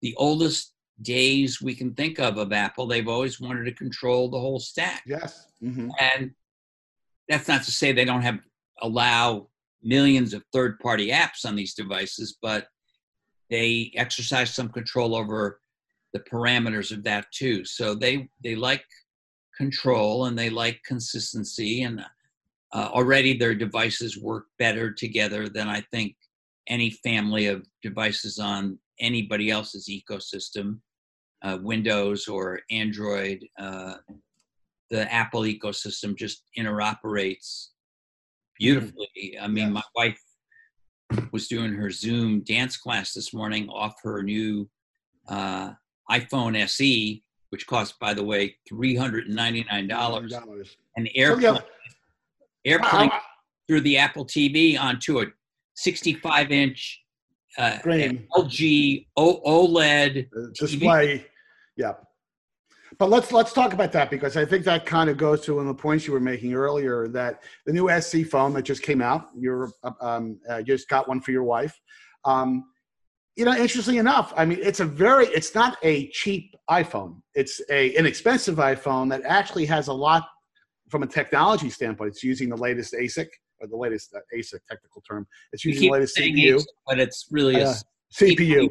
the 0.00 0.14
oldest 0.16 0.72
days 1.00 1.60
we 1.62 1.74
can 1.74 1.94
think 1.94 2.18
of 2.18 2.38
of 2.38 2.52
Apple, 2.52 2.86
they've 2.86 3.08
always 3.08 3.40
wanted 3.40 3.64
to 3.64 3.72
control 3.72 4.28
the 4.30 4.38
whole 4.40 4.58
stack. 4.60 5.02
yes. 5.06 5.46
hmm 5.60 5.88
and 6.00 6.30
that's 7.28 7.48
not 7.48 7.62
to 7.62 7.70
say 7.70 7.92
they 7.92 8.04
don't 8.04 8.22
have 8.22 8.40
allow 8.82 9.48
millions 9.82 10.34
of 10.34 10.42
third 10.52 10.78
party 10.80 11.10
apps 11.10 11.44
on 11.46 11.54
these 11.56 11.74
devices 11.74 12.36
but 12.42 12.66
they 13.52 13.92
exercise 13.96 14.52
some 14.52 14.68
control 14.68 15.14
over 15.14 15.60
the 16.12 16.20
parameters 16.20 16.90
of 16.90 17.04
that 17.04 17.26
too 17.32 17.64
so 17.64 17.94
they 17.94 18.28
they 18.42 18.56
like 18.56 18.84
control 19.56 20.26
and 20.26 20.36
they 20.38 20.50
like 20.50 20.80
consistency 20.84 21.82
and 21.82 22.00
uh, 22.74 22.88
already 22.92 23.36
their 23.36 23.54
devices 23.54 24.18
work 24.18 24.46
better 24.58 24.90
together 24.92 25.48
than 25.48 25.68
i 25.68 25.80
think 25.92 26.16
any 26.68 26.90
family 26.90 27.46
of 27.46 27.64
devices 27.82 28.38
on 28.38 28.78
anybody 28.98 29.50
else's 29.50 29.88
ecosystem 29.88 30.78
uh, 31.42 31.58
windows 31.62 32.26
or 32.28 32.60
android 32.70 33.46
uh, 33.58 33.94
the 34.92 35.10
Apple 35.12 35.42
ecosystem 35.42 36.14
just 36.14 36.44
interoperates 36.56 37.68
beautifully. 38.58 39.38
I 39.40 39.48
mean, 39.48 39.72
Yes. 39.72 39.72
my 39.72 39.82
wife 39.96 40.20
was 41.32 41.48
doing 41.48 41.72
her 41.74 41.90
Zoom 41.90 42.40
dance 42.40 42.76
class 42.76 43.12
this 43.12 43.32
morning 43.34 43.68
off 43.68 43.94
her 44.02 44.22
new 44.22 44.68
uh, 45.28 45.72
iPhone 46.10 46.56
SE, 46.64 47.22
which 47.50 47.66
cost, 47.66 47.98
by 48.00 48.14
the 48.14 48.22
way, 48.24 48.56
three 48.68 48.94
hundred 48.96 49.26
and 49.26 49.36
ninety 49.36 49.64
nine 49.70 49.88
dollars. 49.88 50.32
So, 50.32 50.62
AirPlay, 51.16 51.62
yeah, 52.64 52.76
AirPlay 52.78 53.10
I- 53.10 53.20
through 53.66 53.80
the 53.82 53.98
Apple 53.98 54.24
TV 54.26 54.78
onto 54.78 55.20
a 55.20 55.26
sixty 55.74 56.14
five 56.14 56.50
inch 56.50 57.00
uh. 57.58 57.78
LG 58.36 59.06
OLED. 59.18 60.26
uh, 60.36 60.40
display. 60.54 61.26
Yeah. 61.76 61.92
But 62.98 63.10
let's 63.10 63.32
let's 63.32 63.52
talk 63.52 63.72
about 63.72 63.92
that 63.92 64.10
because 64.10 64.36
I 64.36 64.44
think 64.44 64.64
that 64.64 64.86
kind 64.86 65.08
of 65.08 65.16
goes 65.16 65.40
to 65.42 65.54
one 65.56 65.66
of 65.68 65.76
the 65.76 65.80
points 65.82 66.06
you 66.06 66.12
were 66.12 66.20
making 66.20 66.54
earlier 66.54 67.08
that 67.08 67.42
the 67.66 67.72
new 67.72 67.88
SE 67.90 68.24
phone 68.24 68.52
that 68.54 68.62
just 68.62 68.82
came 68.82 69.00
out, 69.00 69.28
you're 69.36 69.70
um, 70.00 70.38
uh, 70.48 70.62
just 70.62 70.88
got 70.88 71.08
one 71.08 71.20
for 71.20 71.30
your 71.30 71.44
wife. 71.44 71.78
Um, 72.24 72.64
you 73.36 73.44
know, 73.46 73.56
interestingly 73.56 73.98
enough, 73.98 74.32
I 74.36 74.44
mean, 74.44 74.58
it's 74.60 74.80
a 74.80 74.84
very, 74.84 75.24
it's 75.28 75.54
not 75.54 75.78
a 75.82 76.08
cheap 76.10 76.54
iPhone. 76.70 77.22
It's 77.34 77.62
a 77.70 77.88
inexpensive 77.96 78.56
iPhone 78.56 79.08
that 79.08 79.22
actually 79.24 79.64
has 79.66 79.88
a 79.88 79.92
lot 79.92 80.28
from 80.90 81.02
a 81.02 81.06
technology 81.06 81.70
standpoint. 81.70 82.08
It's 82.10 82.22
using 82.22 82.50
the 82.50 82.56
latest 82.56 82.92
ASIC 82.92 83.28
or 83.60 83.68
the 83.68 83.76
latest 83.76 84.14
uh, 84.14 84.18
ASIC 84.36 84.58
technical 84.68 85.00
term. 85.08 85.26
It's 85.52 85.64
using 85.64 85.84
the 85.88 85.92
latest 85.92 86.16
CPU, 86.18 86.56
ASIC, 86.56 86.64
but 86.86 87.00
it's 87.00 87.26
really 87.30 87.56
a, 87.56 87.68
Uh, 87.70 87.74
CPU. 88.14 88.68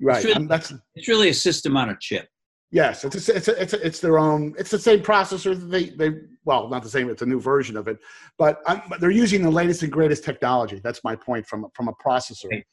Right. 0.00 0.24
really- 0.24 0.34
Um, 0.36 0.46
that's 0.48 0.72
it's 0.94 1.08
really 1.08 1.28
a 1.28 1.34
system 1.34 1.76
on 1.76 1.90
a 1.90 1.96
chip. 2.00 2.26
Yes. 2.70 3.04
It's 3.04 3.28
a, 3.28 3.36
it's 3.36 3.48
a, 3.48 3.62
it's 3.62 3.72
a, 3.72 3.86
it's 3.86 4.00
their 4.00 4.18
own. 4.18 4.54
It's 4.58 4.70
the 4.70 4.78
same 4.78 5.00
processor. 5.00 5.58
that 5.58 5.66
They 5.66 5.90
they 5.90 6.18
well 6.44 6.68
not 6.68 6.82
the 6.82 6.88
same. 6.88 7.10
It's 7.10 7.22
a 7.22 7.26
new 7.26 7.40
version 7.40 7.76
of 7.76 7.88
it, 7.88 7.98
but, 8.38 8.62
but 8.88 9.00
they're 9.00 9.10
using 9.10 9.42
the 9.42 9.50
latest 9.50 9.82
and 9.82 9.92
greatest 9.92 10.24
technology. 10.24 10.80
That's 10.82 11.02
my 11.04 11.16
point 11.16 11.46
from 11.46 11.66
from 11.74 11.88
a 11.88 11.92
processor 11.94 12.46
Okay. 12.46 12.64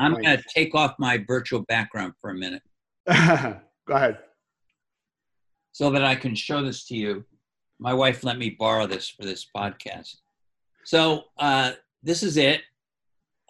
I'm 0.00 0.12
going 0.12 0.24
to 0.24 0.42
take 0.54 0.74
off 0.74 0.94
my 0.98 1.18
virtual 1.26 1.62
background 1.62 2.12
for 2.20 2.30
a 2.30 2.34
minute 2.34 2.62
Go 3.08 3.94
ahead. 3.94 4.18
so 5.72 5.90
that 5.90 6.04
I 6.04 6.14
can 6.14 6.34
show 6.34 6.62
this 6.62 6.84
to 6.86 6.96
you. 6.96 7.24
My 7.78 7.94
wife 7.94 8.22
let 8.22 8.38
me 8.38 8.50
borrow 8.50 8.86
this 8.86 9.08
for 9.08 9.24
this 9.24 9.46
podcast. 9.56 10.16
So 10.84 11.24
uh, 11.38 11.72
this 12.02 12.22
is 12.22 12.36
it. 12.36 12.62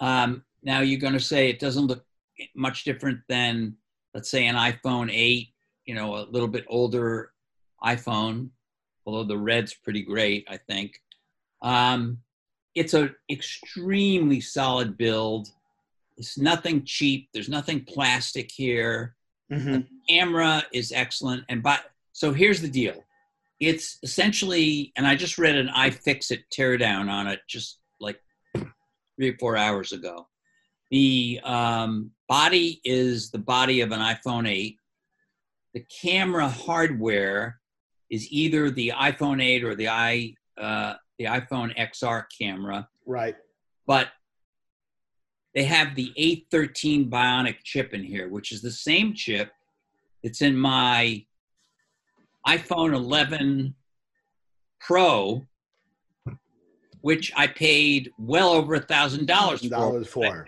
Um, 0.01 0.45
now 0.63 0.81
you're 0.81 1.01
going 1.01 1.13
to 1.13 1.21
say 1.21 1.51
it 1.51 1.59
doesn't 1.59 1.87
look 1.87 2.05
much 2.55 2.85
different 2.85 3.21
than, 3.29 3.77
let's 4.15 4.31
say, 4.31 4.47
an 4.47 4.57
iPhone 4.57 5.11
8, 5.13 5.52
you 5.87 5.95
know, 5.95 6.17
a 6.17 6.25
little 6.31 6.49
bit 6.49 6.65
older 6.69 7.33
iPhone, 7.83 8.51
although 9.07 9.25
the 9.25 9.39
red's 9.39 9.75
pretty 9.75 10.03
great, 10.03 10.47
I 10.49 10.57
think. 10.57 11.01
Um, 11.61 12.19
it's 12.75 12.95
an 12.95 13.15
extremely 13.31 14.41
solid 14.41 14.97
build. 14.97 15.49
It's 16.17 16.39
nothing 16.39 16.85
cheap. 16.85 17.29
There's 17.33 17.49
nothing 17.49 17.85
plastic 17.85 18.51
here 18.51 19.17
Mhm. 19.51 19.87
camera 20.09 20.65
is 20.73 20.93
excellent 20.93 21.45
and 21.51 21.63
but 21.63 21.85
so 22.13 22.33
here's 22.33 22.63
the 22.63 22.69
deal 22.71 23.05
it's 23.61 23.99
essentially 24.03 24.93
and 24.97 25.07
i 25.07 25.15
just 25.15 25.37
read 25.37 25.57
an 25.57 25.69
iFixit 25.69 26.45
teardown 26.51 27.11
on 27.11 27.27
it 27.27 27.41
just 27.47 27.79
like 28.01 28.19
three 28.57 29.29
or 29.29 29.37
four 29.39 29.59
hours 29.59 29.93
ago 29.93 30.27
the 30.91 31.39
um, 31.45 32.13
body 32.31 32.81
is 32.83 33.31
the 33.31 33.39
body 33.39 33.83
of 33.83 33.93
an 33.93 34.01
iphone 34.15 34.49
8 34.49 34.79
the 35.75 35.85
camera 36.03 36.49
hardware 36.49 37.59
is 38.11 38.27
either 38.31 38.71
the 38.71 38.93
iphone 39.03 39.43
8 39.43 39.65
or 39.65 39.75
the 39.75 39.89
i 39.89 40.35
uh, 40.59 40.95
the 41.19 41.25
iphone 41.27 41.77
xr 41.79 42.25
camera 42.39 42.89
Right. 43.07 43.35
but 43.87 44.09
they 45.55 45.65
have 45.65 45.95
the 45.95 46.13
A13 46.19 47.11
Bionic 47.11 47.57
chip 47.63 47.93
in 47.93 48.03
here, 48.03 48.29
which 48.31 48.53
is 48.53 48.63
the 48.63 48.71
same 48.71 49.13
chip 49.13 49.51
that's 50.23 50.41
in 50.41 50.57
my 50.57 51.27
iPhone 52.47 52.95
11 52.95 53.75
Pro, 54.81 55.47
which 57.03 57.33
I 57.37 57.47
paid 57.49 58.11
well 58.19 58.49
over 58.51 58.75
a 58.77 58.81
thousand 58.81 59.27
dollars 59.27 59.61
for. 59.61 59.69
Dollars 59.69 60.09
for. 60.09 60.47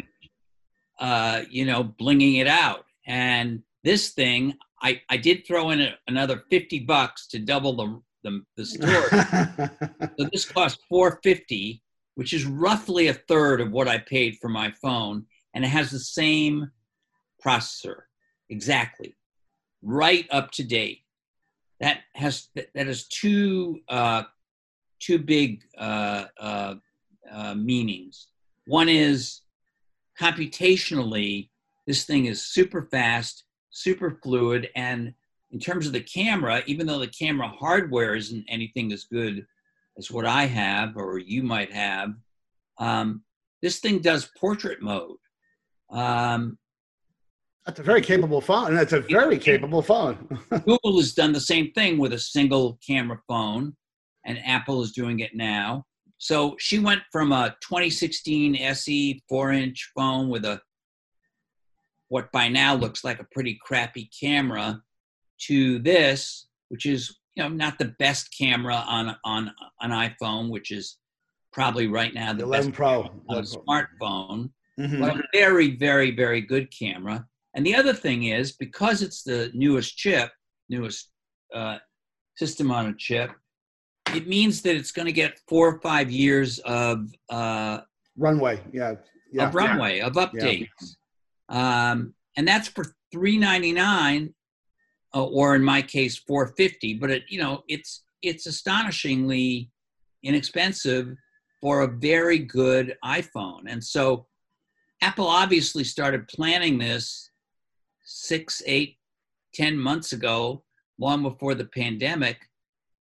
Uh, 0.98 1.42
you 1.50 1.66
know, 1.66 1.84
blinging 1.84 2.40
it 2.40 2.46
out, 2.46 2.86
and 3.06 3.62
this 3.82 4.10
thing, 4.10 4.54
I 4.82 5.00
I 5.08 5.16
did 5.16 5.46
throw 5.46 5.70
in 5.70 5.80
a, 5.80 5.94
another 6.08 6.44
fifty 6.50 6.80
bucks 6.80 7.26
to 7.28 7.38
double 7.38 7.76
the 7.76 8.00
the, 8.24 8.42
the 8.56 8.66
store. 8.66 9.70
So 10.18 10.28
this 10.32 10.44
cost 10.44 10.80
450, 10.88 11.82
which 12.14 12.32
is 12.32 12.44
roughly 12.44 13.08
a 13.08 13.14
third 13.14 13.60
of 13.60 13.72
what 13.72 13.88
I 13.88 13.98
paid 13.98 14.38
for 14.40 14.48
my 14.48 14.70
phone, 14.80 15.26
and 15.54 15.64
it 15.64 15.68
has 15.68 15.90
the 15.90 15.98
same 15.98 16.70
processor 17.44 18.02
exactly, 18.48 19.16
right 19.82 20.26
up 20.30 20.52
to 20.52 20.64
date. 20.64 21.00
That 21.80 21.98
has 22.14 22.48
that 22.54 22.86
has 22.86 23.08
two 23.08 23.80
uh, 23.88 24.22
two 25.00 25.18
big 25.18 25.62
uh, 25.76 26.26
uh, 26.38 26.74
uh, 27.30 27.54
meanings. 27.54 28.28
One 28.66 28.88
is 28.88 29.40
computationally, 30.18 31.50
this 31.86 32.04
thing 32.04 32.26
is 32.26 32.46
super 32.46 32.88
fast, 32.90 33.43
super 33.74 34.18
fluid, 34.22 34.68
and 34.76 35.12
in 35.50 35.60
terms 35.60 35.86
of 35.86 35.92
the 35.92 36.00
camera, 36.00 36.62
even 36.66 36.86
though 36.86 36.98
the 36.98 37.06
camera 37.06 37.48
hardware 37.48 38.14
isn't 38.14 38.44
anything 38.48 38.92
as 38.92 39.04
good 39.04 39.44
as 39.98 40.10
what 40.10 40.24
I 40.24 40.46
have 40.46 40.96
or 40.96 41.18
you 41.18 41.42
might 41.42 41.72
have, 41.72 42.14
um, 42.78 43.22
this 43.62 43.78
thing 43.80 43.98
does 43.98 44.30
portrait 44.38 44.80
mode. 44.80 45.16
Um, 45.90 46.58
That's 47.66 47.80
a 47.80 47.82
very 47.82 48.00
capable 48.00 48.40
phone. 48.40 48.68
and 48.68 48.78
That's 48.78 48.92
a 48.92 49.00
very 49.00 49.38
capable 49.38 49.82
phone. 49.82 50.16
Google 50.50 50.98
has 50.98 51.12
done 51.12 51.32
the 51.32 51.40
same 51.40 51.72
thing 51.72 51.98
with 51.98 52.12
a 52.12 52.18
single 52.18 52.78
camera 52.86 53.20
phone, 53.28 53.76
and 54.24 54.38
Apple 54.44 54.82
is 54.82 54.92
doing 54.92 55.20
it 55.20 55.34
now. 55.34 55.84
So 56.18 56.56
she 56.58 56.78
went 56.78 57.02
from 57.12 57.32
a 57.32 57.56
2016 57.60 58.56
SE 58.56 59.22
four 59.28 59.52
inch 59.52 59.90
phone 59.96 60.28
with 60.28 60.44
a 60.44 60.60
what 62.14 62.30
by 62.30 62.46
now 62.46 62.76
looks 62.76 63.02
like 63.02 63.18
a 63.18 63.26
pretty 63.32 63.58
crappy 63.60 64.08
camera 64.20 64.80
to 65.48 65.80
this, 65.80 66.46
which 66.68 66.86
is 66.86 67.16
you 67.34 67.42
know 67.42 67.48
not 67.48 67.76
the 67.76 67.92
best 67.98 68.32
camera 68.38 68.76
on 68.86 69.16
on 69.24 69.50
an 69.80 69.90
iPhone, 69.90 70.48
which 70.48 70.70
is 70.70 70.98
probably 71.52 71.88
right 71.88 72.14
now 72.14 72.30
The 72.32 72.38
the 72.38 72.44
11 72.44 72.66
best 72.70 72.76
Pro. 72.76 73.02
on 73.28 73.38
a 73.38 73.42
smartphone 73.42 74.50
Mhm. 74.78 75.00
but 75.00 75.16
a 75.16 75.22
very, 75.32 75.68
very, 75.76 76.10
very 76.24 76.40
good 76.40 76.66
camera. 76.82 77.26
And 77.54 77.64
the 77.66 77.74
other 77.80 77.92
thing 78.04 78.24
is 78.24 78.46
because 78.66 79.02
it's 79.02 79.22
the 79.22 79.50
newest 79.54 79.96
chip, 79.96 80.30
newest 80.68 81.10
uh, 81.52 81.78
system 82.36 82.70
on 82.72 82.84
a 82.86 82.94
chip, 83.06 83.30
it 84.18 84.26
means 84.26 84.62
that 84.62 84.74
it's 84.76 84.90
going 84.90 85.06
to 85.06 85.12
get 85.22 85.38
four 85.48 85.64
or 85.72 85.80
five 85.80 86.10
years 86.10 86.58
of 86.60 86.96
uh, 87.28 87.76
Runway. 88.16 88.56
Yeah. 88.72 88.94
Yeah. 89.32 89.48
of 89.48 89.54
runway 89.56 89.98
of 90.00 90.12
updates, 90.14 90.68
um, 91.48 92.14
and 92.36 92.46
that's 92.46 92.68
for 92.68 92.94
three 93.12 93.38
ninety 93.38 93.72
nine, 93.72 94.34
uh, 95.14 95.24
or 95.24 95.54
in 95.54 95.62
my 95.62 95.82
case 95.82 96.16
four 96.16 96.48
fifty. 96.56 96.94
But 96.94 97.10
it, 97.10 97.24
you 97.28 97.38
know, 97.38 97.62
it's 97.68 98.04
it's 98.22 98.46
astonishingly 98.46 99.70
inexpensive 100.22 101.14
for 101.60 101.82
a 101.82 101.88
very 101.88 102.38
good 102.38 102.96
iPhone, 103.04 103.62
and 103.66 103.82
so 103.82 104.26
Apple 105.02 105.26
obviously 105.26 105.84
started 105.84 106.28
planning 106.28 106.78
this 106.78 107.30
six, 108.04 108.62
eight, 108.66 108.96
ten 109.54 109.76
months 109.76 110.12
ago, 110.12 110.64
long 110.98 111.22
before 111.22 111.54
the 111.54 111.66
pandemic. 111.66 112.38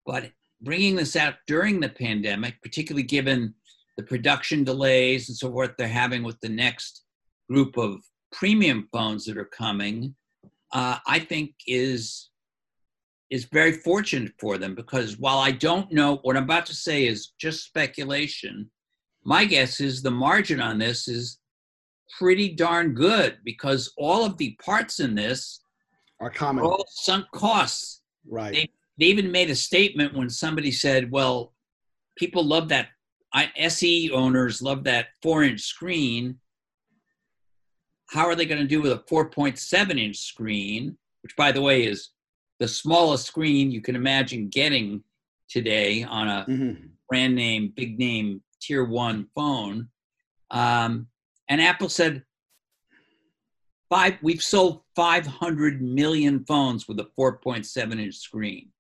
But 0.05 0.31
bringing 0.61 0.95
this 0.95 1.15
out 1.15 1.35
during 1.47 1.79
the 1.79 1.89
pandemic, 1.89 2.61
particularly 2.61 3.03
given 3.03 3.53
the 3.97 4.03
production 4.03 4.63
delays 4.63 5.29
and 5.29 5.37
so 5.37 5.51
forth 5.51 5.71
they're 5.77 5.87
having 5.87 6.23
with 6.23 6.39
the 6.41 6.49
next 6.49 7.03
group 7.49 7.77
of 7.77 8.01
premium 8.33 8.89
phones 8.91 9.25
that 9.25 9.37
are 9.37 9.45
coming, 9.45 10.15
uh, 10.73 10.97
I 11.07 11.19
think 11.19 11.53
is 11.67 12.29
is 13.29 13.45
very 13.45 13.71
fortunate 13.71 14.31
for 14.39 14.59
them 14.59 14.75
because 14.75 15.17
while 15.17 15.39
I 15.39 15.49
don't 15.49 15.91
know 15.91 16.17
what 16.17 16.37
I'm 16.37 16.43
about 16.43 16.67
to 16.67 16.75
say 16.75 17.07
is 17.07 17.31
just 17.39 17.65
speculation, 17.65 18.69
my 19.23 19.43
guess 19.45 19.79
is 19.79 20.03
the 20.03 20.11
margin 20.11 20.61
on 20.61 20.77
this 20.77 21.07
is 21.07 21.39
pretty 22.19 22.49
darn 22.53 22.93
good 22.93 23.39
because 23.43 23.91
all 23.97 24.23
of 24.23 24.37
the 24.37 24.55
parts 24.63 24.99
in 24.99 25.15
this 25.15 25.61
Are 26.19 26.27
are 26.27 26.29
common. 26.29 26.63
all 26.63 26.85
sunk 26.89 27.25
costs 27.33 28.01
Right. 28.25 28.53
they- 28.53 28.69
they 28.99 29.05
even 29.07 29.31
made 29.31 29.49
a 29.49 29.55
statement 29.55 30.13
when 30.13 30.29
somebody 30.29 30.71
said, 30.71 31.09
"Well, 31.09 31.55
people 32.15 32.43
love 32.43 32.69
that. 32.69 32.89
I, 33.33 33.51
SE 33.55 34.11
owners 34.11 34.61
love 34.61 34.83
that 34.83 35.07
four-inch 35.23 35.61
screen. 35.61 36.39
How 38.13 38.27
are 38.27 38.35
they 38.35 38.45
going 38.45 38.61
to 38.61 38.67
do 38.67 38.79
with 38.79 38.91
a 38.91 39.03
4.7-inch 39.09 40.17
screen, 40.19 40.95
which, 41.23 41.35
by 41.35 41.51
the 41.51 41.61
way, 41.63 41.87
is 41.87 42.09
the 42.59 42.67
smallest 42.67 43.25
screen 43.25 43.71
you 43.71 43.81
can 43.81 43.95
imagine 43.95 44.49
getting 44.49 45.03
today 45.49 46.03
on 46.03 46.27
a 46.27 46.45
Mhm. 46.47 46.91
brand 47.09 47.33
name, 47.33 47.69
big 47.75 47.97
name, 47.97 48.43
tier 48.61 48.85
one 48.85 49.29
phone?" 49.33 49.89
Um, 50.51 51.09
and 51.49 51.59
Apple 51.59 51.89
said, 51.89 52.23
five. 53.89 54.17
We've 54.21 54.43
sold 54.43 54.83
500 54.95 55.81
million 55.81 56.45
phones 56.45 56.87
with 56.87 56.99
a 56.99 57.09
4.7-inch 57.15 58.15
screen 58.15 58.71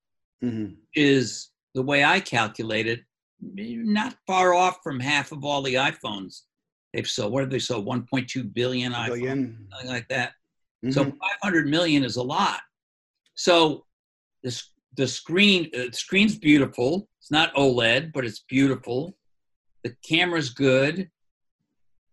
Mhm. 0.43 0.77
is 0.93 1.49
the 1.73 1.81
way 1.81 2.03
I 2.03 2.19
calculate 2.19 2.85
it, 2.85 3.03
not 3.41 4.15
far 4.27 4.53
off 4.53 4.83
from 4.83 4.99
half 4.99 5.31
of 5.31 5.43
all 5.43 5.63
the 5.63 5.73
iPhones 5.75 6.43
they've 6.93 7.07
sold. 7.09 7.33
What 7.33 7.41
have 7.41 7.49
they 7.49 7.59
sold? 7.59 7.85
1.2 7.85 8.53
billion 8.53 8.93
iPhones, 8.93 9.21
something 9.71 9.89
like 9.89 10.07
that. 10.09 10.33
So 10.91 11.05
Mhm. 11.05 11.17
500 11.17 11.67
million 11.67 12.03
is 12.03 12.17
a 12.17 12.23
lot. 12.23 12.61
So 13.35 13.85
this 14.43 14.69
the 14.95 15.07
screen 15.07 15.71
uh, 15.73 15.85
the 15.89 15.93
screen's 15.93 16.37
beautiful. 16.37 17.09
It's 17.19 17.31
not 17.31 17.53
OLED, 17.55 18.11
but 18.13 18.25
it's 18.25 18.39
beautiful. 18.41 19.17
The 19.83 19.95
camera's 20.07 20.49
good. 20.51 21.09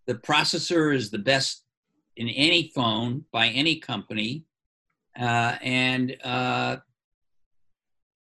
The 0.06 0.14
processor 0.14 0.94
is 0.94 1.10
the 1.10 1.18
best 1.18 1.64
in 2.16 2.28
any 2.28 2.70
phone 2.74 3.24
by 3.32 3.48
any 3.48 3.76
company, 3.80 4.44
uh, 5.18 5.56
and 5.62 6.16
uh, 6.24 6.76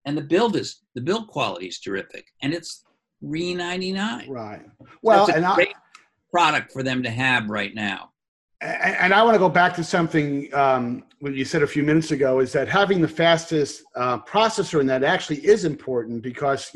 and 0.05 0.17
the 0.17 0.21
build 0.23 0.55
is 0.55 0.81
the 0.95 1.01
build 1.01 1.27
quality 1.27 1.67
is 1.67 1.79
terrific. 1.79 2.27
And 2.41 2.53
it's 2.53 2.83
three 3.21 3.53
ninety 3.53 3.91
nine. 3.93 4.29
Right. 4.29 4.65
Well, 5.03 5.29
and 5.31 5.45
I, 5.45 5.67
product 6.31 6.71
for 6.71 6.83
them 6.83 7.03
to 7.03 7.09
have 7.09 7.49
right 7.49 7.73
now. 7.73 8.11
And 8.61 9.13
I 9.13 9.23
want 9.23 9.35
to 9.35 9.39
go 9.39 9.47
back 9.47 9.73
to 9.75 9.83
something 9.85 10.53
um, 10.53 11.05
when 11.19 11.33
you 11.33 11.45
said 11.45 11.63
a 11.63 11.67
few 11.67 11.81
minutes 11.81 12.11
ago 12.11 12.39
is 12.39 12.51
that 12.51 12.67
having 12.67 12.99
the 12.99 13.07
fastest 13.07 13.83
uh, 13.95 14.19
processor 14.19 14.81
in 14.81 14.87
that 14.87 15.01
actually 15.01 15.37
is 15.45 15.63
important 15.63 16.21
because 16.21 16.69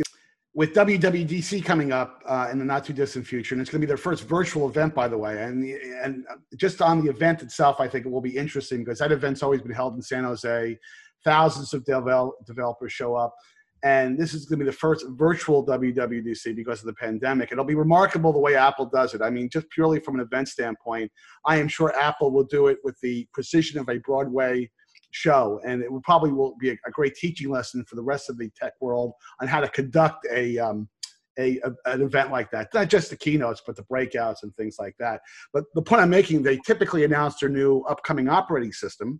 with 0.55 0.73
WWDC 0.73 1.65
coming 1.65 1.91
up 1.91 2.21
uh, 2.25 2.47
in 2.51 2.59
the 2.59 2.65
not 2.65 2.85
too 2.85 2.93
distant 2.93 3.25
future, 3.25 3.55
and 3.55 3.61
it's 3.61 3.71
going 3.71 3.81
to 3.81 3.85
be 3.85 3.89
their 3.89 3.97
first 3.97 4.23
virtual 4.23 4.69
event, 4.69 4.93
by 4.93 5.07
the 5.07 5.17
way, 5.17 5.43
and 5.43 5.65
and 5.65 6.25
just 6.57 6.81
on 6.81 7.03
the 7.03 7.09
event 7.09 7.41
itself, 7.41 7.79
I 7.79 7.87
think 7.87 8.05
it 8.05 8.09
will 8.09 8.21
be 8.21 8.37
interesting 8.37 8.79
because 8.83 8.99
that 8.99 9.11
event's 9.11 9.41
always 9.41 9.61
been 9.61 9.73
held 9.73 9.95
in 9.95 10.01
San 10.01 10.23
Jose. 10.23 10.77
Thousands 11.23 11.73
of 11.73 11.83
devel- 11.85 12.33
developers 12.45 12.91
show 12.91 13.15
up, 13.15 13.33
and 13.83 14.17
this 14.17 14.33
is 14.33 14.45
going 14.45 14.59
to 14.59 14.65
be 14.65 14.71
the 14.71 14.77
first 14.77 15.05
virtual 15.09 15.65
WWDC 15.65 16.55
because 16.55 16.79
of 16.79 16.85
the 16.85 16.93
pandemic. 16.93 17.51
It'll 17.51 17.65
be 17.65 17.75
remarkable 17.75 18.31
the 18.31 18.39
way 18.39 18.55
Apple 18.55 18.85
does 18.85 19.13
it. 19.13 19.21
I 19.21 19.29
mean, 19.29 19.49
just 19.49 19.69
purely 19.69 19.99
from 19.99 20.15
an 20.15 20.21
event 20.21 20.47
standpoint, 20.47 21.11
I 21.45 21.57
am 21.57 21.67
sure 21.67 21.93
Apple 21.99 22.31
will 22.31 22.45
do 22.45 22.67
it 22.67 22.77
with 22.83 22.97
the 23.01 23.27
precision 23.33 23.79
of 23.79 23.89
a 23.89 23.97
Broadway 23.97 24.71
show, 25.11 25.59
and 25.65 25.83
it 25.83 25.91
will 25.91 26.01
probably 26.01 26.31
will 26.31 26.55
be 26.59 26.69
a, 26.69 26.91
great 26.91 27.15
teaching 27.15 27.49
lesson 27.49 27.83
for 27.87 27.95
the 27.95 28.01
rest 28.01 28.29
of 28.29 28.37
the 28.37 28.49
tech 28.55 28.73
world 28.79 29.11
on 29.41 29.47
how 29.47 29.59
to 29.59 29.67
conduct 29.67 30.25
a. 30.33 30.57
Um, 30.57 30.89
a, 31.39 31.59
a, 31.61 31.71
an 31.91 32.03
event 32.03 32.29
like 32.29 32.51
that, 32.51 32.71
not 32.75 32.89
just 32.89 33.09
the 33.09 33.17
keynotes, 33.17 33.63
but 33.65 33.75
the 33.75 33.81
breakouts 33.91 34.43
and 34.43 34.55
things 34.55 34.75
like 34.77 34.93
that. 34.99 35.19
But 35.51 35.63
the 35.73 35.81
point 35.81 36.03
I'm 36.03 36.11
making, 36.11 36.43
they 36.43 36.57
typically 36.57 37.05
announce 37.05 37.39
their 37.39 37.49
new 37.49 37.79
upcoming 37.89 38.29
operating 38.29 38.71
system, 38.71 39.19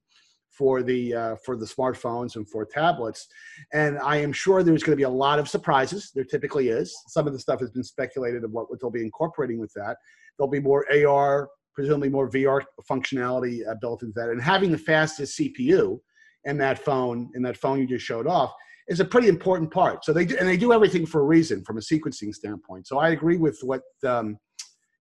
for 0.58 0.84
the 0.84 1.14
uh, 1.14 1.36
for 1.44 1.56
the 1.56 1.66
smartphones 1.66 2.36
and 2.36 2.48
for 2.48 2.66
tablets. 2.66 3.28
And 3.74 3.98
I 4.00 4.18
am 4.18 4.32
sure 4.32 4.64
there's 4.64 4.84
going 4.84 4.94
to 4.94 4.98
be 4.98 5.04
a 5.04 5.10
lot 5.10 5.40
of 5.40 5.50
surprises. 5.50 6.12
There 6.14 6.24
typically 6.24 6.70
is. 6.70 6.96
Some 7.08 7.28
of 7.28 7.34
the 7.34 7.40
stuff 7.40 7.60
has 7.60 7.72
been 7.72 7.84
speculated 7.84 8.44
of 8.44 8.52
what, 8.52 8.70
what 8.70 8.80
they'll 8.80 8.92
be 8.92 9.02
incorporating 9.02 9.60
with 9.60 9.74
that. 9.74 9.98
There'll 10.38 10.52
be 10.52 10.60
more 10.60 10.86
AR, 10.92 11.50
presumably 11.74 12.10
more 12.10 12.30
VR 12.30 12.62
functionality 12.90 13.68
uh, 13.68 13.76
built 13.82 14.04
into 14.04 14.14
that. 14.16 14.30
And 14.30 14.42
having 14.42 14.72
the 14.72 14.78
fastest 14.78 15.40
CPU 15.40 16.00
in 16.46 16.58
that 16.58 16.80
phone, 16.80 17.32
in 17.36 17.42
that 17.44 17.58
phone 17.58 17.80
you 17.80 17.88
just 17.88 18.06
showed 18.06 18.28
off, 18.28 18.54
is 18.88 19.00
a 19.00 19.06
pretty 19.06 19.30
important 19.30 19.72
part. 19.72 20.04
So 20.06 20.14
they 20.14 20.26
do, 20.26 20.36
and 20.38 20.48
they 20.48 20.58
do 20.58 20.74
everything 20.74 21.06
for 21.06 21.22
a 21.22 21.26
reason 21.26 21.64
from 21.64 21.78
a 21.78 21.82
sequencing 21.82 22.34
standpoint. 22.34 22.88
So 22.88 23.00
I 23.00 23.10
agree 23.10 23.38
with 23.38 23.60
what. 23.64 23.82
Um, 24.06 24.38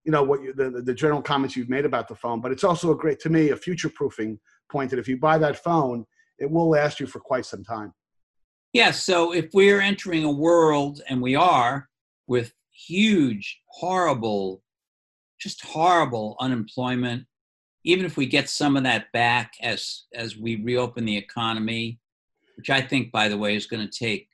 you 0.05 0.11
know 0.11 0.25
what 0.25 0.43
you, 0.43 0.53
the 0.53 0.83
the 0.83 0.93
general 0.93 1.23
comments 1.23 1.55
you've 1.55 1.69
made 1.69 1.85
about 1.85 2.09
the 2.09 2.17
phone, 2.17 2.41
but 2.41 2.51
it's 2.51 2.65
also 2.65 2.91
a 2.91 2.97
great 2.97 3.21
to 3.21 3.31
me 3.31 3.51
a 3.51 3.57
future 3.57 3.89
proofing 3.89 4.37
point 4.73 4.91
that 4.91 4.99
if 4.99 5.07
you 5.07 5.17
buy 5.17 5.39
that 5.39 5.63
phone, 5.63 6.07
it 6.39 6.51
will 6.51 6.71
last 6.71 6.99
you 6.99 7.07
for 7.07 7.21
quite 7.21 7.47
some 7.47 7.63
time. 7.63 7.93
Yes. 8.73 9.03
so 9.03 9.33
if 9.33 9.51
we're 9.53 9.81
entering 9.81 10.25
a 10.25 10.33
world, 10.33 11.03
and 11.09 11.21
we 11.21 11.37
are, 11.37 11.89
with 12.27 12.55
huge, 12.73 13.61
horrible, 13.69 14.63
just 15.39 15.63
horrible 15.65 16.37
unemployment, 16.41 17.27
even 17.85 18.07
if 18.07 18.17
we 18.17 18.27
get 18.27 18.49
some 18.49 18.77
of 18.77 18.85
that 18.85 19.13
back 19.13 19.53
as 19.61 20.05
as 20.15 20.37
we 20.37 20.57
reopen 20.57 21.05
the 21.05 21.17
economy, 21.17 22.01
which 22.57 22.71
I 22.71 22.81
think, 22.81 23.13
by 23.13 23.29
the 23.29 23.37
way, 23.37 23.57
is 23.57 23.67
going 23.67 23.87
to 23.87 23.99
take 23.99 24.29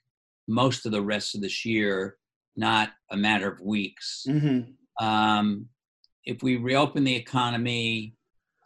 most 0.47 0.87
of 0.87 0.93
the 0.93 1.03
rest 1.03 1.35
of 1.35 1.41
this 1.41 1.65
year, 1.65 2.17
not 2.57 2.91
a 3.11 3.17
matter 3.17 3.51
of 3.51 3.61
weeks. 3.61 4.27
Mm-hmm. 4.29 5.05
Um, 5.05 5.67
if 6.25 6.43
we 6.43 6.57
reopen 6.57 7.05
the 7.05 7.17
economy, 7.17 8.15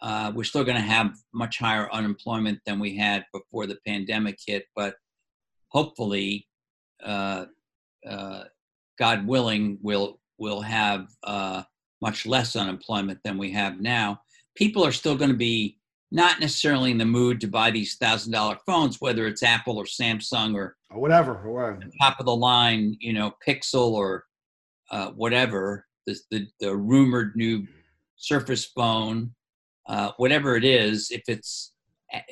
uh, 0.02 0.32
we're 0.34 0.44
still 0.44 0.64
going 0.64 0.76
to 0.76 0.82
have 0.82 1.16
much 1.32 1.58
higher 1.58 1.88
unemployment 1.92 2.58
than 2.66 2.80
we 2.80 2.96
had 2.96 3.24
before 3.32 3.66
the 3.66 3.78
pandemic 3.86 4.36
hit, 4.44 4.66
but 4.74 4.96
hopefully, 5.68 6.48
uh, 7.04 7.46
uh, 8.06 8.44
God 8.98 9.26
willing, 9.26 9.78
we'll 9.80 10.20
we'll 10.38 10.60
have 10.60 11.06
uh, 11.22 11.62
much 12.00 12.26
less 12.26 12.56
unemployment 12.56 13.20
than 13.24 13.38
we 13.38 13.52
have 13.52 13.80
now. 13.80 14.20
People 14.56 14.84
are 14.84 14.92
still 14.92 15.16
going 15.16 15.30
to 15.30 15.36
be 15.36 15.78
not 16.10 16.40
necessarily 16.40 16.90
in 16.90 16.98
the 16.98 17.04
mood 17.04 17.40
to 17.40 17.46
buy 17.46 17.70
these 17.70 17.94
thousand 17.94 18.32
dollar 18.32 18.58
phones, 18.66 19.00
whether 19.00 19.26
it's 19.28 19.42
Apple 19.42 19.78
or 19.78 19.84
Samsung 19.84 20.54
or, 20.54 20.76
or 20.90 21.00
whatever, 21.00 21.34
or 21.48 21.78
top 22.00 22.18
of 22.18 22.26
the 22.26 22.36
line, 22.36 22.96
you 23.00 23.12
know, 23.12 23.32
Pixel 23.46 23.92
or 23.92 24.24
uh, 24.90 25.10
whatever 25.12 25.86
the, 26.06 26.18
the, 26.30 26.46
the 26.60 26.76
rumored 26.76 27.34
new 27.36 27.66
Surface 28.16 28.66
phone, 28.66 29.34
uh, 29.86 30.12
whatever 30.16 30.56
it 30.56 30.64
is, 30.64 31.10
if 31.10 31.22
it's 31.28 31.72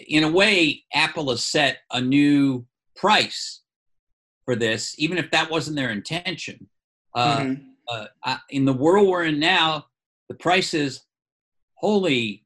in 0.09 0.25
a 0.25 0.31
way, 0.31 0.85
Apple 0.93 1.31
has 1.31 1.45
set 1.45 1.79
a 1.91 2.01
new 2.01 2.67
price 2.97 3.63
for 4.45 4.55
this, 4.55 4.95
even 4.99 5.17
if 5.19 5.31
that 5.31 5.51
wasn't 5.51 5.77
their 5.77 5.91
intention. 5.91 6.69
Uh, 7.15 7.41
Mhm. 7.41 7.65
uh, 7.89 8.07
I- 8.25 8.41
in 8.51 8.65
the 8.65 8.73
world 8.73 9.09
we're 9.09 9.25
in 9.25 9.39
now, 9.41 9.87
the 10.29 10.35
price 10.35 10.75
is 10.75 11.01
holy. 11.75 12.45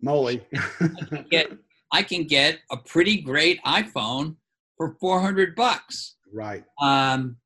Moly. 0.00 0.46
Get 1.30 1.52
I 1.92 2.02
can 2.02 2.24
get 2.24 2.58
a 2.72 2.76
pretty 2.76 3.20
great 3.20 3.62
iPhone 3.62 4.36
for 4.76 4.96
four 5.00 5.20
hundred 5.20 5.54
bucks. 5.54 6.16
right. 6.32 6.64
Um, 6.80 7.36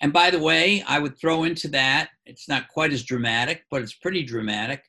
and 0.00 0.12
by 0.12 0.30
the 0.30 0.40
way, 0.40 0.82
I 0.82 0.98
would 0.98 1.16
throw 1.16 1.44
into 1.44 1.68
that, 1.68 2.10
it's 2.26 2.48
not 2.48 2.66
quite 2.66 2.92
as 2.92 3.04
dramatic, 3.04 3.64
but 3.70 3.82
it's 3.82 3.92
pretty 3.94 4.24
dramatic. 4.24 4.82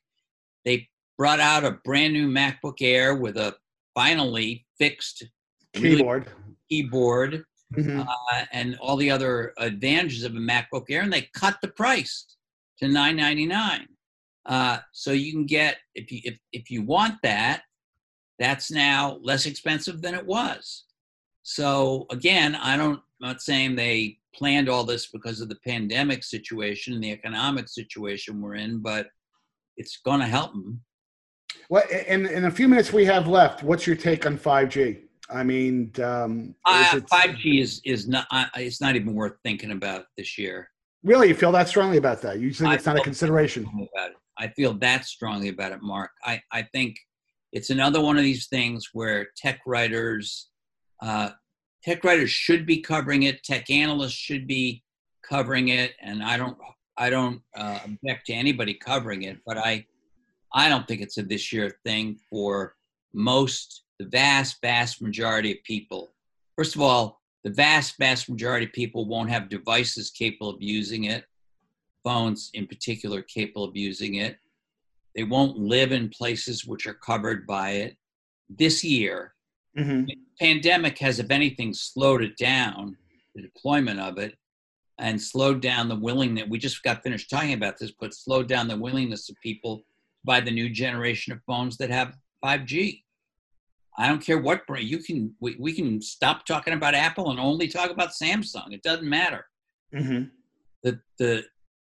Brought 1.16 1.40
out 1.40 1.64
a 1.64 1.72
brand 1.84 2.12
new 2.12 2.28
MacBook 2.28 2.78
Air 2.80 3.14
with 3.14 3.36
a 3.36 3.54
finally 3.94 4.66
fixed 4.78 5.24
really 5.76 5.96
Keyboard. 5.98 6.28
keyboard 6.68 7.44
Mhm. 7.74 8.06
uh, 8.06 8.44
and 8.52 8.76
all 8.78 8.96
the 8.96 9.10
other 9.10 9.52
advantages 9.58 10.22
of 10.24 10.34
a 10.34 10.38
MacBook 10.38 10.86
Air, 10.90 11.02
and 11.02 11.12
they 11.12 11.22
cut 11.34 11.58
the 11.60 11.68
price 11.68 12.26
to 12.78 12.88
nine 12.88 13.16
ninety 13.16 13.46
nine. 13.46 13.88
Uh, 14.46 14.78
so 14.92 15.12
you 15.12 15.32
can 15.32 15.46
get 15.46 15.78
if 15.94 16.10
you 16.12 16.20
if 16.24 16.38
if 16.52 16.70
you 16.70 16.82
want 16.82 17.14
that, 17.22 17.62
that's 18.38 18.70
now 18.70 19.18
less 19.22 19.46
expensive 19.46 20.02
than 20.02 20.14
it 20.14 20.26
was. 20.26 20.84
So 21.42 22.06
again, 22.10 22.54
I 22.54 22.76
don't 22.76 23.00
I'm 23.22 23.28
not 23.30 23.42
saying 23.42 23.74
they 23.76 24.18
planned 24.34 24.68
all 24.68 24.84
this 24.84 25.06
because 25.06 25.40
of 25.40 25.48
the 25.48 25.58
pandemic 25.66 26.24
situation 26.24 26.92
and 26.92 27.02
the 27.02 27.12
economic 27.12 27.68
situation 27.68 28.40
we're 28.40 28.56
in, 28.56 28.80
but 28.80 29.08
it's 29.76 29.96
going 29.98 30.20
to 30.20 30.26
help 30.26 30.52
them. 30.52 30.84
Well, 31.68 31.84
in 32.08 32.26
in 32.26 32.44
a 32.44 32.50
few 32.50 32.68
minutes 32.68 32.92
we 32.92 33.04
have 33.06 33.26
left, 33.26 33.62
what's 33.62 33.86
your 33.86 33.96
take 33.96 34.26
on 34.26 34.38
5G? 34.38 35.00
I 35.30 35.42
mean, 35.42 35.90
um, 36.02 36.54
Uh, 36.66 36.96
it- 36.96 37.08
5G 37.08 37.60
is 37.60 37.80
is 37.84 38.06
not 38.08 38.26
uh, 38.30 38.46
it's 38.56 38.80
not 38.80 38.96
even 38.96 39.14
worth 39.14 39.34
thinking 39.42 39.70
about 39.70 40.06
this 40.16 40.36
year. 40.38 40.70
really 41.02 41.28
you 41.28 41.34
feel 41.34 41.52
that 41.52 41.68
strongly 41.68 41.96
about 41.98 42.20
that? 42.22 42.38
You 42.40 42.52
think 42.52 42.70
I 42.70 42.74
it's 42.74 42.86
not 42.86 42.96
a 42.98 43.02
consideration? 43.02 43.64
about 43.66 44.10
it. 44.10 44.16
I 44.38 44.48
feel 44.48 44.74
that 44.74 45.04
strongly 45.04 45.48
about 45.48 45.72
it, 45.72 45.80
Mark. 45.82 46.10
I, 46.24 46.42
I 46.50 46.62
think 46.62 46.96
it's 47.52 47.70
another 47.70 48.00
one 48.00 48.16
of 48.16 48.24
these 48.24 48.46
things 48.48 48.88
where 48.92 49.28
tech 49.36 49.60
writers, 49.64 50.48
uh, 51.02 51.30
tech 51.84 52.02
writers 52.04 52.30
should 52.30 52.66
be 52.66 52.80
covering 52.80 53.22
it. 53.24 53.42
Tech 53.44 53.70
analysts 53.70 54.12
should 54.26 54.46
be 54.48 54.82
covering 55.22 55.68
it, 55.68 55.92
and 56.02 56.22
I 56.22 56.36
don't 56.36 56.58
I 56.96 57.10
don't 57.10 57.40
uh, 57.56 57.78
object 57.84 58.26
to 58.26 58.32
anybody 58.34 58.74
covering 58.74 59.22
it, 59.22 59.38
but 59.46 59.56
I 59.58 59.86
I 60.54 60.68
don't 60.68 60.86
think 60.86 61.00
it's 61.00 61.18
a 61.18 61.22
this 61.22 61.52
year 61.52 61.76
thing 61.84 62.18
for 62.30 62.76
most 63.12 63.82
the 63.98 64.06
vast 64.06 64.60
vast 64.60 65.02
majority 65.02 65.52
of 65.52 65.62
people. 65.64 66.12
First 66.56 66.74
of 66.74 66.80
all, 66.80 67.20
the 67.44 67.50
vast 67.50 67.96
vast 67.98 68.28
majority 68.28 68.66
of 68.66 68.72
people 68.72 69.06
won't 69.06 69.30
have 69.30 69.48
devices 69.48 70.10
capable 70.10 70.50
of 70.50 70.62
using 70.62 71.04
it 71.04 71.24
phones 72.04 72.50
in 72.52 72.66
particular 72.66 73.22
capable 73.22 73.64
of 73.64 73.74
using 73.74 74.16
it. 74.16 74.36
They 75.16 75.24
won't 75.24 75.58
live 75.58 75.90
in 75.90 76.10
places 76.10 76.66
which 76.66 76.86
are 76.86 76.94
covered 76.94 77.46
by 77.46 77.70
it. 77.70 77.96
This 78.48 78.84
year, 78.84 79.34
hmm 79.76 80.04
pandemic 80.40 80.98
has, 80.98 81.20
if 81.20 81.30
anything, 81.30 81.72
slowed 81.72 82.20
it 82.20 82.36
down, 82.36 82.96
the 83.36 83.42
deployment 83.42 84.00
of 84.00 84.18
it, 84.18 84.36
and 84.98 85.20
slowed 85.20 85.62
down 85.62 85.88
the 85.88 85.94
willingness. 85.94 86.48
We 86.48 86.58
just 86.58 86.82
got 86.82 87.04
finished 87.04 87.30
talking 87.30 87.52
about 87.52 87.78
this, 87.78 87.92
but 87.92 88.12
slowed 88.12 88.48
down 88.48 88.66
the 88.66 88.76
willingness 88.76 89.28
of 89.28 89.36
people 89.40 89.84
buy 90.24 90.40
the 90.40 90.50
new 90.50 90.68
generation 90.70 91.32
of 91.32 91.40
phones 91.46 91.76
that 91.78 91.90
have 91.90 92.16
5G. 92.44 93.02
I 93.96 94.08
don't 94.08 94.24
care 94.24 94.38
what 94.38 94.66
brand. 94.66 94.88
You 94.88 94.98
can 94.98 95.34
we, 95.40 95.56
we 95.58 95.72
can 95.72 96.00
stop 96.02 96.44
talking 96.46 96.74
about 96.74 96.94
Apple 96.94 97.30
and 97.30 97.38
only 97.38 97.68
talk 97.68 97.90
about 97.90 98.10
Samsung. 98.10 98.72
It 98.72 98.82
doesn't 98.82 99.08
matter 99.08 99.46
hmm 99.92 100.24
the 100.82 101.00
the 101.18 101.44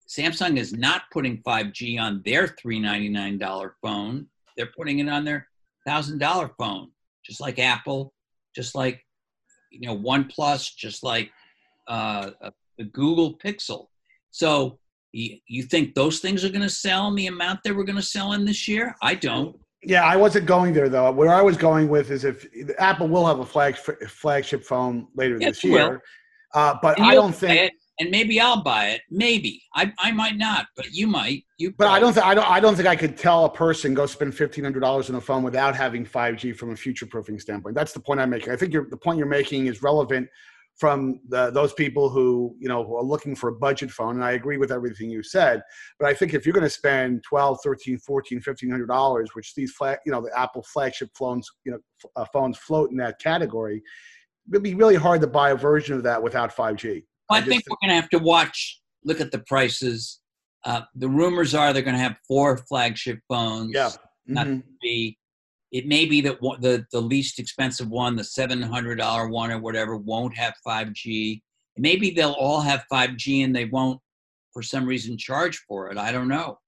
Samsung 0.08 0.56
is 0.56 0.72
not 0.72 1.02
putting 1.12 1.42
5G 1.42 2.00
on 2.00 2.22
their 2.24 2.48
$399 2.48 3.70
phone. 3.82 4.26
They're 4.56 4.72
putting 4.74 5.00
it 5.00 5.08
on 5.08 5.24
their 5.24 5.46
thousand 5.86 6.18
dollar 6.18 6.50
phone, 6.58 6.90
just 7.24 7.40
like 7.40 7.58
Apple, 7.58 8.14
just 8.54 8.74
like 8.74 9.04
you 9.70 9.86
know 9.86 9.96
OnePlus, 9.96 10.74
just 10.76 11.02
like 11.02 11.30
uh, 11.88 12.30
uh, 12.42 12.50
the 12.78 12.84
Google 12.84 13.38
Pixel. 13.38 13.86
So 14.30 14.78
you, 15.12 15.38
you 15.46 15.62
think 15.62 15.94
those 15.94 16.20
things 16.20 16.44
are 16.44 16.48
going 16.48 16.62
to 16.62 16.70
sell 16.70 17.08
in 17.08 17.14
the 17.14 17.26
amount 17.26 17.60
they 17.64 17.72
were 17.72 17.84
going 17.84 17.96
to 17.96 18.02
sell 18.02 18.32
in 18.32 18.44
this 18.44 18.68
year? 18.68 18.94
I 19.02 19.14
don't. 19.14 19.56
Yeah, 19.82 20.04
I 20.04 20.16
wasn't 20.16 20.46
going 20.46 20.72
there 20.72 20.88
though. 20.88 21.10
Where 21.12 21.32
I 21.32 21.40
was 21.40 21.56
going 21.56 21.88
with 21.88 22.10
is 22.10 22.24
if 22.24 22.46
Apple 22.78 23.08
will 23.08 23.26
have 23.26 23.38
a 23.38 23.46
flag 23.46 23.76
flagship 23.76 24.64
phone 24.64 25.06
later 25.14 25.38
Yes, 25.40 25.56
this 25.56 25.64
year, 25.64 26.02
uh, 26.54 26.74
but 26.82 27.00
I 27.00 27.14
don't 27.14 27.32
think. 27.32 27.60
it, 27.60 27.72
and 28.00 28.10
maybe 28.10 28.40
I'll 28.40 28.62
buy 28.62 28.86
it. 28.90 29.02
Maybe 29.10 29.62
I, 29.74 29.92
I 29.98 30.12
might 30.12 30.36
not, 30.36 30.66
but 30.76 30.92
you 30.92 31.06
might. 31.06 31.44
You. 31.58 31.72
But 31.72 31.88
I 31.88 32.00
don't 32.00 32.12
think 32.12 32.26
I 32.26 32.34
don't 32.34 32.50
I 32.50 32.58
don't 32.58 32.74
think 32.74 32.88
I 32.88 32.96
could 32.96 33.16
tell 33.16 33.44
a 33.44 33.52
person 33.52 33.94
go 33.94 34.06
spend 34.06 34.34
fifteen 34.34 34.64
hundred 34.64 34.80
dollars 34.80 35.10
on 35.10 35.16
a 35.16 35.20
phone 35.20 35.44
without 35.44 35.76
having 35.76 36.04
five 36.04 36.36
G 36.36 36.52
from 36.52 36.70
a 36.70 36.76
future 36.76 37.06
proofing 37.06 37.38
standpoint. 37.38 37.76
That's 37.76 37.92
the 37.92 38.00
point 38.00 38.20
I'm 38.20 38.30
making. 38.30 38.52
I 38.52 38.56
think 38.56 38.72
you're, 38.72 38.88
the 38.88 38.96
point 38.96 39.18
you're 39.18 39.28
making 39.28 39.66
is 39.66 39.80
relevant 39.82 40.28
from 40.78 41.20
the, 41.28 41.50
those 41.50 41.72
people 41.72 42.08
who 42.08 42.54
you 42.60 42.68
know 42.68 42.84
who 42.84 42.96
are 42.96 43.02
looking 43.02 43.34
for 43.34 43.48
a 43.48 43.52
budget 43.54 43.90
phone 43.90 44.14
and 44.16 44.24
i 44.24 44.32
agree 44.32 44.56
with 44.56 44.70
everything 44.70 45.10
you 45.10 45.22
said 45.22 45.60
but 45.98 46.08
i 46.08 46.14
think 46.14 46.34
if 46.34 46.46
you're 46.46 46.52
going 46.52 46.62
to 46.62 46.70
spend 46.70 47.22
12 47.28 47.58
13 47.64 47.98
14 47.98 48.38
1500 48.44 48.86
dollars 48.86 49.30
which 49.34 49.54
these 49.54 49.72
flag 49.72 49.98
you 50.06 50.12
know 50.12 50.20
the 50.20 50.30
apple 50.38 50.64
flagship 50.72 51.10
phones 51.18 51.48
you 51.64 51.72
know 51.72 51.78
f- 52.04 52.10
uh, 52.16 52.24
phones 52.32 52.56
float 52.58 52.90
in 52.90 52.96
that 52.96 53.18
category 53.18 53.82
it'd 54.50 54.62
be 54.62 54.74
really 54.74 54.94
hard 54.96 55.20
to 55.20 55.26
buy 55.26 55.50
a 55.50 55.56
version 55.56 55.94
of 55.96 56.02
that 56.02 56.22
without 56.22 56.54
5g 56.54 57.02
Well, 57.28 57.38
I, 57.40 57.42
I 57.42 57.44
think 57.44 57.64
we're 57.68 57.76
going 57.82 57.90
to 57.96 58.00
have 58.00 58.08
to 58.10 58.18
watch, 58.18 58.80
look 59.04 59.20
at 59.20 59.30
the 59.30 59.40
prices. 59.40 60.20
Uh, 60.64 60.80
the 60.94 61.08
rumors 61.08 61.54
are 61.54 61.72
they're 61.74 61.82
going 61.82 61.94
to 61.96 62.00
have 62.02 62.16
four 62.26 62.56
flagship 62.56 63.18
phones. 63.28 63.72
yeah 63.74 63.90
Not 64.26 64.46
Mhm. 64.46 64.62
It 65.70 65.86
may 65.86 66.06
be 66.06 66.20
that 66.22 66.40
one, 66.40 66.60
the 66.60 66.86
the 66.92 67.00
least 67.00 67.38
expensive 67.38 67.88
one, 67.88 68.16
the 68.16 68.24
seven 68.24 68.62
hundred 68.62 68.96
dollar 68.96 69.28
one 69.28 69.50
or 69.50 69.58
whatever, 69.60 69.96
won't 69.96 70.36
have 70.36 70.54
five 70.64 70.92
G. 70.92 71.42
Maybe 71.76 72.10
they'll 72.10 72.32
all 72.32 72.60
have 72.60 72.84
five 72.90 73.16
G 73.16 73.42
and 73.42 73.54
they 73.54 73.66
won't, 73.66 74.00
for 74.52 74.62
some 74.62 74.86
reason, 74.86 75.16
charge 75.18 75.58
for 75.68 75.90
it. 75.90 75.98
I 75.98 76.10
don't 76.12 76.28
know. 76.28 76.58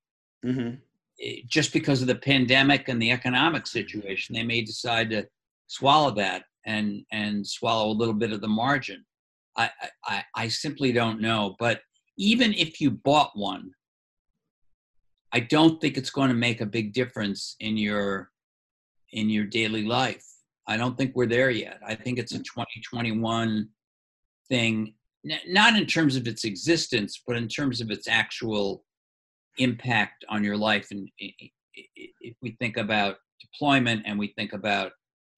Mhm. 0.45 0.81
It- 1.19 1.47
just 1.49 1.73
because 1.73 2.01
of 2.03 2.09
the 2.09 2.15
pandemic 2.15 2.89
and 2.89 3.01
the 3.01 3.11
economic 3.11 3.67
situation, 3.67 4.35
they 4.35 4.43
may 4.45 4.63
decide 4.63 5.11
to 5.11 5.27
swallow 5.67 6.11
that 6.17 6.45
and 6.67 7.05
and 7.11 7.47
swallow 7.47 7.91
a 7.91 7.99
little 8.01 8.15
bit 8.15 8.33
of 8.33 8.41
the 8.43 8.49
margin. 8.49 9.05
I, 9.57 9.71
I- 10.05 10.25
I 10.35 10.49
simply 10.49 10.93
don't 10.93 11.21
know. 11.21 11.57
But 11.59 11.81
even 12.19 12.53
if 12.53 12.81
you 12.83 12.91
bought 12.91 13.31
one, 13.35 13.73
I 15.33 15.41
don't 15.41 15.81
think 15.81 15.97
it's 15.97 16.11
going 16.11 16.29
to 16.29 16.35
make 16.35 16.61
a 16.61 16.67
big 16.67 16.93
difference 16.93 17.57
in 17.61 17.77
your 17.79 18.31
in 19.13 19.29
your 19.31 19.45
daily 19.45 19.85
life. 19.85 20.25
I 20.67 20.77
don't 20.77 20.97
think 20.97 21.13
we're 21.15 21.27
there 21.27 21.51
yet. 21.51 21.81
I 21.87 21.95
think 21.95 22.19
it's 22.19 22.33
a 22.33 22.39
mm. 22.39 22.45
2021 22.45 23.69
thing, 24.49 24.95
N- 25.29 25.39
not 25.49 25.77
in 25.77 25.87
terms 25.87 26.17
of 26.17 26.27
its 26.27 26.45
existence, 26.45 27.23
but 27.27 27.37
in 27.37 27.49
terms 27.49 27.81
of 27.81 27.91
its 27.91 28.07
actual 28.09 28.85
impact 29.59 30.25
on 30.29 30.45
your 30.45 30.57
life. 30.57 30.89
And 30.91 31.11
if 31.19 32.37
we 32.41 32.57
think 32.61 32.77
about 32.77 33.17
deployment 33.41 34.03
and 34.07 34.19
we 34.19 34.33
think 34.37 34.53
about 34.53 34.93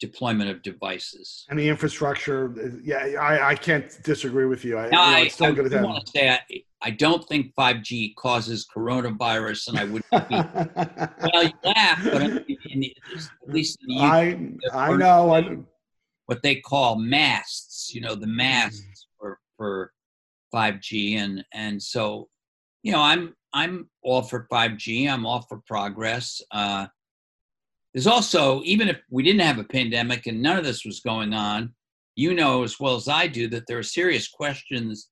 deployment 0.07 0.50
of 0.50 0.59
devices. 0.62 1.46
and 1.48 1.57
the 1.59 1.68
infrastructure 1.74 2.40
yeah 2.82 3.03
i 3.30 3.50
i 3.53 3.55
can't 3.55 3.88
disagree 4.03 4.46
with 4.53 4.62
you 4.64 4.74
i, 4.76 4.90
Now, 4.90 5.05
you 5.07 5.16
know, 5.16 5.22
it's 5.22 5.34
still 5.34 5.46
I 5.46 5.53
good 5.59 5.70
do 5.70 5.76
to 5.78 5.84
want 5.88 6.05
to 6.05 6.11
say 6.14 6.24
I, 6.30 6.40
I 6.88 6.90
don't 6.90 7.22
think 7.30 7.55
5G 7.55 8.16
causes 8.16 8.66
coronavirus, 8.76 9.68
and 9.68 9.76
I 9.78 9.84
wouldn't 9.84 10.28
be. 10.28 10.34
well, 11.32 11.44
you 11.44 11.53
laugh, 11.76 12.00
but 12.12 12.22
in, 12.72 12.84
at 12.84 13.55
least 13.55 13.78
in 13.82 13.88
the 13.94 14.07
UK, 14.09 14.12
I 14.74 14.88
I 14.90 14.96
know. 14.96 15.20
I, 15.36 15.40
what 16.26 16.42
they 16.42 16.57
call 16.57 16.96
masts, 16.96 17.94
you 17.94 18.00
know, 18.00 18.14
the 18.16 18.26
Mm-hmm. 18.26 18.36
masts 18.36 19.07
for 19.18 19.38
for 19.57 19.92
5G 20.53 21.16
and 21.22 21.44
and 21.55 21.80
so 21.80 22.28
you 22.82 22.90
know, 22.92 23.00
I'm 23.00 23.22
I'm 23.55 23.74
all 24.03 24.22
for 24.22 24.48
5G. 24.50 25.09
I'm 25.12 25.24
all 25.30 25.42
for 25.48 25.59
progress. 25.72 26.42
Uh 26.50 26.86
there's 27.93 28.07
also 28.07 28.62
even 28.64 28.88
if 28.88 29.01
we 29.11 29.22
didn't 29.22 29.43
have 29.43 29.59
a 29.59 29.64
pandemic 29.64 30.26
and 30.26 30.40
none 30.40 30.57
of 30.57 30.64
this 30.64 30.84
was 30.84 31.01
going 31.01 31.32
on, 31.34 31.74
you 32.16 32.34
know 32.34 32.62
as 32.62 32.78
well 32.80 32.97
as 32.97 33.09
I 33.09 33.26
do 33.26 33.49
that 33.49 33.66
there 33.66 33.78
are 33.78 33.82
serious 33.82 34.28
questions 34.28 35.09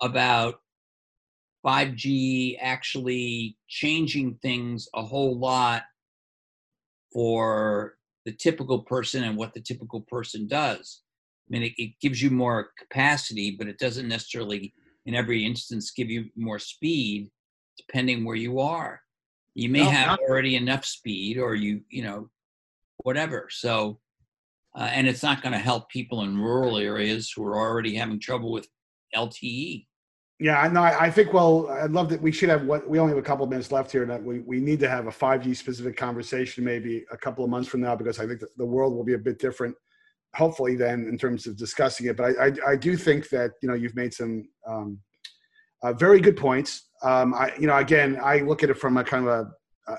about 0.00 0.56
5G 1.64 2.58
actually 2.60 3.56
changing 3.68 4.38
things 4.42 4.88
a 4.94 5.02
whole 5.02 5.38
lot 5.38 5.82
for 7.12 7.96
the 8.24 8.32
typical 8.32 8.80
person 8.80 9.24
and 9.24 9.36
what 9.36 9.54
the 9.54 9.60
typical 9.60 10.02
person 10.02 10.46
does. 10.46 11.02
I 11.48 11.50
mean, 11.50 11.62
it, 11.62 11.72
it 11.76 11.92
gives 12.00 12.20
you 12.20 12.30
more 12.30 12.70
capacity, 12.78 13.56
but 13.56 13.68
it 13.68 13.78
doesn't 13.78 14.08
necessarily, 14.08 14.74
in 15.06 15.14
every 15.14 15.44
instance, 15.44 15.92
give 15.92 16.10
you 16.10 16.26
more 16.36 16.58
speed, 16.58 17.30
depending 17.76 18.24
where 18.24 18.36
you 18.36 18.60
are. 18.60 19.00
You 19.56 19.70
may 19.70 19.84
No, 19.84 19.90
have 19.90 20.06
not- 20.08 20.20
already 20.20 20.54
enough 20.54 20.84
speed, 20.84 21.38
or 21.38 21.54
you, 21.54 21.80
you 21.88 22.02
know, 22.02 22.28
whatever. 22.98 23.48
So, 23.50 24.00
uh, 24.76 24.82
and 24.92 25.08
it's 25.08 25.22
not 25.22 25.42
going 25.42 25.54
to 25.54 25.58
help 25.58 25.88
people 25.88 26.22
in 26.22 26.36
rural 26.38 26.76
areas 26.76 27.32
who 27.34 27.42
are 27.44 27.56
already 27.56 27.94
having 27.94 28.20
trouble 28.20 28.52
with. 28.52 28.68
LTE. 29.14 29.86
yeah, 30.40 30.60
I 30.60 30.68
know. 30.68 30.82
I, 30.82 31.10
think. 31.10 31.32
Well, 31.32 31.70
I'd 31.70 31.92
love 31.92 32.10
that. 32.10 32.20
We 32.20 32.32
should 32.32 32.50
have 32.50 32.64
what 32.64 32.86
we 32.86 32.98
only 32.98 33.12
have 33.14 33.18
a 33.18 33.22
couple 33.22 33.44
of 33.44 33.50
minutes 33.50 33.72
left 33.72 33.90
here. 33.90 34.04
That 34.04 34.22
we, 34.22 34.40
we 34.40 34.60
need 34.60 34.78
to 34.80 34.90
have 34.90 35.06
a 35.06 35.10
5G 35.10 35.56
specific 35.56 35.96
conversation 35.96 36.64
maybe 36.64 37.06
a 37.10 37.16
couple 37.16 37.42
of 37.44 37.48
months 37.48 37.68
from 37.68 37.80
now 37.80 37.96
because 37.96 38.18
I 38.20 38.26
think 38.26 38.42
the 38.58 38.66
world 38.66 38.92
will 38.94 39.04
be 39.04 39.14
a 39.14 39.18
bit 39.18 39.38
different. 39.38 39.74
Hopefully, 40.34 40.76
then 40.76 41.06
in 41.08 41.16
terms 41.16 41.46
of 41.46 41.56
discussing 41.56 42.08
it. 42.08 42.16
But 42.18 42.36
I 42.38 42.46
I, 42.46 42.72
I 42.72 42.76
do 42.76 42.94
think 42.96 43.30
that 43.30 43.52
you 43.62 43.68
know 43.68 43.74
you've 43.74 43.96
made 43.96 44.12
some 44.12 44.46
um, 44.68 44.98
uh, 45.82 45.94
very 45.94 46.20
good 46.20 46.36
points. 46.36 46.85
Um, 47.02 47.34
I 47.34 47.52
you 47.58 47.66
know 47.66 47.76
again 47.76 48.18
I 48.22 48.38
look 48.38 48.62
at 48.62 48.70
it 48.70 48.78
from 48.78 48.96
a 48.96 49.04
kind 49.04 49.26
of 49.26 49.30
a 49.30 49.50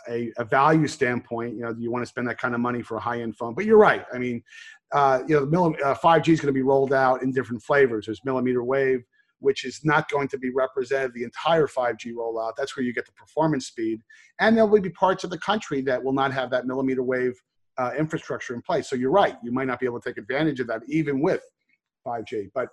a, 0.10 0.32
a 0.38 0.46
value 0.46 0.88
standpoint. 0.88 1.56
You 1.56 1.62
know, 1.62 1.76
you 1.78 1.92
want 1.92 2.04
to 2.04 2.08
spend 2.08 2.28
that 2.28 2.38
kind 2.38 2.54
of 2.54 2.62
money 2.62 2.82
for 2.82 2.98
a 2.98 3.00
high 3.00 3.22
end 3.22 3.38
phone? 3.38 3.54
But 3.54 3.66
you're 3.66 3.78
right. 3.78 4.06
I 4.14 4.18
mean, 4.18 4.44
uh, 4.92 5.20
you 5.28 5.36
know, 5.36 5.46
the 5.46 5.52
milli- 5.52 5.82
uh, 5.84 5.96
5G 5.96 6.30
is 6.30 6.42
going 6.42 6.48
to 6.48 6.54
be 6.54 6.62
rolled 6.62 6.94
out 6.94 7.22
in 7.22 7.32
different 7.32 7.62
flavors. 7.62 8.06
There's 8.06 8.24
millimeter 8.24 8.64
wave, 8.64 9.04
which 9.40 9.66
is 9.66 9.82
not 9.84 10.10
going 10.10 10.28
to 10.30 10.38
be 10.38 10.50
represented 10.50 11.14
the 11.14 11.24
entire 11.24 11.68
5G 11.68 12.14
rollout. 12.14 12.54
That's 12.58 12.76
where 12.76 12.86
you 12.86 12.94
get 12.94 13.06
the 13.06 13.12
performance 13.14 13.68
speed, 13.68 14.02
and 14.40 14.58
there 14.58 14.66
will 14.66 14.82
be 14.82 14.90
parts 14.90 15.24
of 15.24 15.30
the 15.30 15.40
country 15.40 15.82
that 15.82 16.04
will 16.04 16.14
not 16.14 16.34
have 16.34 16.50
that 16.52 16.66
millimeter 16.66 17.04
wave 17.04 17.34
uh, 17.78 17.92
infrastructure 17.98 18.56
in 18.56 18.62
place. 18.62 18.90
So 18.90 18.96
you're 18.96 19.12
right. 19.12 19.38
You 19.44 19.52
might 19.52 19.68
not 19.68 19.80
be 19.80 19.86
able 19.86 20.00
to 20.02 20.10
take 20.10 20.18
advantage 20.18 20.60
of 20.60 20.68
that 20.68 20.82
even 20.88 21.22
with 21.22 21.42
5G. 22.06 22.50
But 22.54 22.70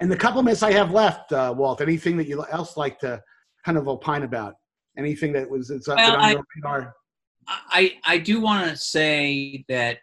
in 0.00 0.08
the 0.08 0.16
couple 0.16 0.42
minutes 0.42 0.62
I 0.62 0.72
have 0.72 0.90
left, 0.90 1.32
uh, 1.32 1.54
Walt, 1.56 1.80
anything 1.80 2.16
that 2.18 2.26
you 2.28 2.44
else 2.50 2.76
like 2.76 2.98
to 3.00 3.22
kind 3.64 3.78
of 3.78 3.88
opine 3.88 4.22
about? 4.22 4.54
Anything 4.96 5.32
that 5.34 5.48
was 5.48 5.70
it's, 5.70 5.88
Well, 5.88 5.98
on 5.98 6.20
I- 6.20 6.32
your 6.32 6.44
radar? 6.56 6.94
I 7.50 7.96
I 8.04 8.18
do 8.18 8.40
want 8.40 8.68
to 8.68 8.76
say 8.76 9.64
that 9.68 9.98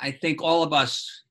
I 0.00 0.12
think 0.12 0.40
all 0.42 0.62
of 0.62 0.72
us 0.72 1.22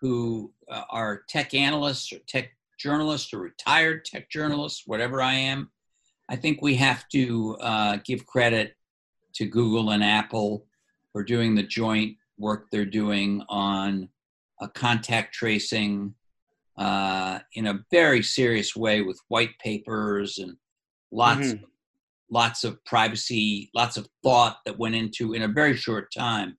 who 0.00 0.52
uh, 0.70 0.82
are 0.90 1.22
tech 1.28 1.54
analysts 1.54 2.12
or 2.12 2.18
tech 2.26 2.50
journalists 2.78 3.32
or 3.32 3.38
retired 3.38 4.04
tech 4.04 4.28
journalists, 4.28 4.82
whatever 4.86 5.22
I 5.22 5.32
am, 5.34 5.70
I 6.28 6.36
think 6.36 6.60
we 6.60 6.74
have 6.74 7.08
to 7.10 7.56
uh, 7.60 7.98
give 8.04 8.26
credit 8.26 8.76
to 9.34 9.46
Google 9.46 9.90
and 9.92 10.04
Apple 10.04 10.66
for 11.12 11.22
doing 11.22 11.54
the 11.54 11.62
joint 11.62 12.16
work 12.38 12.66
they're 12.70 12.84
doing 12.84 13.42
on 13.48 14.08
uh, 14.60 14.66
contact 14.68 15.32
tracing 15.32 16.14
uh, 16.76 17.38
in 17.54 17.66
a 17.66 17.84
very 17.90 18.22
serious 18.22 18.74
way 18.74 19.02
with 19.02 19.20
white 19.28 19.58
papers 19.58 20.38
and 20.38 20.56
lots 21.10 21.48
Mhm. 21.48 21.64
lots 22.30 22.64
of 22.64 22.82
privacy, 22.86 23.70
lots 23.74 23.98
of 23.98 24.08
thought 24.22 24.56
that 24.64 24.78
went 24.78 24.94
into 24.94 25.34
in 25.34 25.42
a 25.42 25.48
very 25.48 25.76
short 25.76 26.10
time, 26.16 26.56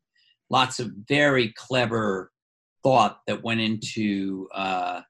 lots 0.52 0.80
of 0.80 0.92
very 1.10 1.52
clever 1.54 2.32
thought 2.84 3.22
that 3.26 3.42
went 3.42 3.60
into 3.60 4.48
uh, 4.54 5.02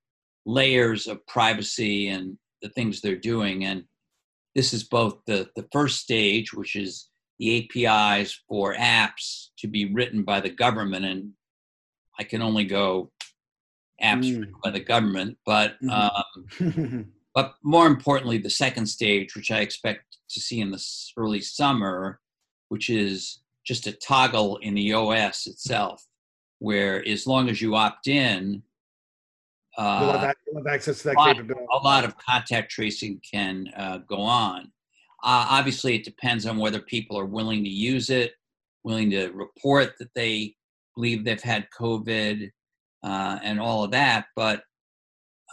layers 0.46 1.06
of 1.08 1.26
privacy 1.28 2.08
and 2.08 2.38
the 2.62 2.70
things 2.70 3.02
they're 3.02 3.18
doing. 3.18 3.66
And 3.66 3.84
this 4.56 4.72
is 4.72 4.86
both 4.86 5.20
the, 5.26 5.50
the 5.58 5.68
first 5.74 6.00
stage, 6.00 6.54
which 6.54 6.78
is 6.78 7.10
the 7.40 7.58
APIs 7.58 8.42
for 8.48 8.74
apps 8.76 9.50
to 9.58 9.68
be 9.68 9.92
written 9.92 10.24
by 10.24 10.40
the 10.40 10.50
government. 10.50 11.04
And 11.04 11.34
I 12.18 12.24
can 12.24 12.42
only 12.42 12.64
go 12.64 13.12
apps 14.04 14.26
Mm. 14.36 14.52
by 14.64 14.70
the 14.72 14.80
government, 14.80 15.38
but 15.46 15.80
Mhm. 15.82 15.92
um, 15.92 16.24
but 17.36 17.56
more 17.64 17.88
importantly, 17.88 18.38
the 18.38 18.50
second 18.50 18.86
stage, 18.88 19.36
which 19.36 19.50
I 19.52 19.60
expect 19.62 20.18
to 20.30 20.40
see 20.40 20.60
in 20.60 20.72
the 20.72 20.84
early 21.18 21.42
summer, 21.42 22.20
which 22.70 22.90
is 22.90 23.40
just 23.66 23.88
a 23.88 23.92
toggle 23.94 24.58
in 24.58 24.74
the 24.76 24.94
OS 24.94 25.48
itself, 25.48 26.06
where 26.60 27.08
as 27.08 27.26
long 27.28 27.50
as 27.50 27.62
you 27.62 27.76
opt 27.76 28.08
in, 28.08 28.64
You'll 29.78 29.88
have, 30.12 30.24
uh, 30.24 30.34
you'll 30.46 30.58
have 30.64 30.68
access 30.74 31.00
to 31.00 31.04
that 31.06 31.16
lot- 31.16 31.36
capability. 31.36 31.66
a 31.72 31.78
lot 31.78 32.04
of 32.04 32.16
contact 32.18 32.70
tracing 32.72 33.20
can 33.30 33.70
uh, 33.76 33.98
go 34.00 34.18
on. 34.22 34.72
Uh, 35.24 35.48
obviously, 35.50 35.96
it 35.96 36.04
depends 36.04 36.46
on 36.46 36.58
whether 36.58 36.80
people 36.80 37.18
are 37.18 37.26
willing 37.26 37.64
to 37.64 37.70
use 37.70 38.10
it, 38.12 38.34
willing 38.84 39.10
to 39.10 39.30
report 39.32 39.98
that 39.98 40.14
they 40.14 40.56
believe 40.96 41.24
they've 41.24 41.42
had 41.42 41.68
COVID, 41.72 42.52
uh, 43.04 43.40
and 43.44 43.60
all 43.60 43.84
of 43.84 43.92
that. 43.92 44.26
But 44.36 44.64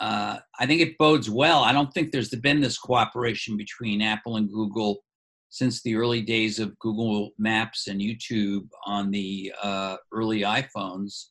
uh, 0.01 0.39
I 0.59 0.67
think 0.67 0.81
it 0.81 0.99
bodes 0.99 1.29
well. 1.29 1.63
I 1.63 1.73
don't 1.73 1.93
think 1.93 2.11
there's 2.11 2.31
been 2.31 2.61
this 2.61 2.79
cooperation 2.79 3.57
between 3.57 4.01
Apple 4.01 4.37
and 4.37 4.51
Google 4.51 5.03
since 5.51 5.83
the 5.83 5.97
early 5.97 6.23
days 6.23 6.59
of 6.59 6.79
Google 6.79 7.33
Maps 7.39 7.89
and 7.89 8.01
YouTube 8.01 8.69
on 8.87 9.11
the 9.11 9.53
uh, 9.63 9.97
early 10.13 10.41
iPhones. 10.41 11.27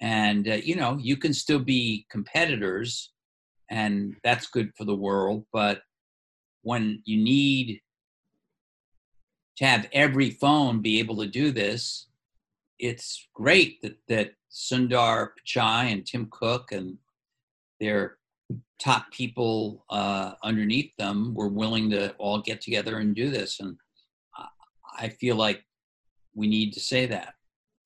And 0.00 0.48
uh, 0.48 0.54
you 0.54 0.76
know, 0.76 0.98
you 1.00 1.16
can 1.16 1.32
still 1.32 1.60
be 1.60 2.06
competitors 2.10 3.12
and 3.70 4.16
that's 4.22 4.48
good 4.48 4.70
for 4.76 4.84
the 4.84 4.94
world. 4.94 5.46
But 5.52 5.80
when 6.62 7.02
you 7.06 7.22
need 7.22 7.80
to 9.56 9.64
have 9.64 9.88
every 9.92 10.30
phone 10.30 10.82
be 10.82 10.98
able 10.98 11.16
to 11.18 11.26
do 11.26 11.50
this, 11.50 12.08
it's 12.78 13.28
great 13.34 13.80
that, 13.82 13.96
that 14.08 14.32
Sundar 14.52 15.30
Pichai 15.38 15.92
and 15.92 16.06
Tim 16.06 16.28
Cook 16.30 16.72
and 16.72 16.96
their 17.80 18.18
top 18.78 19.10
people 19.10 19.84
uh, 19.90 20.32
underneath 20.42 20.94
them 20.98 21.34
were 21.34 21.48
willing 21.48 21.90
to 21.90 22.12
all 22.18 22.40
get 22.40 22.60
together 22.60 22.98
and 22.98 23.14
do 23.14 23.30
this. 23.30 23.60
And 23.60 23.76
I 24.98 25.08
feel 25.08 25.36
like 25.36 25.64
we 26.34 26.46
need 26.46 26.72
to 26.74 26.80
say 26.80 27.06
that. 27.06 27.34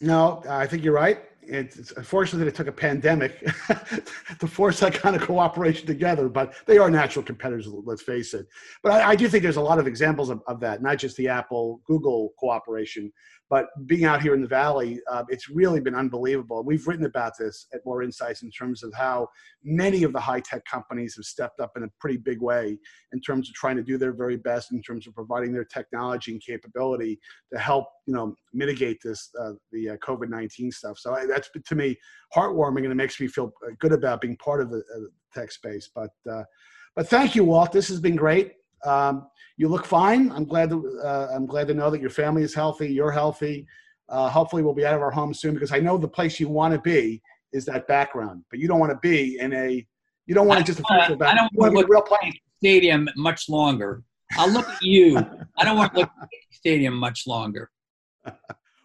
No, 0.00 0.42
I 0.48 0.66
think 0.66 0.84
you're 0.84 0.94
right. 0.94 1.22
It's 1.48 1.92
unfortunate 1.92 2.40
that 2.40 2.48
it 2.48 2.54
took 2.56 2.66
a 2.66 2.72
pandemic 2.72 3.40
to 4.40 4.46
force 4.48 4.80
that 4.80 4.94
kind 4.94 5.14
of 5.14 5.22
cooperation 5.22 5.86
together, 5.86 6.28
but 6.28 6.54
they 6.66 6.76
are 6.76 6.90
natural 6.90 7.24
competitors, 7.24 7.68
let's 7.68 8.02
face 8.02 8.34
it. 8.34 8.46
But 8.82 8.92
I, 8.92 9.10
I 9.10 9.16
do 9.16 9.28
think 9.28 9.44
there's 9.44 9.56
a 9.56 9.60
lot 9.62 9.78
of 9.78 9.86
examples 9.86 10.28
of, 10.28 10.42
of, 10.48 10.58
that, 10.60 10.82
not 10.82 10.98
just 10.98 11.16
the 11.16 11.28
Apple 11.28 11.82
Google 11.86 12.34
cooperation, 12.38 13.12
but 13.48 13.66
being 13.86 14.04
out 14.04 14.22
here 14.22 14.34
in 14.34 14.42
the 14.42 14.48
Valley, 14.48 15.00
uh, 15.10 15.22
it's 15.28 15.48
really 15.48 15.80
been 15.80 15.94
unbelievable. 15.94 16.64
We've 16.64 16.86
written 16.86 17.06
about 17.06 17.34
this 17.38 17.66
at 17.72 17.80
Moor 17.86 18.02
Insights 18.02 18.42
in 18.42 18.50
terms 18.50 18.82
of 18.82 18.92
how 18.94 19.28
many 19.62 20.02
of 20.02 20.12
the 20.12 20.20
high 20.20 20.40
tech 20.40 20.64
companies 20.64 21.14
have 21.16 21.24
stepped 21.24 21.60
up 21.60 21.72
in 21.76 21.84
a 21.84 21.88
pretty 22.00 22.16
big 22.16 22.40
way 22.40 22.76
in 23.12 23.20
terms 23.20 23.48
of 23.48 23.54
trying 23.54 23.76
to 23.76 23.82
do 23.82 23.98
their 23.98 24.12
very 24.12 24.36
best 24.36 24.72
in 24.72 24.82
terms 24.82 25.06
of 25.06 25.14
providing 25.14 25.52
their 25.52 25.64
technology 25.64 26.32
and 26.32 26.42
capability 26.42 27.18
to 27.52 27.58
help, 27.58 27.86
you 28.06 28.14
know, 28.14 28.34
mitigate 28.52 28.98
this 29.04 29.30
uh, 29.40 29.52
the 29.72 29.90
uh, 29.90 29.96
COVID 29.98 30.28
nineteen 30.28 30.72
stuff. 30.72 30.98
So 30.98 31.14
I, 31.14 31.26
that's 31.26 31.50
to 31.64 31.74
me 31.74 31.96
heartwarming, 32.34 32.82
and 32.82 32.92
it 32.92 32.96
makes 32.96 33.20
me 33.20 33.28
feel 33.28 33.52
uh, 33.64 33.70
good 33.78 33.92
about 33.92 34.20
being 34.20 34.36
part 34.38 34.60
of 34.60 34.70
the, 34.70 34.82
tech 35.34 35.52
space. 35.52 35.90
But 35.94 36.10
uh, 36.30 36.44
but 36.96 37.08
thank 37.08 37.34
you, 37.36 37.44
Walt. 37.44 37.72
This 37.72 37.88
has 37.88 38.00
been 38.00 38.16
great. 38.16 38.54
Um, 38.84 39.28
you 39.56 39.68
look 39.68 39.86
fine. 39.86 40.30
I'm 40.32 40.44
glad 40.44 40.70
to, 40.70 41.00
uh, 41.02 41.28
I'm 41.34 41.46
glad 41.46 41.68
to 41.68 41.74
know 41.74 41.90
that 41.90 42.00
your 42.00 42.10
family 42.10 42.42
is 42.42 42.54
healthy. 42.54 42.92
You're 42.92 43.10
healthy. 43.10 43.66
Uh, 44.08 44.28
hopefully, 44.28 44.62
we'll 44.62 44.74
be 44.74 44.86
out 44.86 44.94
of 44.94 45.02
our 45.02 45.10
home 45.10 45.34
soon 45.34 45.54
because 45.54 45.72
I 45.72 45.80
know 45.80 45.96
the 45.98 46.08
place 46.08 46.38
you 46.38 46.48
want 46.48 46.74
to 46.74 46.80
be 46.80 47.20
is 47.52 47.64
that 47.66 47.88
background, 47.88 48.44
but 48.50 48.60
you 48.60 48.68
don't 48.68 48.78
want 48.78 48.92
to 48.92 48.98
be 49.00 49.38
in 49.38 49.52
a. 49.52 49.86
You 50.26 50.34
don't 50.34 50.46
want 50.46 50.60
to 50.60 50.66
just 50.66 50.80
a 50.80 50.84
virtual. 50.88 51.22
I 51.22 51.34
don't 51.34 51.50
want 51.54 51.72
to 51.72 51.78
look 51.78 51.88
real 51.88 52.02
place. 52.02 52.34
Stadium 52.58 53.08
much 53.16 53.48
longer. 53.48 54.02
I'll 54.36 54.50
look 54.50 54.68
at 54.68 54.82
you. 54.82 55.18
I 55.56 55.64
don't 55.64 55.76
want 55.76 55.94
to 55.94 56.00
look 56.00 56.10
at 56.20 56.28
stadium 56.50 56.94
much 56.94 57.26
longer. 57.26 57.70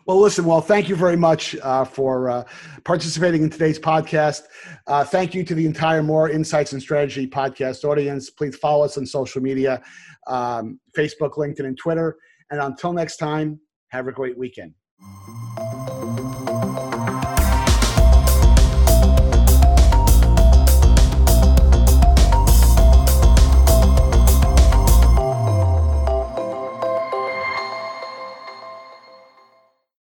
Well, 0.08 0.20
listen, 0.20 0.46
well, 0.46 0.62
thank 0.62 0.90
you 0.90 0.96
very 0.96 1.16
much 1.16 1.56
uh, 1.58 1.86
for 1.86 2.30
uh, 2.30 2.44
participating 2.84 3.44
in 3.44 3.50
today's 3.50 3.80
podcast. 3.80 4.44
Uh, 4.88 5.04
thank 5.04 5.36
you 5.36 5.44
to 5.44 5.54
the 5.54 5.66
entire 5.66 6.02
Moor 6.02 6.30
Insights 6.30 6.74
and 6.74 6.82
Strategy 6.82 7.28
podcast 7.28 7.84
audience. 7.84 8.30
Please 8.30 8.56
follow 8.56 8.84
us 8.84 8.98
on 8.98 9.06
social 9.06 9.42
media 9.42 9.82
um, 10.28 10.80
Facebook, 10.98 11.34
LinkedIn, 11.34 11.66
and 11.66 11.78
Twitter. 11.78 12.18
And 12.50 12.60
until 12.60 12.94
next 12.94 13.18
time, 13.18 13.60
have 13.90 14.08
a 14.08 14.12
great 14.12 14.38
weekend. 14.38 14.74